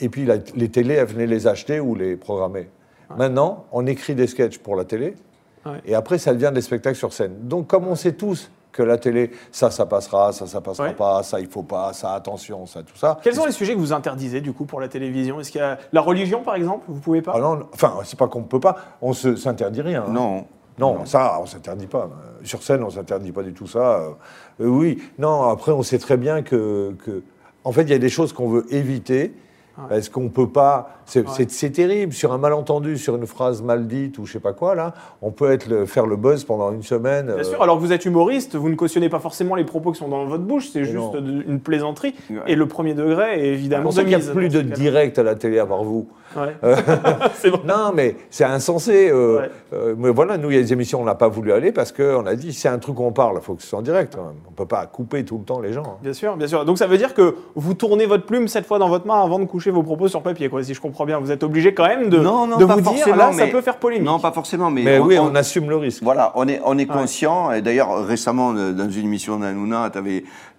et 0.00 0.08
puis 0.08 0.24
la- 0.24 0.36
les 0.54 0.68
télés 0.68 0.94
elles 0.94 1.06
venaient 1.08 1.26
les 1.26 1.48
acheter 1.48 1.80
ou 1.80 1.96
les 1.96 2.14
programmer. 2.14 2.68
Maintenant, 3.16 3.64
on 3.72 3.86
écrit 3.86 4.14
des 4.14 4.26
sketchs 4.26 4.58
pour 4.58 4.76
la 4.76 4.84
télé, 4.84 5.14
Ouais. 5.66 5.80
et 5.86 5.94
après 5.94 6.18
ça 6.18 6.34
devient 6.34 6.50
des 6.54 6.60
spectacles 6.60 6.96
sur 6.96 7.12
scène. 7.12 7.32
Donc 7.48 7.66
comme 7.68 7.86
on 7.88 7.94
sait 7.94 8.12
tous 8.12 8.50
que 8.72 8.82
la 8.82 8.98
télé, 8.98 9.30
ça, 9.52 9.70
ça 9.70 9.86
passera, 9.86 10.32
ça, 10.32 10.46
ça 10.46 10.60
passera 10.60 10.88
Ouais. 10.88 10.94
pas, 10.94 11.22
ça, 11.22 11.38
il 11.40 11.46
faut 11.46 11.62
pas, 11.62 11.92
ça, 11.92 12.12
attention, 12.14 12.66
ça, 12.66 12.82
tout 12.82 12.96
ça. 12.96 13.18
Quels 13.22 13.34
sont 13.36 13.46
les 13.46 13.52
sujets 13.52 13.74
que 13.74 13.78
vous 13.78 13.92
interdisez 13.92 14.40
du 14.40 14.52
coup 14.52 14.64
pour 14.64 14.80
la 14.80 14.88
télévision? 14.88 15.38
Est-ce 15.40 15.52
qu'il 15.52 15.60
y 15.60 15.64
a 15.64 15.78
la 15.92 16.00
religion 16.00 16.42
par 16.42 16.56
exemple? 16.56 16.84
Vous 16.88 17.00
pouvez 17.00 17.22
pas? 17.22 17.32
Ah 17.36 17.40
non, 17.40 17.60
enfin, 17.72 17.94
c'est 18.04 18.18
pas 18.18 18.26
qu'on 18.26 18.42
peut 18.42 18.58
pas, 18.60 18.76
on 19.00 19.12
se 19.12 19.36
s'interdit 19.36 19.80
rien. 19.80 20.04
hein. 20.06 20.10
Non. 20.12 20.46
Non, 20.76 21.06
ça, 21.06 21.38
on 21.40 21.46
s'interdit 21.46 21.86
pas. 21.86 22.10
Sur 22.42 22.64
scène, 22.64 22.82
on 22.82 22.90
s'interdit 22.90 23.30
pas 23.30 23.44
du 23.44 23.52
tout 23.52 23.68
ça. 23.68 23.78
Euh, 24.00 24.10
euh, 24.60 24.66
oui, 24.66 25.00
non, 25.18 25.44
après, 25.44 25.70
on 25.70 25.84
sait 25.84 25.98
très 25.98 26.16
bien 26.16 26.42
que. 26.42 26.96
que- 27.04 27.22
en 27.62 27.70
fait, 27.70 27.82
il 27.82 27.90
y 27.90 27.94
a 27.94 27.98
des 27.98 28.08
choses 28.08 28.32
qu'on 28.32 28.48
veut 28.48 28.66
éviter. 28.74 29.32
Parce 29.88 30.08
qu'on 30.08 30.28
peut 30.28 30.48
pas. 30.48 30.90
C'est 31.06 31.28
c'est- 31.28 31.50
c'est 31.50 31.70
terrible. 31.70 32.12
Sur 32.12 32.32
un 32.32 32.38
malentendu, 32.38 32.96
sur 32.96 33.16
une 33.16 33.26
phrase 33.26 33.60
mal 33.60 33.86
dite 33.86 34.18
ou 34.18 34.24
je 34.26 34.32
sais 34.32 34.40
pas 34.40 34.52
quoi, 34.52 34.74
là, 34.74 34.94
on 35.20 35.30
peut 35.32 35.50
être 35.50 35.66
le- 35.68 35.84
faire 35.84 36.06
le 36.06 36.16
buzz 36.16 36.44
pendant 36.44 36.72
une 36.72 36.82
semaine. 36.82 37.26
Bien 37.26 37.36
euh, 37.36 37.42
sûr, 37.42 37.60
alors 37.62 37.76
que 37.76 37.80
vous 37.82 37.92
êtes 37.92 38.04
humoriste, 38.04 38.54
vous 38.56 38.68
ne 38.68 38.74
cautionnez 38.76 39.08
pas 39.08 39.18
forcément 39.18 39.54
les 39.56 39.64
propos 39.64 39.92
qui 39.92 39.98
sont 39.98 40.08
dans 40.08 40.24
votre 40.26 40.44
bouche, 40.44 40.68
c'est 40.72 40.84
juste 40.84 40.96
non. 40.96 41.12
une 41.14 41.60
plaisanterie. 41.60 42.14
Ouais. 42.30 42.36
Et 42.46 42.54
le 42.54 42.66
premier 42.66 42.94
degré 42.94 43.34
est 43.34 43.40
C'est 43.42 43.46
évidemment 43.48 43.82
pour 43.84 43.92
ça 43.94 44.02
de 44.04 44.08
qu'il 44.08 44.16
n'y 44.18 44.28
a 44.28 44.32
plus 44.32 44.48
de 44.48 44.60
direct 44.62 45.18
à 45.18 45.22
la 45.24 45.34
télé 45.34 45.58
à 45.58 45.66
part 45.66 45.82
vous. 45.84 46.08
Ouais. 46.36 46.54
c'est 47.34 47.50
bon. 47.50 47.60
Non, 47.66 47.92
mais 47.94 48.16
c'est 48.30 48.44
insensé. 48.44 49.10
euh, 49.10 49.40
Ouais. 49.40 49.50
euh, 49.72 49.94
mais 49.98 50.10
voilà, 50.10 50.38
nous, 50.38 50.50
il 50.50 50.56
y 50.56 50.58
a 50.58 50.62
des 50.62 50.72
émissions, 50.72 51.00
on 51.00 51.04
n'a 51.04 51.14
pas 51.14 51.28
voulu 51.28 51.52
aller 51.52 51.72
parce 51.72 51.92
qu'on 51.92 52.26
a 52.26 52.34
dit, 52.34 52.52
c'est 52.52 52.68
un 52.68 52.78
truc 52.78 52.96
qu'on 52.96 53.12
parle, 53.12 53.36
il 53.40 53.42
faut 53.44 53.54
que 53.54 53.62
ce 53.62 53.68
soit 53.68 53.78
en 53.78 53.82
direct. 53.82 54.16
On 54.18 54.50
ne 54.50 54.56
peut 54.56 54.66
pas 54.66 54.86
couper 54.86 55.24
tout 55.24 55.38
le 55.38 55.44
temps 55.44 55.60
les 55.60 55.72
gens. 55.72 55.82
hein. 55.84 55.96
Bien 56.02 56.12
sûr, 56.12 56.36
bien 56.36 56.46
sûr. 56.46 56.64
Donc 56.64 56.78
ça 56.78 56.86
veut 56.86 56.98
dire 56.98 57.14
que 57.14 57.34
vous 57.54 57.74
tournez 57.74 58.06
votre 58.06 58.24
plume 58.26 58.48
cette 58.48 58.66
fois 58.66 58.78
dans 58.78 58.88
votre 58.88 59.06
main 59.06 59.20
avant 59.22 59.38
de 59.38 59.44
coucher 59.44 59.63
vos 59.70 59.82
propos 59.82 60.08
sur 60.08 60.22
papier, 60.22 60.48
quoi. 60.48 60.62
Si 60.62 60.74
je 60.74 60.80
comprends 60.80 61.04
bien, 61.04 61.18
vous 61.18 61.30
êtes 61.30 61.42
obligé 61.42 61.74
quand 61.74 61.86
même 61.86 62.08
de, 62.08 62.18
Non, 62.18 62.46
non, 62.46 62.56
de 62.56 62.64
vous 62.64 62.80
dire 62.94 63.16
là, 63.16 63.32
ça 63.32 63.46
peut 63.46 63.60
faire 63.60 63.76
polémique. 63.78 64.06
Non, 64.06 64.18
pas 64.18 64.32
forcément, 64.32 64.70
mais, 64.70 64.82
Mais 64.82 64.98
on- 64.98 65.06
oui, 65.06 65.18
on- 65.18 65.26
on 65.26 65.34
assume 65.34 65.68
le 65.68 65.76
risque. 65.76 66.02
Voilà, 66.02 66.32
on 66.34 66.46
est, 66.48 66.60
on 66.64 66.76
est 66.78 66.86
conscient. 66.86 67.52
Et 67.52 67.62
d'ailleurs, 67.62 68.04
récemment, 68.06 68.52
dans 68.52 68.90
une 68.90 69.04
émission 69.04 69.38
d'Anouna, 69.38 69.90
tu 69.90 69.98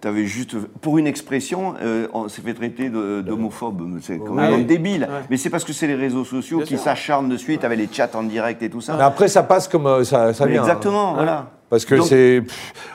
avais, 0.08 0.24
juste, 0.24 0.56
pour 0.80 0.98
une 0.98 1.06
expression, 1.06 1.74
euh, 1.82 2.06
on 2.12 2.28
s'est 2.28 2.42
fait 2.42 2.54
traiter 2.54 2.90
d'homophobe. 2.90 3.98
C'est 4.00 4.18
quand 4.18 4.36
Ah 4.38 4.42
même 4.50 4.54
oui. 4.54 4.64
débile. 4.64 5.02
Ouais. 5.02 5.24
Mais 5.30 5.36
c'est 5.36 5.50
parce 5.50 5.64
que 5.64 5.72
c'est 5.72 5.86
les 5.86 5.94
réseaux 5.94 6.24
sociaux 6.24 6.58
Bien 6.58 6.66
qui 6.66 6.78
s'acharnent 6.78 7.28
de 7.28 7.36
suite 7.36 7.64
avec 7.64 7.78
les 7.78 7.88
chats 7.90 8.10
en 8.14 8.22
direct 8.22 8.62
et 8.62 8.70
tout 8.70 8.80
ça. 8.80 8.94
Mais 8.96 9.02
après, 9.04 9.28
ça 9.28 9.42
passe 9.42 9.68
comme 9.68 9.86
euh, 9.86 10.04
ça, 10.04 10.32
ça 10.32 10.44
hein. 10.44 10.48
exactement, 10.48 11.14
voilà. 11.14 11.46
Parce 11.68 11.84
que 11.84 12.00
c'est. 12.02 12.42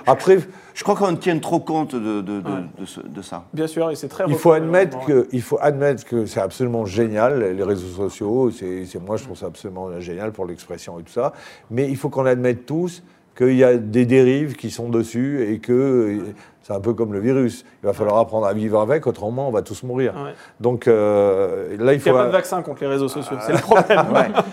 Après, 0.08 0.40
Je 0.74 0.84
crois 0.84 0.96
qu'on 0.96 1.16
tient 1.18 1.38
trop 1.38 1.60
compte 1.60 1.94
de, 1.96 2.22
de, 2.22 2.40
de, 2.40 2.50
Ouais. 2.50 2.62
de 2.80 2.86
ce- 2.86 3.02
de 3.02 3.22
ça. 3.22 3.44
Bien 3.54 3.68
sûr, 3.68 3.92
et 3.92 3.96
c'est 3.98 4.08
très 4.08 4.24
il 4.30 4.36
faut 4.36 4.54
admettre 4.54 5.06
que, 5.06 5.28
il 5.34 5.42
faut 5.42 5.58
admettre 5.62 6.06
que 6.06 6.26
c'est 6.26 6.40
absolument 6.40 6.86
génial, 6.86 7.44
les 7.56 7.64
réseaux 7.64 7.90
sociaux. 7.90 8.50
C'est, 8.52 8.86
c'est- 8.86 8.98
moi, 9.00 9.18
je 9.18 9.26
trouve 9.26 9.38
ça 9.38 9.48
absolument 9.48 10.00
génial 10.00 10.32
pour 10.32 10.46
l'expression 10.46 10.98
et 10.98 11.04
tout 11.04 11.12
ça. 11.12 11.34
Mais 11.70 11.90
il 11.90 11.98
faut 11.98 12.08
qu'on 12.10 12.26
admette 12.26 12.66
tous 12.66 13.04
qu'il 13.38 13.56
y 13.56 13.64
a 13.64 13.78
des 13.78 14.06
dérives 14.06 14.56
qui 14.56 14.70
sont 14.72 14.90
dessus 14.90 15.46
et 15.52 15.60
que 15.60 16.20
c'est 16.64 16.74
un 16.74 16.80
peu 16.80 16.94
comme 16.94 17.12
le 17.14 17.20
virus. 17.20 17.66
Il 17.82 17.88
va 17.88 17.94
falloir 17.94 18.18
apprendre 18.18 18.46
à 18.46 18.54
vivre 18.54 18.80
avec, 18.80 19.08
autrement, 19.08 19.48
on 19.48 19.52
va 19.52 19.62
tous 19.62 19.82
mourir. 19.84 20.14
Ouais. 20.16 20.34
Donc 20.60 20.88
euh, 20.88 21.76
là, 21.80 21.94
il 21.94 21.98
Il 21.98 22.02
faut. 22.02 22.12
n'y 22.12 22.16
a 22.18 22.20
pas 22.22 22.28
de 22.28 22.32
vaccin 22.32 22.62
contre 22.62 22.82
les 22.82 22.88
réseaux 22.88 23.08
sociaux, 23.08 23.38
c'est 23.46 23.54
le 23.54 23.60
problème. 23.60 24.34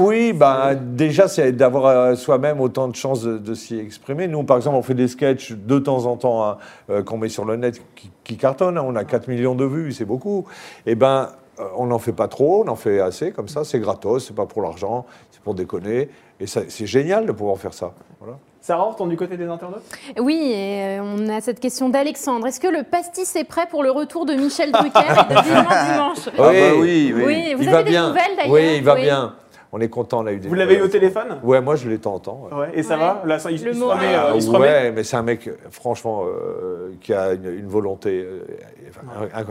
Oui, 0.00 0.32
bah, 0.32 0.76
déjà, 0.76 1.26
c'est 1.26 1.50
d'avoir 1.50 1.86
euh, 1.86 2.14
soi-même 2.14 2.60
autant 2.60 2.86
de 2.86 2.94
chances 2.94 3.22
de, 3.24 3.36
de 3.36 3.54
s'y 3.54 3.76
exprimer. 3.80 4.28
Nous, 4.28 4.44
par 4.44 4.56
exemple, 4.56 4.76
on 4.76 4.82
fait 4.82 4.94
des 4.94 5.08
sketchs 5.08 5.50
de 5.52 5.78
temps 5.80 6.06
en 6.06 6.16
temps 6.16 6.44
hein, 6.46 6.58
euh, 6.88 7.02
qu'on 7.02 7.18
met 7.18 7.28
sur 7.28 7.44
le 7.44 7.56
net 7.56 7.82
qui, 7.96 8.08
qui 8.22 8.36
cartonnent. 8.36 8.78
hein. 8.78 8.84
On 8.86 8.94
a 8.94 9.02
4 9.02 9.26
millions 9.26 9.56
de 9.56 9.64
vues, 9.64 9.90
c'est 9.90 10.04
beaucoup. 10.04 10.46
Eh 10.86 10.94
ben, 10.94 11.30
on 11.76 11.86
n'en 11.86 11.98
fait 11.98 12.12
pas 12.12 12.28
trop, 12.28 12.62
on 12.64 12.68
en 12.68 12.76
fait 12.76 13.00
assez, 13.00 13.32
comme 13.32 13.48
ça, 13.48 13.64
c'est 13.64 13.80
gratos, 13.80 14.28
c'est 14.28 14.36
pas 14.36 14.46
pour 14.46 14.62
l'argent, 14.62 15.04
c'est 15.32 15.40
pour 15.42 15.54
déconner. 15.54 16.08
Et 16.38 16.46
c'est 16.46 16.86
génial 16.86 17.26
de 17.26 17.32
pouvoir 17.32 17.58
faire 17.58 17.74
ça. 17.74 17.92
Voilà. 18.20 18.36
Sarah, 18.60 18.86
on 18.86 18.90
retourne 18.90 19.10
du 19.10 19.16
côté 19.16 19.36
des 19.36 19.46
internautes? 19.46 19.82
Oui, 20.18 20.50
et 20.52 20.98
euh, 20.98 21.02
on 21.02 21.28
a 21.28 21.40
cette 21.40 21.60
question 21.60 21.88
d'Alexandre. 21.88 22.46
Est-ce 22.48 22.58
que 22.60 22.66
le 22.66 22.82
pastis 22.82 23.34
est 23.36 23.44
prêt 23.44 23.66
pour 23.70 23.82
le 23.82 23.90
retour 23.92 24.26
de 24.26 24.34
Michel 24.34 24.72
Drucker 24.72 24.98
et 25.30 25.34
de 25.34 25.40
Vivement 25.40 25.62
Dimanche? 25.92 26.18
Ah 26.26 26.32
bah 26.36 26.52
oui, 26.80 27.12
oui. 27.14 27.22
Oui, 27.24 27.54
vous 27.54 27.62
il 27.62 27.68
avez 27.68 27.70
va 27.70 27.82
des 27.84 27.90
bien. 27.90 28.08
nouvelles 28.08 28.36
d'ailleurs? 28.36 28.52
Oui, 28.52 28.74
il 28.78 28.82
va 28.84 28.94
bien. 28.96 29.34
On 29.70 29.80
est 29.80 29.88
content, 29.88 30.20
on 30.22 30.26
a 30.26 30.32
eu 30.32 30.38
des 30.40 30.48
Vous 30.48 30.54
l'avez 30.54 30.76
eu 30.78 30.80
au 30.80 30.88
téléphone? 30.88 31.38
Ouais, 31.44 31.60
moi 31.60 31.76
je 31.76 31.88
l'ai 31.88 31.98
de 31.98 32.02
temps 32.02 32.20
ouais. 32.52 32.70
Et 32.74 32.82
ça 32.82 32.94
Ouais. 32.94 33.00
va 33.00 33.22
Là, 33.26 33.38
ça, 33.38 33.50
il, 33.50 33.62
Le 33.62 33.70
il 33.70 33.74
se 33.74 33.78
moral. 33.80 33.98
remet, 33.98 34.14
euh, 34.14 34.32
il 34.34 34.42
se 34.42 34.48
ouais, 34.50 34.56
remet 34.56 34.92
mais 34.92 35.04
c'est 35.04 35.16
un 35.16 35.22
mec, 35.22 35.48
franchement, 35.70 36.24
euh, 36.26 36.92
qui 37.02 37.12
a 37.12 37.34
une, 37.34 37.44
une 37.44 37.68
volonté 37.68 38.24
euh, 38.26 38.44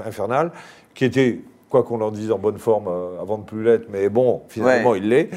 infernale, 0.06 0.52
qui 0.96 1.06
était, 1.06 1.40
quoi 1.70 1.84
qu'on 1.84 2.00
en 2.02 2.12
dise, 2.12 2.32
en 2.32 2.38
bonne 2.38 2.58
forme 2.58 2.88
euh, 2.88 3.22
avant 3.22 3.38
de 3.38 3.44
plus 3.44 3.64
l'être, 3.64 3.88
mais 3.92 4.10
bon, 4.10 4.42
finalement, 4.48 4.92
Ouais. 4.92 5.00
il 5.00 5.10
l'est. 5.10 5.30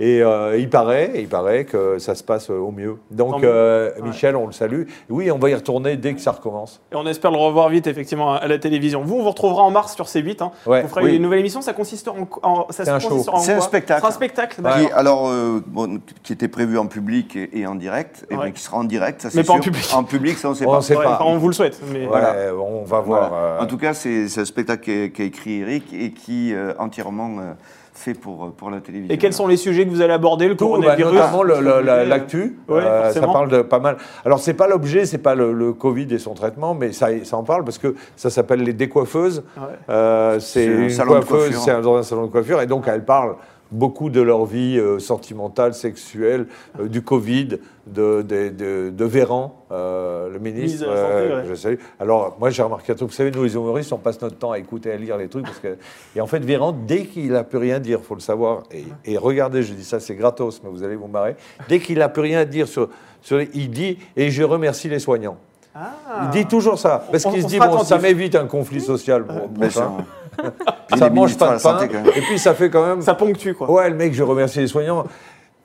Et 0.00 0.22
euh, 0.22 0.56
il 0.58 0.68
paraît, 0.68 1.12
il 1.16 1.28
paraît 1.28 1.64
que 1.64 1.98
ça 1.98 2.14
se 2.14 2.22
passe 2.22 2.50
euh, 2.50 2.58
au 2.58 2.70
mieux. 2.70 2.96
Donc, 3.10 3.42
euh, 3.42 3.90
Ouais. 3.96 4.02
Michel, 4.02 4.36
on 4.36 4.46
le 4.46 4.52
salue. 4.52 4.82
Oui, 5.08 5.30
on 5.30 5.38
va 5.38 5.50
y 5.50 5.54
retourner 5.54 5.96
dès 5.96 6.14
que 6.14 6.20
ça 6.20 6.32
recommence. 6.32 6.80
Et 6.92 6.96
on 6.96 7.06
espère 7.06 7.30
le 7.30 7.38
revoir 7.38 7.68
vite, 7.70 7.86
effectivement, 7.86 8.34
à 8.34 8.46
la 8.46 8.58
télévision. 8.58 9.02
Vous, 9.02 9.16
on 9.16 9.22
vous 9.22 9.30
retrouvera 9.30 9.62
en 9.62 9.70
mars 9.70 9.94
sur 9.94 10.04
C8. 10.06 10.42
Hein. 10.42 10.52
Ouais. 10.66 10.82
Vous 10.82 10.88
ferez 10.88 11.04
Oui. 11.04 11.16
une 11.16 11.22
nouvelle 11.22 11.40
émission. 11.40 11.62
Ça 11.62 11.72
consistera 11.72 12.14
en. 12.14 12.28
en- 12.48 12.66
ça 12.70 12.84
C'est 12.84 12.90
un 12.90 12.96
en 12.96 13.38
C'est 13.38 13.52
un 13.54 13.60
spectacle. 13.60 14.00
C'est 14.02 14.08
un 14.08 14.10
spectacle, 14.12 14.62
Qui, 14.62 14.92
alors, 14.92 15.28
euh, 15.28 15.62
bon, 15.66 16.00
qui 16.22 16.32
était 16.32 16.48
prévu 16.48 16.78
en 16.78 16.86
public 16.86 17.34
et, 17.36 17.60
et 17.60 17.66
en 17.66 17.74
direct, 17.74 18.26
et 18.30 18.34
Ouais. 18.36 18.44
bien 18.44 18.50
qui 18.52 18.62
sera 18.62 18.76
en 18.78 18.84
direct, 18.84 19.22
ça 19.22 19.30
c'est 19.30 19.38
Mais 19.38 19.44
pas 19.44 19.54
en 19.54 19.60
public. 19.60 19.88
En 19.94 20.04
public, 20.04 20.36
ça 20.38 20.50
on 20.50 20.54
sait 20.54 20.66
On 20.66 20.72
pas. 20.72 20.80
sait 20.82 20.96
Ouais, 20.96 21.04
pas. 21.04 21.14
enfin, 21.14 21.24
on 21.26 21.38
vous 21.38 21.48
le 21.48 21.54
souhaite. 21.54 21.80
Mais... 21.92 22.06
Voilà. 22.06 22.32
Ouais, 22.32 22.50
on 22.60 22.84
va 22.84 23.00
Voilà. 23.00 23.28
voir. 23.28 23.30
euh, 23.34 23.60
En 23.60 23.66
tout 23.66 23.78
cas, 23.78 23.94
c'est 23.94 24.28
c'est 24.28 24.40
un 24.42 24.44
spectacle 24.44 25.08
qu'a 25.10 25.22
écrit 25.24 25.60
Eric 25.60 25.77
et 25.92 26.10
qui 26.12 26.52
euh, 26.54 26.72
entièrement 26.78 27.36
euh, 27.40 27.52
fait 27.94 28.14
pour, 28.14 28.52
pour 28.52 28.70
la 28.70 28.80
télévision. 28.80 29.12
Et 29.12 29.18
quels 29.18 29.32
sont 29.32 29.46
les 29.48 29.56
sujets 29.56 29.84
que 29.84 29.90
vous 29.90 30.00
allez 30.02 30.12
aborder 30.12 30.46
Le 30.48 30.56
Tout, 30.56 30.66
bah, 30.68 30.70
coronavirus 30.96 31.12
notamment 31.14 31.42
la- 31.42 31.54
Euh, 31.56 32.04
l'actu. 32.04 32.58
Ouais, 32.68 32.80
Euh, 32.84 33.10
ça 33.12 33.20
parle 33.22 33.48
de 33.48 33.62
pas 33.62 33.80
mal. 33.80 33.96
Alors, 34.24 34.38
c'est 34.38 34.54
pas 34.54 34.68
l'objet, 34.68 35.04
c'est 35.04 35.18
pas 35.18 35.34
le, 35.34 35.52
le 35.52 35.72
Covid 35.72 36.06
et 36.14 36.18
son 36.18 36.34
traitement, 36.34 36.74
mais 36.74 36.92
ça, 36.92 37.08
ça 37.24 37.36
en 37.36 37.42
parle 37.42 37.64
parce 37.64 37.78
que 37.78 37.96
ça 38.14 38.30
s'appelle 38.30 38.62
les 38.62 38.72
décoiffeuses. 38.72 39.42
Ouais. 39.56 39.62
Euh, 39.90 40.38
c'est 40.38 40.66
C'est 40.66 40.74
un 40.74 40.78
une 40.82 40.90
salon 40.90 41.14
de 41.14 41.24
coiffeuse, 41.24 41.50
coiffure. 41.56 41.60
c'est 41.60 41.82
dans 41.82 41.96
un 41.96 42.02
salon 42.04 42.22
de 42.26 42.30
coiffure, 42.30 42.60
et 42.60 42.66
donc 42.66 42.84
elle 42.86 43.04
parle 43.04 43.34
beaucoup 43.70 44.10
de 44.10 44.20
leur 44.20 44.44
vie 44.46 44.78
euh, 44.78 44.98
sentimentale, 44.98 45.74
sexuelle, 45.74 46.46
euh, 46.80 46.88
du 46.88 47.02
Covid, 47.02 47.58
de, 47.86 48.22
de, 48.22 48.48
de- 48.48 48.90
de 48.90 49.04
Véran, 49.04 49.64
euh, 49.72 50.28
le 50.30 50.38
ministre. 50.38 50.84
Santé, 50.84 50.92
euh, 50.94 51.42
ouais. 51.42 51.48
je 51.48 51.54
salue. 51.54 51.74
Alors, 52.00 52.36
moi, 52.38 52.50
j'ai 52.50 52.62
remarqué 52.62 52.92
un 52.92 52.94
truc. 52.94 53.08
Vous 53.10 53.14
savez, 53.14 53.30
nous, 53.30 53.44
les 53.44 53.54
humoristes, 53.54 53.92
on 53.92 53.98
passe 53.98 54.20
notre 54.20 54.36
temps 54.38 54.52
à 54.52 54.58
écouter, 54.58 54.90
à 54.92 54.96
lire 54.96 55.16
les 55.16 55.28
trucs. 55.28 55.44
Parce 55.44 55.58
que... 55.58 55.76
Et 56.16 56.20
en 56.20 56.26
fait, 56.26 56.40
Véran, 56.40 56.72
dès 56.72 57.04
qu'il 57.06 57.32
n'a 57.32 57.44
plus 57.44 57.58
rien 57.58 57.76
à 57.76 57.80
dire, 57.80 57.98
il 58.02 58.04
faut 58.06 58.14
le 58.14 58.20
savoir. 58.20 58.62
Et, 58.72 58.84
et 59.04 59.16
regardez, 59.18 59.62
je 59.62 59.72
dis 59.74 59.84
ça, 59.84 60.00
c'est 60.00 60.14
gratos, 60.14 60.60
mais 60.64 60.70
vous 60.70 60.82
allez 60.82 60.96
vous 60.96 61.08
marrer. 61.08 61.36
Dès 61.68 61.78
qu'il 61.80 61.98
n'a 61.98 62.08
plus 62.08 62.22
rien 62.22 62.40
à 62.40 62.44
dire 62.44 62.68
sur. 62.68 62.88
sur 63.22 63.38
les- 63.38 63.50
il 63.54 63.70
dit 63.70 63.98
Et 64.16 64.30
je 64.30 64.42
remercie 64.42 64.88
les 64.88 64.98
soignants. 64.98 65.36
Ah. 65.74 65.92
Il 66.24 66.30
dit 66.30 66.46
toujours 66.46 66.78
ça. 66.78 67.04
Parce 67.10 67.22
qu'il 67.24 67.40
se 67.42 67.46
dit, 67.46 67.58
bon, 67.58 67.84
ça 67.84 67.98
m'évite 67.98 68.34
un 68.34 68.46
conflit 68.46 68.80
social. 68.80 69.24
Bien 69.50 69.70
ça, 69.70 69.92
ça 70.96 71.08
les 71.08 71.14
mange 71.14 71.36
pas 71.36 71.46
de 71.48 71.52
pain. 71.52 71.58
santé, 71.58 71.88
quand 71.88 72.02
même. 72.02 72.12
Et 72.16 72.20
puis, 72.22 72.38
ça 72.38 72.54
fait 72.54 72.70
quand 72.70 72.86
même. 72.86 73.02
Ça 73.02 73.14
ponctue, 73.14 73.52
quoi. 73.52 73.70
Ouais, 73.70 73.88
le 73.90 73.96
mec, 73.96 74.14
je 74.14 74.22
remercie 74.22 74.60
les 74.60 74.66
soignants. 74.68 75.04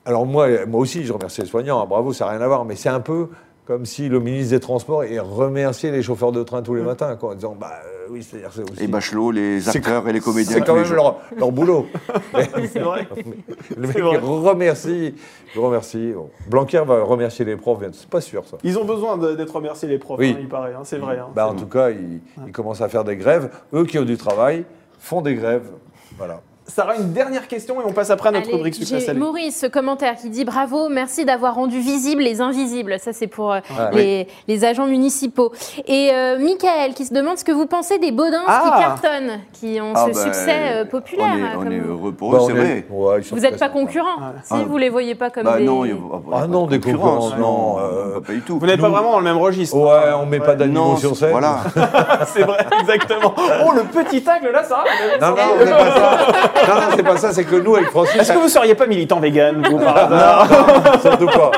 Alors 0.06 0.26
moi, 0.26 0.48
moi 0.66 0.80
aussi, 0.80 1.04
je 1.04 1.12
remercie 1.12 1.40
les 1.42 1.46
soignants. 1.46 1.80
hein, 1.82 1.86
Bravo, 1.88 2.12
ça 2.12 2.26
n'a 2.26 2.32
rien 2.32 2.40
à 2.42 2.46
voir. 2.46 2.64
Mais 2.64 2.76
c'est 2.76 2.90
un 2.90 3.00
peu 3.00 3.28
comme 3.66 3.86
si 3.86 4.10
le 4.10 4.20
ministre 4.20 4.50
des 4.50 4.60
Transports 4.60 5.04
et 5.04 5.18
remerciait 5.18 5.90
les 5.90 6.02
chauffeurs 6.02 6.32
de 6.32 6.42
train 6.42 6.60
tous 6.60 6.74
les 6.74 6.82
matins, 6.82 7.16
quoi, 7.16 7.30
en 7.30 7.34
disant, 7.34 7.56
bah 7.58 7.70
euh, 7.86 8.08
oui, 8.10 8.22
c'est-à-dire 8.22 8.50
c'est 8.54 8.70
aussi. 8.70 8.84
Et 8.84 8.86
Bachelot, 8.86 9.30
les 9.30 9.66
acteurs 9.66 10.06
et 10.06 10.12
les 10.12 10.20
comédiens. 10.20 10.52
c'est 10.58 10.60
quand 10.66 10.74
les 10.74 10.82
même 10.82 10.92
leur, 10.92 11.16
leur 11.38 11.50
boulot. 11.50 11.86
C'est 12.70 12.80
vrai. 12.80 13.08
le 13.78 13.86
mec 13.88 13.98
vrai. 13.98 14.18
remercie, 14.18 15.14
il 15.54 15.60
remercie. 15.62 16.12
Bon. 16.14 16.28
Blanquer 16.50 16.82
va 16.86 17.02
remercier 17.02 17.46
les 17.46 17.56
profs, 17.56 17.78
c'est 17.92 18.06
pas 18.10 18.20
sûr 18.20 18.44
ça. 18.46 18.58
Ils 18.64 18.78
ont 18.78 18.84
besoin 18.84 19.16
d'être 19.16 19.56
remerciés, 19.56 19.88
les 19.88 19.96
profs, 19.98 20.18
Oui. 20.18 20.34
hein, 20.36 20.40
il 20.42 20.48
paraît. 20.48 20.74
hein, 20.74 20.82
c'est 20.84 20.98
vrai. 20.98 21.16
hein. 21.18 21.28
Bah, 21.34 21.46
en 21.48 21.54
tout 21.54 21.64
cas, 21.66 21.88
ils, 21.88 22.20
ils 22.46 22.52
commencent 22.52 22.82
à 22.82 22.90
faire 22.90 23.04
des 23.04 23.16
grèves. 23.16 23.48
Eux 23.72 23.84
qui 23.86 23.98
ont 23.98 24.04
du 24.04 24.18
travail 24.18 24.66
font 25.04 25.20
des 25.20 25.34
grèves. 25.34 25.70
Voilà. 26.16 26.40
Sarah, 26.66 26.96
une 26.96 27.12
dernière 27.12 27.46
question 27.46 27.78
et 27.82 27.84
on 27.86 27.92
passe 27.92 28.08
après 28.08 28.30
à 28.30 28.32
notre 28.32 28.46
Allez, 28.46 28.56
rubrique 28.56 28.74
sucré 28.74 28.98
salé. 29.00 29.18
Maurice, 29.18 29.60
ce 29.60 29.66
commentaire 29.66 30.16
qui 30.16 30.30
dit 30.30 30.46
bravo, 30.46 30.88
merci 30.88 31.26
d'avoir 31.26 31.54
rendu 31.56 31.78
visibles 31.78 32.22
les 32.22 32.40
invisibles. 32.40 32.96
Ça, 32.98 33.12
c'est 33.12 33.26
pour 33.26 33.52
euh, 33.52 33.60
les, 33.92 34.26
les 34.48 34.64
agents 34.64 34.86
municipaux. 34.86 35.52
Et 35.86 36.10
euh, 36.14 36.38
Michael 36.38 36.94
qui 36.94 37.04
se 37.04 37.12
demande 37.12 37.36
ce 37.36 37.44
que 37.44 37.52
vous 37.52 37.66
pensez 37.66 37.98
des 37.98 38.12
Baudins 38.12 38.42
Ah. 38.48 38.62
qui 38.64 38.80
cartonnent, 38.82 39.40
qui 39.52 39.78
ont 39.78 39.92
Ah 39.94 40.06
ce 40.08 40.14
ben, 40.14 40.24
succès 40.24 40.56
euh, 40.72 40.84
populaire. 40.86 41.26
On 41.34 41.36
est, 41.38 41.54
on 41.56 41.58
comme 41.64 41.72
est 41.72 41.78
vous. 41.80 41.92
heureux 41.92 42.12
pour 42.12 42.30
Bah, 42.32 42.38
eux, 42.38 42.40
on 42.40 42.46
c'est 42.46 42.52
est- 42.52 42.56
vrai. 42.56 42.86
ouais, 42.90 43.20
Vous 43.30 43.40
n'êtes 43.40 43.58
pas 43.58 43.68
concurrents. 43.68 44.18
Ah. 44.22 44.32
Si 44.42 44.54
Ah. 44.54 44.64
vous 44.66 44.78
les 44.78 44.88
voyez 44.88 45.14
pas 45.14 45.28
comme 45.28 45.44
Bah 45.44 45.58
des. 45.58 45.64
non, 45.64 45.84
il 45.84 45.90
y 45.90 45.92
a- 45.92 45.96
Ah 46.32 46.46
non, 46.46 46.66
des 46.66 46.80
concurrents, 46.80 47.28
non, 47.38 47.76
euh, 47.78 48.20
pas 48.20 48.32
du 48.32 48.40
tout. 48.40 48.58
Vous 48.58 48.66
n'êtes 48.66 48.80
pas 48.80 48.88
vraiment 48.88 49.12
dans 49.12 49.18
le 49.18 49.24
même 49.24 49.36
registre. 49.36 49.76
Ouais, 49.76 50.12
on 50.18 50.24
met 50.24 50.40
pas 50.40 50.54
d'animaux 50.54 50.96
sur 50.96 51.10
c'est- 51.10 51.26
scène. 51.26 51.30
Voilà. 51.32 51.58
c'est 52.26 52.42
vrai, 52.42 52.66
exactement. 52.80 53.34
Oh, 53.66 53.72
le 53.72 53.82
petit 53.82 54.22
tacle 54.22 54.50
là, 54.50 54.64
Sarah 54.64 54.84
Non, 55.20 55.28
non, 55.30 55.36
c'est 55.58 55.70
pas 55.70 55.90
ça. 55.94 56.18
Non, 56.68 56.74
non, 56.74 56.80
c'est 56.96 57.02
pas 57.02 57.16
ça. 57.16 57.32
C'est 57.32 57.44
que 57.44 57.56
nous, 57.56 57.74
avec 57.76 57.88
Francis, 57.90 58.16
Est-ce 58.20 58.32
que 58.32 58.38
vous 58.38 58.48
seriez 58.48 58.74
pas 58.74 58.86
militant 58.86 59.20
vegan, 59.20 59.62
vous, 59.68 59.78
par 59.78 59.94
Non, 60.10 60.16
hasard 60.16 60.66
non, 60.84 61.00
surtout 61.00 61.26
pas. 61.26 61.50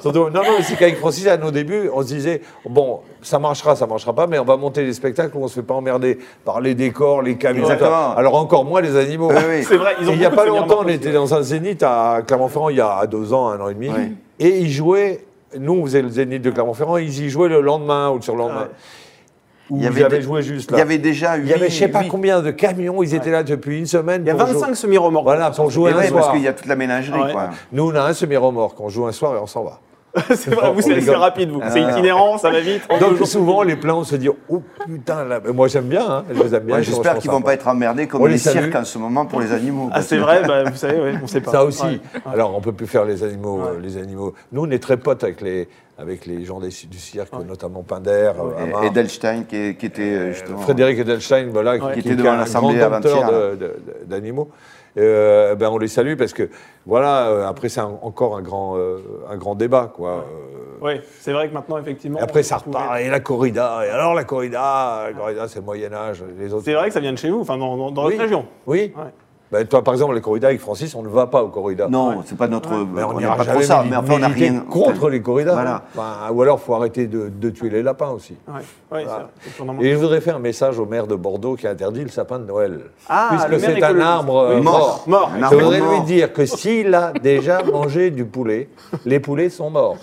Surtout- 0.00 0.30
non, 0.30 0.40
non, 0.42 0.56
c'est 0.62 0.76
qu'avec 0.76 0.98
Francis, 0.98 1.26
à 1.26 1.36
nos 1.36 1.50
débuts, 1.50 1.88
on 1.94 2.02
se 2.02 2.06
disait, 2.08 2.42
bon, 2.68 3.00
ça 3.22 3.38
marchera, 3.38 3.76
ça 3.76 3.86
marchera 3.86 4.12
pas, 4.12 4.26
mais 4.26 4.38
on 4.38 4.44
va 4.44 4.56
monter 4.56 4.84
des 4.84 4.92
spectacles 4.92 5.36
où 5.36 5.44
on 5.44 5.48
se 5.48 5.54
fait 5.54 5.62
pas 5.62 5.74
emmerder 5.74 6.18
par 6.44 6.60
les 6.60 6.74
décors, 6.74 7.22
les 7.22 7.36
camions. 7.36 7.62
Exactement. 7.64 8.14
Alors 8.16 8.34
encore 8.36 8.64
moins 8.64 8.80
les 8.80 8.96
animaux. 8.96 9.30
Oui, 9.30 9.36
oui. 9.48 9.64
C'est 9.64 9.76
vrai, 9.76 9.94
ils 10.00 10.08
ont 10.08 10.12
il 10.12 10.18
n'y 10.18 10.24
a 10.26 10.30
pas 10.30 10.44
longtemps, 10.46 10.80
on 10.84 10.88
était 10.88 11.12
dans 11.12 11.32
un 11.34 11.42
zénith 11.42 11.82
à 11.82 12.20
Clermont-Ferrand, 12.26 12.68
il 12.70 12.76
y 12.76 12.80
a 12.80 13.06
deux 13.06 13.32
ans, 13.32 13.48
un 13.50 13.60
an 13.60 13.68
et 13.68 13.74
demi, 13.74 13.90
Oui. 13.96 14.12
et 14.40 14.58
ils 14.58 14.70
jouaient, 14.70 15.24
nous 15.58 15.74
on 15.74 15.84
faisait 15.84 16.02
le 16.02 16.08
zénith 16.08 16.42
de 16.42 16.50
Clermont-Ferrand, 16.50 16.96
ils 16.96 17.24
y 17.24 17.30
jouaient 17.30 17.48
le 17.48 17.60
lendemain 17.60 18.10
ou 18.10 18.16
le 18.16 18.22
surlendemain. 18.22 18.62
Ouais. 18.62 18.68
Où 19.70 19.76
Il 19.78 19.82
y 19.84 19.86
ils 19.86 20.04
avait 20.04 20.20
joué 20.22 20.42
juste 20.42 20.70
Il 20.70 20.72
là. 20.72 20.78
y 20.78 20.82
avait 20.82 20.98
déjà 20.98 21.38
Il 21.38 21.46
y 21.46 21.52
avait 21.52 21.70
je 21.70 21.78
sais 21.78 21.88
pas 21.88 22.04
combien 22.04 22.42
de 22.42 22.50
camions, 22.50 23.02
ils 23.02 23.14
étaient 23.14 23.30
là 23.30 23.42
depuis 23.42 23.78
une 23.78 23.86
semaine. 23.86 24.22
Il 24.24 24.28
y 24.28 24.30
a 24.30 24.34
pour 24.34 24.46
jouer- 24.46 24.60
25 24.60 24.74
semi-remorques. 24.74 25.24
Voilà, 25.24 25.50
pour 25.50 25.70
jouer 25.70 25.92
un 25.92 25.96
ouais, 25.96 26.08
soir. 26.08 26.22
parce 26.24 26.34
qu'il 26.34 26.42
y 26.44 26.48
a 26.48 26.52
toute 26.52 26.66
la 26.66 26.76
ménagerie, 26.76 27.20
Ouais. 27.22 27.32
quoi. 27.32 27.50
Nous, 27.72 27.90
on 27.90 27.94
a 27.94 28.02
un 28.02 28.12
semi-remorque, 28.12 28.80
on 28.80 28.88
joue 28.88 29.06
un 29.06 29.12
soir 29.12 29.34
et 29.36 29.38
on 29.38 29.46
s'en 29.46 29.62
va. 29.64 29.80
c'est 30.34 30.54
vrai, 30.54 30.72
vous, 30.72 30.82
c'est 30.82 31.14
rapide, 31.14 31.50
vous. 31.50 31.62
C'est 31.70 31.82
Ah. 31.82 31.90
itinérant, 31.92 32.36
ça 32.36 32.50
va 32.50 32.60
vite. 32.60 32.82
Donc 33.00 33.26
souvent, 33.26 33.62
les 33.62 33.76
plans, 33.76 34.00
on 34.00 34.04
se 34.04 34.16
dit 34.16 34.28
Oh 34.48 34.62
putain, 34.86 35.24
là, 35.24 35.40
mais 35.44 35.52
moi 35.52 35.68
j'aime 35.68 35.86
bien, 35.86 36.04
hein, 36.08 36.24
je 36.30 36.42
les 36.42 36.54
aime 36.54 36.64
bien. 36.64 36.76
Ouais, 36.76 36.82
J'espère 36.82 37.12
qu'ils 37.14 37.30
vachement 37.30 37.32
vont 37.34 37.42
pas 37.42 37.54
être 37.54 37.66
emmerdés 37.68 38.06
comme 38.06 38.20
On 38.22 38.26
les 38.26 38.36
cirques 38.36 38.74
en 38.74 38.84
ce 38.84 38.98
moment 38.98 39.24
pour 39.24 39.40
les 39.40 39.52
animaux. 39.52 39.88
Ah, 39.92 40.02
c'est 40.02 40.18
vrai, 40.18 40.42
bah, 40.46 40.64
vous 40.64 40.76
savez, 40.76 41.00
ouais, 41.00 41.14
on 41.22 41.26
sait 41.26 41.40
pas. 41.40 41.50
Ça 41.52 41.64
aussi. 41.64 41.82
Ouais. 41.86 42.00
Alors, 42.30 42.54
on 42.56 42.60
peut 42.60 42.72
plus 42.72 42.86
faire 42.86 43.04
les 43.06 43.22
animaux. 43.24 43.58
Ouais. 43.62 43.68
euh, 43.76 43.80
Les 43.80 43.96
animaux. 43.96 44.34
Nous, 44.52 44.62
on 44.66 44.70
est 44.70 44.82
très 44.82 44.98
potes 44.98 45.24
avec 45.24 45.40
les, 45.40 45.66
avec 45.98 46.26
les 46.26 46.44
gens 46.44 46.60
des- 46.60 46.68
du 46.68 46.98
cirque, 46.98 47.32
notamment 47.48 47.82
Pinder, 47.82 48.32
Et 48.82 48.86
Edelstein 48.88 49.44
qui, 49.44 49.76
qui 49.76 49.86
était 49.86 50.02
euh, 50.02 50.32
justement. 50.32 50.58
Frédéric 50.58 50.98
Edelstein, 50.98 51.48
voilà, 51.50 51.76
Ouais. 51.76 51.94
qui, 51.94 52.00
était 52.00 52.16
devant 52.16 52.32
un 52.32 52.36
l'Assemblée 52.36 52.80
avant-hier, 52.82 53.30
d'animaux. 54.06 54.50
Euh, 54.98 55.54
ben, 55.54 55.68
on 55.70 55.78
les 55.78 55.88
salue 55.88 56.16
parce 56.16 56.32
que, 56.32 56.50
voilà, 56.86 57.28
euh, 57.28 57.46
après, 57.46 57.68
c'est 57.68 57.80
encore 57.80 58.36
un 58.36 58.42
grand, 58.42 58.76
euh, 58.76 58.98
un 59.30 59.36
grand 59.36 59.54
débat, 59.54 59.90
quoi. 59.94 60.26
Ouais, 60.82 61.00
c'est 61.20 61.32
vrai 61.32 61.48
que 61.48 61.54
maintenant, 61.54 61.78
effectivement. 61.78 62.18
et 62.18 62.22
après, 62.22 62.42
ça 62.42 62.58
repart. 62.58 63.00
Et 63.00 63.08
la 63.08 63.20
corrida. 63.20 63.86
Et 63.86 63.88
alors, 63.90 64.14
la 64.14 64.24
corrida, 64.24 65.04
la 65.06 65.12
corrida, 65.12 65.48
c'est 65.48 65.60
le 65.60 65.64
Moyen-Âge. 65.64 66.24
Les 66.38 66.52
autres. 66.52 66.64
C'est 66.64 66.74
vrai 66.74 66.88
que 66.88 66.94
ça 66.94 67.00
vient 67.00 67.12
de 67.12 67.18
chez 67.18 67.30
vous, 67.30 67.40
enfin, 67.40 67.56
dans, 67.56 67.90
dans, 67.90 68.04
Oui. 68.04 68.12
votre 68.12 68.22
région. 68.24 68.46
Oui. 68.66 68.92
Ouais. 68.96 69.04
Ben, 69.52 69.66
toi, 69.66 69.84
par 69.84 69.92
exemple, 69.92 70.14
les 70.14 70.22
corridas 70.22 70.48
avec 70.48 70.60
Francis, 70.60 70.94
on 70.94 71.02
ne 71.02 71.08
va 71.08 71.26
pas 71.26 71.42
aux 71.42 71.48
corridas. 71.48 71.86
Non, 71.90 72.22
c'est 72.24 72.38
pas 72.38 72.48
notre. 72.48 72.70
Mais 72.70 73.02
on 73.02 73.12
n'est 73.12 73.18
n'ira 73.18 73.36
pas 73.36 73.44
trop 73.44 73.60
ça. 73.60 73.84
Mais 73.88 73.94
enfin, 73.96 74.14
on 74.14 74.18
n'a 74.20 74.28
rien. 74.28 74.60
contre 74.60 75.10
les 75.10 75.20
corridas. 75.20 75.52
Voilà. 75.52 75.82
Enfin, 75.94 76.32
ou 76.32 76.40
alors, 76.40 76.58
il 76.62 76.64
faut 76.64 76.74
arrêter 76.74 77.06
de, 77.06 77.28
de 77.28 77.50
tuer 77.50 77.68
les 77.68 77.82
lapins 77.82 78.08
aussi. 78.08 78.34
Ouais, 78.48 78.54
ouais, 78.96 79.04
Voilà. 79.04 79.28
Et 79.82 79.92
je 79.92 79.96
voudrais 79.98 80.22
faire 80.22 80.36
un 80.36 80.40
message 80.40 80.78
au 80.78 80.86
maire 80.86 81.06
de 81.06 81.16
Bordeaux 81.16 81.54
qui 81.56 81.66
interdit 81.68 82.02
le 82.02 82.08
sapin 82.08 82.38
de 82.38 82.46
Noël. 82.46 82.80
Ah, 83.10 83.28
puisque 83.30 83.60
c'est 83.62 83.82
un 83.82 84.00
arbre 84.00 84.38
euh, 84.38 84.54
Oui, 84.56 84.62
mort. 84.62 85.04
Mort. 85.06 85.30
Un 85.38 85.50
Je 85.50 85.54
voudrais 85.56 85.80
mort. 85.80 85.92
lui 85.92 86.00
dire 86.06 86.32
que 86.32 86.46
s'il 86.46 86.94
a 86.94 87.12
déjà 87.22 87.62
mangé 87.62 88.10
du 88.10 88.24
poulet, 88.24 88.70
les 89.04 89.20
poulets 89.20 89.50
sont 89.50 89.68
morts. 89.68 89.98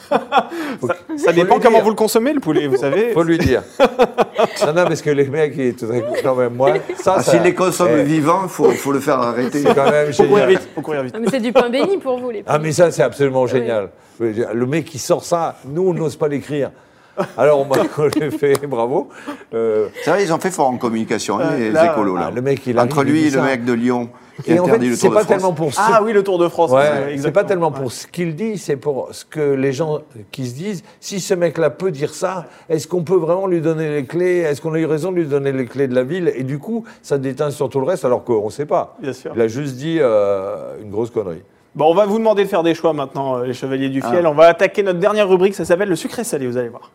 Faut, 0.79 0.87
Ça, 0.87 0.93
faut 1.07 1.17
ça 1.17 1.33
dépend 1.33 1.59
comment 1.59 1.77
dire. 1.77 1.83
vous 1.83 1.89
le 1.89 1.95
consommez, 1.95 2.33
le 2.33 2.39
poulet, 2.39 2.67
vous 2.67 2.77
savez. 2.77 3.13
Faut 3.13 3.23
lui 3.23 3.39
dire. 3.39 3.63
non, 3.79 4.73
non, 4.73 4.83
parce 4.85 5.01
que 5.01 5.09
les 5.09 5.25
mecs, 5.27 5.55
ils 5.57 5.73
tout 5.75 5.87
à 5.91 5.99
coup, 5.99 6.13
quand 6.23 6.35
même, 6.35 6.53
moi, 6.53 6.73
ça, 7.01 7.15
Ah, 7.17 7.23
ça- 7.23 7.31
S'il 7.31 7.41
les 7.41 7.55
consomme 7.55 7.89
eh, 7.97 8.03
vivants, 8.03 8.41
il 8.43 8.49
faut, 8.49 8.69
faut 8.71 8.91
le 8.91 8.99
faire 8.99 9.19
arrêter. 9.41 9.61
c'est 9.63 9.75
quand 9.75 9.91
même 9.91 10.13
Faut 10.13 10.23
courir 10.23 10.45
génial. 10.45 10.49
vite. 10.49 10.69
Faut 10.75 10.81
courir 10.81 11.03
vite. 11.03 11.13
Ah, 11.15 11.19
Mais 11.21 11.27
c'est 11.29 11.39
du 11.39 11.51
pain 11.51 11.69
béni 11.69 11.97
pour 11.97 12.19
vous, 12.19 12.29
les 12.31 12.43
Ah, 12.45 12.59
mais 12.59 12.71
ça, 12.71 12.91
c'est 12.91 13.03
absolument 13.03 13.47
génial. 13.47 13.89
Le 14.19 14.65
mec 14.65 14.85
qui 14.85 14.99
sort 14.99 15.23
ça, 15.23 15.55
nous, 15.65 15.89
on 15.89 15.93
n'ose 15.93 16.15
pas 16.15 16.27
l'écrire. 16.27 16.71
Alors, 17.37 17.65
moi, 17.65 17.77
on 17.97 18.03
le 18.03 18.29
fait, 18.31 18.65
bravo. 18.67 19.09
Euh, 19.53 19.87
C'est 20.03 20.11
vrai, 20.11 20.23
ils 20.23 20.33
ont 20.33 20.39
fait 20.39 20.51
fort 20.51 20.67
en 20.69 20.77
communication, 20.77 21.39
Euh, 21.39 21.57
les 21.57 21.71
là, 21.71 21.91
écolos. 21.91 22.15
Là. 22.15 22.25
ah, 22.27 22.31
le 22.31 22.41
mec, 22.41 22.65
il 22.67 22.79
Entre 22.79 23.03
lui 23.03 23.27
et 23.27 23.29
le 23.29 23.41
mec 23.41 23.65
de 23.65 23.73
Lyon 23.73 24.09
qui 24.45 24.53
et 24.53 24.59
en 24.59 24.63
interdit 24.63 24.85
fait, 24.85 24.89
le 24.91 24.95
c'est 24.95 25.01
Tour 25.07 25.09
de 25.09 25.15
pas 25.15 25.23
France. 25.25 25.33
tellement 25.35 25.53
pour 25.53 25.73
ce 25.73 25.79
Ah 25.83 26.01
oui, 26.01 26.13
le 26.13 26.23
Tour 26.23 26.37
de 26.39 26.47
France. 26.47 26.71
Ouais, 26.71 27.17
c'est 27.17 27.31
pas 27.33 27.43
tellement 27.43 27.71
pour 27.73 27.85
Ouais. 27.85 27.91
ce 27.91 28.07
qu'il 28.07 28.35
dit, 28.35 28.57
c'est 28.57 28.77
pour 28.77 29.09
ce 29.11 29.25
que 29.25 29.41
les 29.53 29.73
gens 29.73 29.99
qui 30.31 30.47
se 30.47 30.55
disent. 30.55 30.81
Si 31.01 31.19
ce 31.19 31.33
mec-là 31.33 31.69
peut 31.69 31.91
dire 31.91 32.13
ça, 32.13 32.45
est-ce 32.69 32.87
qu'on 32.87 33.03
peut 33.03 33.17
vraiment 33.17 33.47
lui 33.47 33.59
donner 33.59 33.89
les 33.93 34.05
clés? 34.05 34.37
Est-ce 34.39 34.61
qu'on 34.61 34.73
a 34.75 34.79
eu 34.79 34.85
raison 34.85 35.11
de 35.11 35.17
lui 35.17 35.25
donner 35.25 35.51
les 35.51 35.65
clés 35.65 35.89
de 35.89 35.95
la 35.95 36.03
ville? 36.03 36.31
Et 36.37 36.43
du 36.43 36.57
coup, 36.57 36.85
ça 37.01 37.17
déteint 37.17 37.51
sur 37.51 37.67
tout 37.67 37.81
le 37.81 37.85
reste, 37.85 38.05
alors 38.05 38.23
qu'on 38.23 38.45
ne 38.45 38.49
sait 38.49 38.65
pas. 38.65 38.95
Bien 39.01 39.11
sûr. 39.11 39.33
Il 39.35 39.41
a 39.41 39.47
juste 39.49 39.75
dit 39.75 39.97
euh, 39.99 40.75
une 40.81 40.89
grosse 40.89 41.09
connerie. 41.11 41.43
Bon, 41.75 41.91
on 41.91 41.93
va 41.93 42.05
vous 42.05 42.17
demander 42.17 42.43
de 42.45 42.49
faire 42.49 42.63
des 42.63 42.73
choix 42.73 42.93
maintenant, 42.93 43.39
euh, 43.39 43.45
les 43.45 43.53
Chevaliers 43.53 43.89
du 43.89 44.01
Ah. 44.03 44.09
Fiel. 44.09 44.25
On 44.25 44.33
va 44.33 44.45
attaquer 44.47 44.83
notre 44.83 44.99
dernière 44.99 45.27
rubrique, 45.27 45.53
ça 45.53 45.65
s'appelle 45.65 45.89
le 45.89 45.95
sucré 45.97 46.23
salé, 46.23 46.47
vous 46.47 46.55
allez 46.57 46.69
voir. 46.69 46.91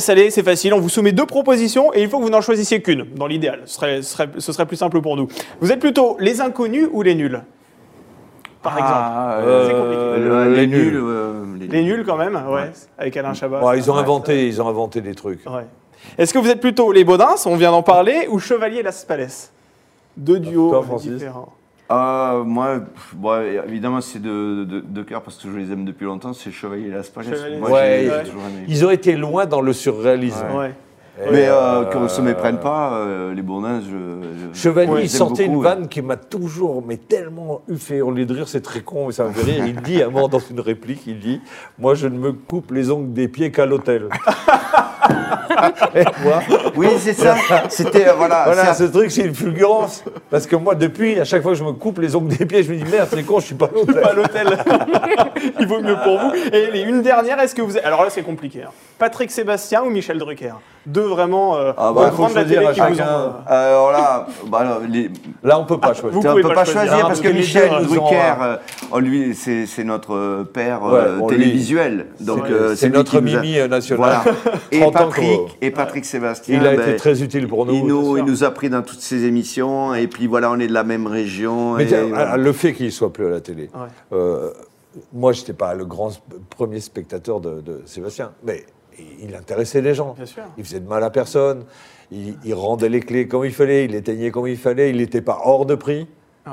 Salé, 0.00 0.30
c'est 0.30 0.42
facile, 0.42 0.74
on 0.74 0.80
vous 0.80 0.88
soumet 0.88 1.12
deux 1.12 1.26
propositions 1.26 1.92
et 1.94 2.02
il 2.02 2.08
faut 2.08 2.18
que 2.18 2.22
vous 2.24 2.30
n'en 2.30 2.40
choisissiez 2.40 2.82
qu'une, 2.82 3.04
dans 3.14 3.26
l'idéal. 3.26 3.62
Ce 3.66 3.74
serait, 3.74 4.02
ce, 4.02 4.12
serait, 4.12 4.28
ce 4.38 4.52
serait 4.52 4.66
plus 4.66 4.76
simple 4.76 5.00
pour 5.00 5.16
nous. 5.16 5.28
Vous 5.60 5.72
êtes 5.72 5.80
plutôt 5.80 6.16
les 6.20 6.40
inconnus 6.40 6.88
ou 6.92 7.02
les 7.02 7.14
nuls? 7.14 7.42
Par 8.62 8.72
exemple. 8.78 8.94
Ah, 8.96 9.38
Euh, 9.42 9.66
C'est 9.66 9.74
compliqué. 9.74 10.00
euh, 10.02 10.48
les 10.50 10.56
les 10.62 10.66
nuls. 10.66 10.84
nuls. 10.92 10.96
euh, 11.02 11.44
Les 11.70 11.82
nuls 11.84 12.04
quand 12.04 12.16
même, 12.16 12.34
ouais, 12.48 12.70
avec 12.98 13.16
Alain 13.16 13.32
Chabat. 13.34 13.62
Ouais, 13.64 13.78
ils 13.78 13.90
ont 13.90 13.94
ouais. 13.94 14.00
inventé, 14.00 14.46
ils 14.48 14.60
ont 14.60 14.68
inventé 14.68 15.00
des 15.00 15.14
trucs. 15.14 15.44
Ouais. 15.48 15.66
Est-ce 16.18 16.32
que 16.34 16.38
vous 16.38 16.48
êtes 16.48 16.60
plutôt 16.60 16.90
les 16.92 17.04
Baudins, 17.04 17.34
on 17.46 17.56
vient 17.56 17.70
d'en 17.70 17.82
parler, 17.82 18.26
ou 18.30 18.38
Chevalier 18.38 18.82
Las 18.82 19.04
Palais 19.04 19.28
Deux 20.16 20.40
duos 20.40 20.70
Toi, 20.70 20.84
euh. 21.90 21.94
Ah, 21.94 22.42
moi, 22.44 22.78
bon, 23.14 23.42
évidemment, 23.66 24.00
c'est 24.00 24.20
de, 24.20 24.64
de, 24.64 24.80
de 24.80 25.02
cœur 25.02 25.22
parce 25.22 25.36
que 25.36 25.48
je 25.50 25.56
les 25.56 25.72
aime 25.72 25.84
depuis 25.84 26.04
longtemps. 26.04 26.32
C'est 26.32 26.50
Chevalier 26.50 26.88
Las 26.90 27.08
Palais. 27.10 27.28
Chevalier 27.36 27.58
Moi, 27.58 27.70
Las 27.70 27.78
j'ai 27.78 28.08
Palais. 28.08 28.20
j'ai 28.24 28.30
toujours 28.30 28.46
aimé. 28.48 28.64
Ils 28.68 28.84
ont 28.86 28.90
été 28.90 29.16
loin 29.16 29.46
dans 29.46 29.60
le 29.60 29.72
surréalisme. 29.72 30.46
Ouais. 30.56 30.74
Et, 31.18 31.30
Mais 31.32 31.48
euh, 31.48 31.54
euh, 31.54 31.84
qu'on 31.86 32.00
ne 32.00 32.08
se 32.08 32.20
méprenne 32.20 32.58
pas, 32.58 32.98
euh, 32.98 33.32
les 33.32 33.40
Bourdins, 33.40 33.80
je. 33.80 33.86
je- 33.88 34.58
Chevalier, 34.60 34.90
je 34.92 34.98
il 34.98 35.02
aime 35.04 35.08
sortait 35.08 35.44
une 35.46 35.52
beaucoup, 35.52 35.62
vanne 35.64 35.88
qui 35.88 36.02
m'a 36.02 36.16
toujours, 36.16 36.84
mais 36.86 36.98
tellement 36.98 37.62
eu 37.68 37.76
fait 37.76 37.96
hurler 37.96 38.26
de 38.26 38.34
rire, 38.34 38.48
c'est 38.48 38.60
très 38.60 38.82
con, 38.82 39.06
mais 39.06 39.12
ça 39.12 39.24
me 39.24 39.32
fait 39.32 39.50
rire. 39.50 39.64
Il 39.66 39.80
dit 39.80 40.02
à 40.02 40.08
un 40.08 40.10
moment 40.10 40.28
dans 40.28 40.38
une 40.40 40.60
réplique, 40.60 41.06
il 41.06 41.18
dit 41.18 41.40
Moi, 41.78 41.94
je 41.94 42.06
ne 42.08 42.18
me 42.18 42.32
coupe 42.34 42.70
les 42.70 42.90
ongles 42.90 43.14
des 43.14 43.28
pieds 43.28 43.50
qu'à 43.50 43.64
l'hôtel. 43.64 44.08
Oui, 46.76 46.88
c'est 46.98 47.12
ça. 47.14 47.34
C'était, 47.68 48.08
euh, 48.08 48.12
voilà. 48.16 48.42
voilà, 48.46 48.74
c'est- 48.74 48.86
ce 48.86 48.90
truc, 48.92 49.10
c'est 49.10 49.22
une 49.22 49.34
fulgurance. 49.34 50.04
Parce 50.30 50.46
que 50.46 50.56
moi, 50.56 50.74
depuis, 50.74 51.18
à 51.20 51.24
chaque 51.24 51.42
fois 51.42 51.52
que 51.52 51.58
je 51.58 51.64
me 51.64 51.72
coupe 51.72 51.98
les 51.98 52.14
ongles 52.16 52.36
des 52.36 52.44
pieds, 52.46 52.62
je 52.62 52.72
me 52.72 52.76
dis 52.76 52.90
merde, 52.90 53.08
c'est 53.10 53.22
con, 53.22 53.40
je 53.40 53.46
suis 53.46 53.54
pas 53.54 53.66
à 53.66 53.70
l'hôtel. 53.74 54.00
Pas 54.02 54.08
à 54.10 54.12
l'hôtel. 54.12 54.58
Il 55.60 55.66
vaut 55.66 55.80
mieux 55.80 55.96
pour 56.02 56.18
vous. 56.18 56.32
Et 56.52 56.82
une 56.82 57.02
dernière, 57.02 57.38
est-ce 57.40 57.54
que 57.54 57.62
vous. 57.62 57.76
Alors 57.84 58.02
là, 58.02 58.10
c'est 58.10 58.22
compliqué. 58.22 58.62
hein. 58.64 58.70
Patrick 58.98 59.30
Sébastien 59.30 59.82
ou 59.82 59.90
Michel 59.90 60.18
Drucker? 60.18 60.52
Deux 60.86 61.02
vraiment 61.02 61.56
euh, 61.56 61.72
Ah 61.76 61.92
bah, 61.92 62.10
grands 62.10 62.28
faut 62.28 62.34
de 62.34 62.38
la 62.38 62.40
choisir 62.42 62.58
télé 62.60 62.66
à 62.68 62.72
qui 62.72 62.80
vous 62.80 62.96
chacun. 62.98 63.10
ont. 63.10 63.32
Euh, 63.50 63.68
Alors 63.74 63.92
là, 63.92 64.26
bah, 64.46 64.58
alors, 64.60 64.80
les- 64.88 65.10
Là, 65.42 65.58
on 65.58 65.64
peut 65.64 65.78
pas 65.78 65.92
choisir. 65.94 66.12
Vous 66.12 66.26
on 66.26 66.30
pouvez 66.30 66.42
peut 66.42 66.48
pas 66.48 66.54
pas 66.54 66.64
choisir, 66.64 66.82
choisir, 66.82 66.94
hein, 67.04 67.08
parce 67.08 67.20
parce 67.20 67.32
que 67.32 67.36
Michel 67.36 67.68
deux, 67.70 67.76
ils 67.80 67.98
ont 67.98 68.02
Drucker, 68.02 68.16
un- 68.16 68.44
euh, 68.44 68.56
oh, 68.92 68.98
lui, 69.00 69.34
c'est 69.34 69.66
c'est 69.66 69.84
notre 69.84 70.44
père 70.44 70.82
Ouais, 70.82 70.92
euh, 71.00 71.16
bon, 71.18 71.28
lui, 71.28 71.36
télévisuel. 71.38 72.06
Donc, 72.20 72.44
c'est- 72.46 72.52
euh, 72.52 72.74
c'est 72.76 72.86
lui 72.86 72.94
notre 72.94 73.10
qui 73.10 73.22
nous 73.22 73.36
a- 73.36 73.40
Mimi 73.40 73.58
euh, 73.58 73.68
national. 73.68 73.98
Voilà. 74.24 74.38
Et 74.72 74.80
30 74.80 74.95
Patrick, 74.98 75.58
et 75.60 75.70
Patrick 75.70 76.04
Sébastien, 76.04 76.60
Il 76.60 76.66
a 76.66 76.74
ben, 76.76 76.80
été 76.88 76.96
très 76.96 77.22
utile 77.22 77.46
pour 77.48 77.66
nous. 77.66 77.74
il, 77.74 77.84
nous, 77.86 78.16
il 78.18 78.44
a 78.44 78.50
pris 78.50 78.70
dans 78.70 78.82
toutes 78.82 79.00
ses 79.00 79.24
émissions, 79.24 79.94
et 79.94 80.06
puis 80.06 80.26
voilà, 80.26 80.50
on 80.50 80.58
est 80.58 80.66
de 80.68 80.72
la 80.72 80.84
même 80.84 81.06
région. 81.06 81.74
Mais 81.74 81.84
et 81.84 81.86
tiens, 81.86 82.04
voilà. 82.08 82.36
le 82.36 82.52
fait 82.52 82.72
qu'il 82.72 82.90
soit 82.92 83.12
plus 83.12 83.26
à 83.26 83.30
la 83.30 83.40
télé, 83.40 83.70
Ouais. 83.74 83.88
euh, 84.12 84.50
moi, 85.12 85.32
je 85.32 85.40
n'étais 85.40 85.52
pas 85.52 85.74
le 85.74 85.84
grand 85.84 86.10
premier 86.50 86.80
spectateur 86.80 87.40
de, 87.40 87.60
de 87.60 87.82
Sébastien, 87.84 88.32
mais 88.44 88.64
il 89.22 89.34
intéressait 89.34 89.82
les 89.82 89.94
gens. 89.94 90.14
Bien 90.16 90.24
sûr. 90.26 90.42
Il 90.56 90.64
faisait 90.64 90.80
de 90.80 90.88
mal 90.88 91.02
à 91.04 91.10
personne. 91.10 91.64
Il, 92.10 92.34
il 92.44 92.54
rendait 92.54 92.88
les 92.88 93.00
clés 93.00 93.26
comme 93.28 93.44
il 93.44 93.52
fallait, 93.52 93.84
il 93.84 93.94
éteignait 93.94 94.30
comme 94.30 94.46
il 94.46 94.56
fallait, 94.56 94.90
il 94.90 94.96
n'était 94.98 95.20
pas 95.20 95.40
hors 95.44 95.66
de 95.66 95.74
prix. 95.74 96.06
Ouais. 96.46 96.52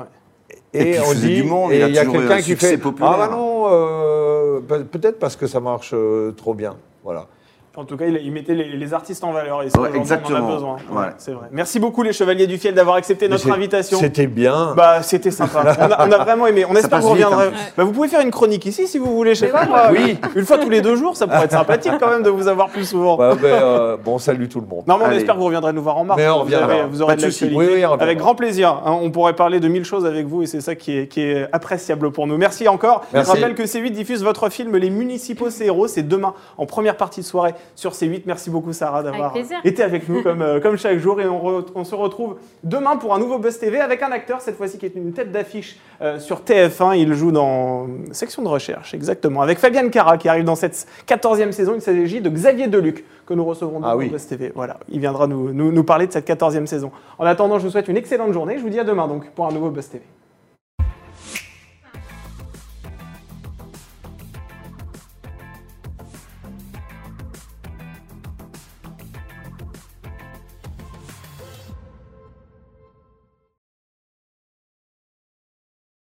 Et 0.74 0.92
puis, 0.92 1.00
on 1.08 1.14
dit, 1.14 1.36
du 1.36 1.42
monde, 1.44 1.70
et 1.72 1.80
il 1.80 1.94
y 1.94 1.98
a 1.98 2.04
quelqu'un 2.04 2.30
un 2.34 2.40
qui 2.42 2.56
fait 2.56 2.76
populaire. 2.76 3.12
Ah 3.14 3.28
bah 3.28 3.28
non, 3.34 3.66
euh, 3.70 4.60
pe- 4.60 4.82
peut-être 4.82 5.18
parce 5.20 5.36
que 5.36 5.46
ça 5.46 5.60
marche 5.60 5.92
euh, 5.94 6.32
trop 6.32 6.52
bien. 6.54 6.76
Voilà. 7.04 7.28
En 7.76 7.84
tout 7.84 7.96
cas, 7.96 8.04
il, 8.06 8.16
il 8.22 8.30
mettait 8.30 8.54
les, 8.54 8.68
les 8.76 8.94
artistes 8.94 9.24
en 9.24 9.32
valeur 9.32 9.62
et 9.62 9.68
ça, 9.70 9.80
Ouais, 9.80 9.88
aujourd'hui, 9.88 9.98
on 9.98 9.98
en 9.98 9.98
a 9.98 10.02
exactement. 10.02 10.54
besoin. 10.54 10.76
Ouais, 10.90 10.96
Ouais. 11.06 11.12
C'est 11.18 11.32
vrai. 11.32 11.46
Merci 11.50 11.80
beaucoup 11.80 12.02
les 12.04 12.12
Chevaliers 12.12 12.46
du 12.46 12.56
Fiel 12.58 12.72
d'avoir 12.74 12.96
accepté 12.96 13.28
notre 13.28 13.50
invitation. 13.50 13.98
C'était 13.98 14.26
bien. 14.28 14.74
Bah, 14.76 15.02
c'était 15.02 15.30
sympa. 15.32 15.62
On 15.80 15.90
a, 15.90 16.06
on 16.08 16.12
a 16.12 16.18
vraiment 16.18 16.46
aimé. 16.46 16.64
On 16.68 16.74
espère 16.76 16.98
que 16.98 17.04
vous 17.04 17.10
reviendrez. 17.10 17.46
hein. 17.48 17.52
Bah, 17.76 17.82
vous 17.84 17.90
pouvez 17.92 18.06
faire 18.08 18.20
une 18.20 18.30
chronique 18.30 18.64
ici 18.66 18.86
si 18.86 18.98
vous 18.98 19.14
voulez. 19.14 19.34
Je 19.34 19.40
sais 19.40 19.48
pas. 19.48 19.62
oui. 19.64 19.68
moi. 19.68 19.82
Oui. 19.90 20.18
Une 20.36 20.44
fois 20.44 20.58
tous 20.58 20.70
les 20.70 20.80
deux 20.82 20.94
jours, 20.96 21.16
ça 21.16 21.26
pourrait 21.26 21.44
être 21.44 21.50
sympathique 21.52 21.92
quand 21.98 22.10
même 22.10 22.22
de 22.22 22.30
vous 22.30 22.46
avoir 22.48 22.68
plus 22.68 22.84
souvent. 22.88 23.16
Ben, 23.16 23.36
euh, 23.44 23.96
bon, 23.96 24.18
salut 24.18 24.48
tout 24.48 24.60
le 24.60 24.66
monde. 24.66 24.84
Non, 24.86 24.96
mais 24.98 25.04
on 25.04 25.08
Allez. 25.08 25.16
espère 25.18 25.34
que 25.34 25.40
vous 25.40 25.46
reviendrez 25.46 25.72
nous 25.72 25.82
voir 25.82 25.96
en 25.98 26.04
mars. 26.04 26.18
Mais 26.20 26.28
on 26.28 26.34
vous, 26.38 26.40
reviendra. 26.44 26.72
avez- 26.72 26.82
vous 26.88 27.02
aurez 27.02 27.16
Pas 27.16 27.22
de 27.22 27.26
de. 27.28 27.46
Oui, 27.46 27.50
oui, 27.52 27.64
on 27.66 27.66
reviendra. 27.72 28.02
Avec 28.04 28.18
grand 28.18 28.34
plaisir. 28.36 28.68
hein. 28.86 28.98
on 29.02 29.10
pourrait 29.10 29.34
parler 29.34 29.58
de 29.60 29.66
mille 29.68 29.84
choses 29.84 30.06
avec 30.06 30.26
vous 30.26 30.42
et 30.42 30.46
c'est 30.46 30.60
ça 30.60 30.74
qui 30.76 30.96
est, 30.96 31.06
qui 31.08 31.22
est 31.22 31.48
appréciable 31.52 32.12
pour 32.12 32.26
nous. 32.28 32.36
Merci 32.38 32.68
encore. 32.68 33.04
Merci. 33.12 33.30
Je 33.32 33.36
rappelle 33.36 33.54
que 33.56 33.62
C8 33.64 33.90
diffuse 33.90 34.22
votre 34.22 34.48
film 34.48 34.76
Les 34.76 34.90
Municipaux, 34.90 35.50
c'est 35.50 35.66
héros. 35.66 35.88
C'est 35.88 36.06
demain 36.06 36.34
en 36.56 36.66
première 36.66 36.96
partie 36.96 37.20
de 37.20 37.26
soirée 37.26 37.54
sur 37.74 37.92
C8. 37.92 38.22
Merci 38.26 38.50
beaucoup, 38.50 38.72
Sarah, 38.72 39.02
d'avoir 39.02 39.32
plaisir. 39.32 39.58
été 39.64 39.82
avec 39.82 40.08
nous 40.08 40.22
comme, 40.22 40.42
euh, 40.42 40.60
comme 40.60 40.76
chaque 40.76 40.98
jour. 40.98 41.20
Et 41.20 41.26
on, 41.26 41.42
re- 41.60 41.66
on 41.74 41.84
se 41.84 41.94
retrouve 41.94 42.36
demain 42.62 42.96
pour 42.96 43.14
un 43.14 43.18
nouveau 43.18 43.38
Buzz 43.38 43.58
TV 43.58 43.80
avec 43.80 44.02
un 44.02 44.10
acteur, 44.12 44.40
cette 44.40 44.56
fois-ci 44.56 44.78
qui 44.78 44.86
est 44.86 44.94
une 44.94 45.12
tête 45.12 45.32
d'affiche 45.32 45.78
euh, 46.02 46.18
sur 46.18 46.40
TF1. 46.42 46.96
Il 46.98 47.12
joue 47.14 47.32
dans 47.32 47.86
section 48.12 48.42
de 48.42 48.48
recherche, 48.48 48.94
exactement. 48.94 49.42
Avec 49.42 49.58
Fabienne 49.58 49.90
Cara 49.90 50.16
qui 50.18 50.28
arrive 50.28 50.44
dans 50.44 50.54
cette 50.56 50.86
14e 51.08 51.52
saison. 51.52 51.72
Il 51.74 51.80
s'agit 51.82 52.20
de 52.20 52.30
Xavier 52.30 52.66
Deluc 52.66 53.04
que 53.26 53.34
nous 53.34 53.44
recevrons 53.44 53.78
demain 53.78 53.88
Ah 53.92 53.96
oui. 53.96 54.06
au 54.06 54.10
Buzz 54.10 54.26
TV. 54.26 54.52
Voilà, 54.54 54.76
il 54.90 55.00
viendra 55.00 55.26
nous, 55.26 55.52
nous, 55.52 55.72
nous 55.72 55.84
parler 55.84 56.06
de 56.06 56.12
cette 56.12 56.28
14e 56.28 56.66
saison. 56.66 56.90
En 57.18 57.24
attendant, 57.26 57.58
je 57.58 57.64
vous 57.64 57.70
souhaite 57.70 57.88
une 57.88 57.96
excellente 57.96 58.32
journée. 58.32 58.56
Je 58.58 58.62
vous 58.62 58.68
dis 58.70 58.80
à 58.80 58.84
demain 58.84 59.08
donc 59.08 59.30
pour 59.30 59.46
un 59.46 59.52
nouveau 59.52 59.70
Buzz 59.70 59.88
TV. 59.88 60.04